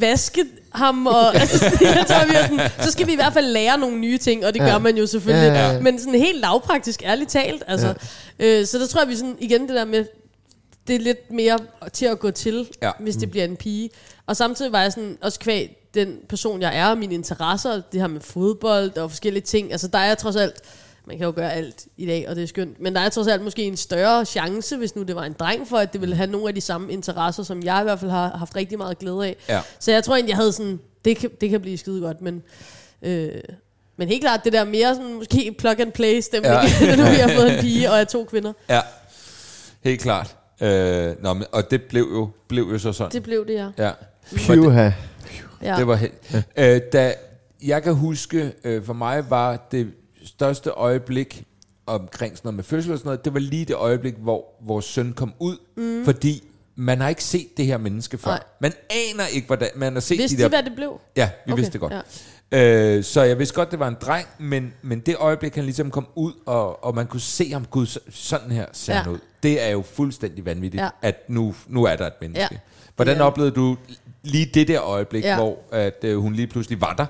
[0.00, 0.44] vaske
[0.74, 3.78] ham, og altså, sådan, jeg tror, vi sådan, så skal vi i hvert fald lære
[3.78, 4.70] nogle nye ting, og det Ja.
[4.70, 5.80] gør man jo selvfølgelig, Ja, ja, ja.
[5.80, 7.94] men sådan helt lavpraktisk, ærligt talt, altså,
[8.38, 10.04] øh, så der tror jeg, vi sådan, igen det der med,
[10.86, 11.58] det er lidt mere
[11.92, 12.86] til at gå til, Ja.
[12.86, 12.92] ja.
[13.00, 13.90] hvis det bliver en pige.
[14.26, 18.00] Og samtidig var jeg sådan, også kvæg den person, jeg er, og mine interesser, det
[18.00, 19.72] her med fodbold og forskellige ting.
[19.72, 20.54] Altså, der er trods alt,
[21.06, 23.28] man kan jo gøre alt i dag, og det er skønt, men der er trods
[23.28, 26.16] alt måske en større chance, hvis nu det var en dreng, for at det ville
[26.16, 28.98] have nogle af de samme interesser, som jeg i hvert fald har haft rigtig meget
[28.98, 29.36] glæde af.
[29.48, 29.60] Ja.
[29.78, 32.42] Så jeg tror egentlig, jeg havde sådan, det kan, det kan blive skide godt, men...
[33.02, 33.30] Øh,
[33.96, 36.96] men helt klart, det der mere sådan, måske plug and play stemning, ja.
[36.96, 38.52] nu vi har fået en pige og er to kvinder.
[38.68, 38.80] Ja,
[39.84, 40.36] helt klart.
[40.60, 43.12] Øh, nå, men, og det blev jo, blev jo så sådan.
[43.12, 43.68] Det blev det, ja.
[43.78, 43.90] ja.
[44.36, 44.90] Pyha.
[45.62, 45.76] ja.
[45.76, 46.46] Det var helt.
[46.56, 47.14] Øh, da
[47.62, 49.92] jeg kan huske, øh, for mig var det
[50.24, 51.44] største øjeblik
[51.86, 54.84] omkring sådan noget med fødsel og sådan noget, det var lige det øjeblik, hvor vores
[54.84, 56.04] søn kom ud, mm.
[56.04, 56.42] fordi
[56.76, 58.30] man har ikke set det her menneske før.
[58.30, 58.42] Nej.
[58.60, 60.48] Man aner ikke, hvordan man har set Vidste de der...
[60.48, 61.00] de, hvad det blev?
[61.16, 61.92] Ja, vi okay, vidste det godt.
[62.52, 62.96] ja.
[62.96, 65.90] Øh, så jeg vidste godt, det var en dreng, men, men det øjeblik, han ligesom
[65.90, 69.00] kom ud, og, og man kunne se ham, gud, så- sådan her ser Ja.
[69.02, 69.18] han ud.
[69.42, 70.88] Det er jo fuldstændig vanvittigt, Ja.
[71.02, 72.48] at nu, nu er der et menneske.
[72.52, 72.58] Ja.
[72.96, 73.22] Hvordan det.
[73.22, 73.76] oplevede du
[74.22, 75.36] lige det der øjeblik, Ja.
[75.36, 77.06] hvor at, øh, hun lige pludselig var der?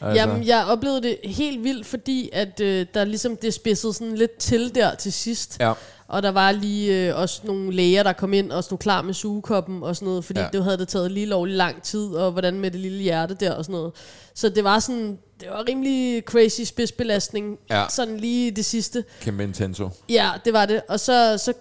[0.00, 0.20] Altså.
[0.22, 4.36] Jamen, jeg oplevede det helt vildt, fordi at øh, der ligesom det spidsede sådan lidt
[4.38, 5.56] til der til sidst.
[5.60, 5.72] Ja.
[6.08, 9.14] Og der var lige øh, også nogle læger, der kom ind og stod klar med
[9.14, 10.46] sugekoppen og sådan noget, fordi Ja.
[10.52, 13.52] det havde det taget lige lovlig lang tid, og hvordan med det lille hjerte der
[13.52, 13.92] og sådan noget.
[14.34, 17.84] Så det var sådan, det var rimelig crazy spidsbelastning, Ja.
[17.90, 19.04] sådan lige det sidste.
[19.20, 19.88] Kæmpe intenso.
[20.08, 20.80] Ja, det var det.
[20.88, 21.52] Og så, så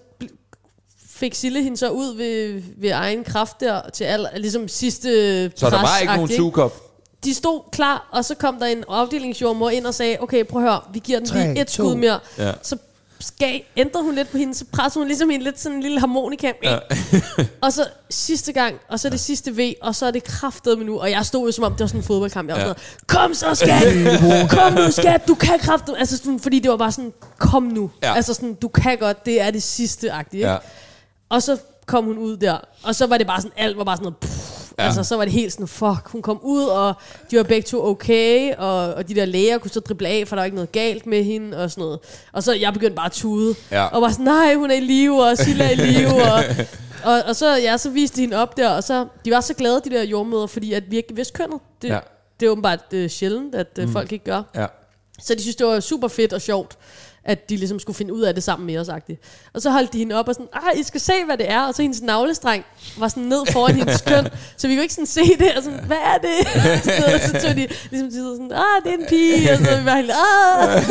[1.09, 5.09] fik Sille hende så ud ved, ved egen kraft der til al, ligesom sidste
[5.55, 6.81] Så der var ikke nogen sugekop?
[7.23, 10.69] De stod klar, og så kom der en afdelingsjordmor ind og sagde, okay, prøv at
[10.69, 11.97] høre, vi giver den lige Tre, et skud to.
[11.97, 12.19] mere.
[12.37, 12.51] Ja.
[12.61, 12.77] Så
[13.19, 15.99] skal, ændrede hun lidt på hende, så pressede hun ligesom en lidt sådan en lille
[15.99, 16.51] harmonika.
[16.63, 16.77] Ja.
[17.61, 20.99] og så sidste gang, og så det sidste V, og så er det kraftet nu.
[20.99, 22.49] Og jeg stod jo som om, det var sådan en fodboldkamp.
[22.49, 22.67] Jeg var Ja.
[22.67, 23.83] sådan, kom så skat,
[24.49, 25.95] kom nu skat, du kan kraftet.
[25.99, 27.91] Altså sådan, fordi det var bare sådan, kom nu.
[28.03, 28.13] Ja.
[28.15, 30.39] Altså sådan, du kan godt, det er det sidste agtige.
[30.39, 30.49] ikke?
[30.51, 30.57] Ja.
[31.29, 33.97] Og så kom hun ud der, og så var det bare sådan, alt var bare
[33.97, 34.83] sådan noget, pff, Ja.
[34.85, 36.93] altså så var det helt sådan, fuck, hun kom ud, og
[37.31, 40.35] de var begge to okay, og, og de der læger kunne så drible af, for
[40.35, 41.99] der var ikke noget galt med hende, og sådan noget.
[42.33, 43.85] Og så jeg begyndte bare at tude, Ja.
[43.85, 46.43] og var sådan, nej, hun er i live, og Silla er i live, og,
[47.13, 49.53] og, og så, ja, så viste de hende op der, og så, de var så
[49.53, 51.59] glade, de der jordmøder, fordi at vi ikke vidste kønnet.
[51.81, 51.99] Det, Ja.
[52.39, 54.43] det er åbenbart uh, sjældent, at uh, folk ikke gør.
[54.55, 54.65] Ja.
[55.19, 56.77] Så de synes, det var super fedt og sjovt,
[57.25, 58.87] at de ligesom skulle finde ud af det sammen med os.
[58.87, 59.49] -agtigt.
[59.53, 61.61] Og så holdt de hende op og sådan, ah, I skal se, hvad det er.
[61.61, 62.63] Og så hendes navlestreng
[62.99, 65.51] var sådan ned foran hendes køn, så vi kunne ikke sådan se det.
[65.57, 66.39] Og sådan, hvad er det?
[67.13, 69.51] Og så tog de ligesom de sådan, ah, det er en pige.
[69.51, 70.83] Og så vi var helt, ah.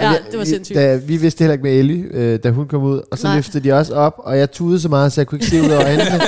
[0.12, 0.76] ja, det var sindssygt.
[0.76, 3.36] Da, vi vidste heller ikke med Ellie, øh, da hun kom ud, og så Nej.
[3.36, 5.70] Løftede de også op, og jeg tudede så meget, så jeg kunne ikke se ud
[5.70, 6.20] over øjnene.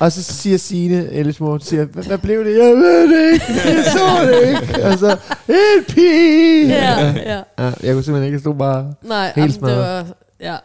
[0.00, 2.58] og så siger Signe, Ellies mor, siger, hvad, hvad blev det?
[2.58, 4.84] Jeg ved det ikke, jeg så det ikke.
[4.84, 5.16] Og så,
[5.48, 6.68] en pige!
[6.68, 7.42] Ja, ja.
[7.58, 7.72] ja.
[7.82, 10.06] Jeg kunne simpelthen ikke, stod bare, Nej, Helt jamen, det var,
[10.40, 10.56] ja.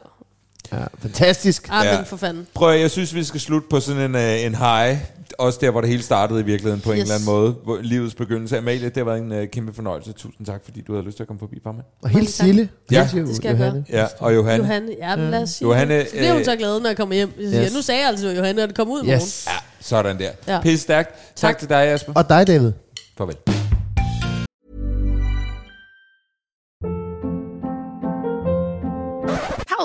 [0.73, 1.67] ja, fantastisk.
[1.71, 2.01] Ah, Ja.
[2.01, 2.47] for fanden.
[2.53, 4.97] Prøv at, jeg synes, vi skal slutte på sådan en, uh, en high.
[5.37, 7.01] Også der, hvor det hele startede i virkeligheden på en Yes.
[7.01, 7.55] eller anden måde.
[7.63, 8.57] Hvor livets begyndelse.
[8.57, 10.11] Amalie, det har været en uh, kæmpe fornøjelse.
[10.11, 11.83] Tusind tak, fordi du havde lyst til at komme forbi, Farmand.
[12.03, 12.29] Og helt.
[12.29, 12.69] Sille.
[12.91, 13.07] Ja.
[13.13, 13.85] Det skal jeg Johanne.
[13.89, 14.63] Ja, og Johanne.
[14.63, 16.07] Johanne, ja, men lad os sige Johanne, det.
[16.07, 17.31] Så bliver hun øh, så glad, når jeg kommer hjem.
[17.39, 17.73] Jeg siger, yes.
[17.73, 19.21] Nu sagde jeg altså Johanne, at det kom ud i morgen.
[19.21, 19.47] Yes.
[19.47, 20.29] Ja, sådan der.
[20.47, 20.61] Ja.
[20.61, 21.09] Pisse stærkt.
[21.09, 21.17] Tak.
[21.35, 21.57] tak Tak.
[21.59, 22.13] til dig, Jasper.
[22.15, 22.71] Og dig, David.
[23.17, 23.35] Farvel.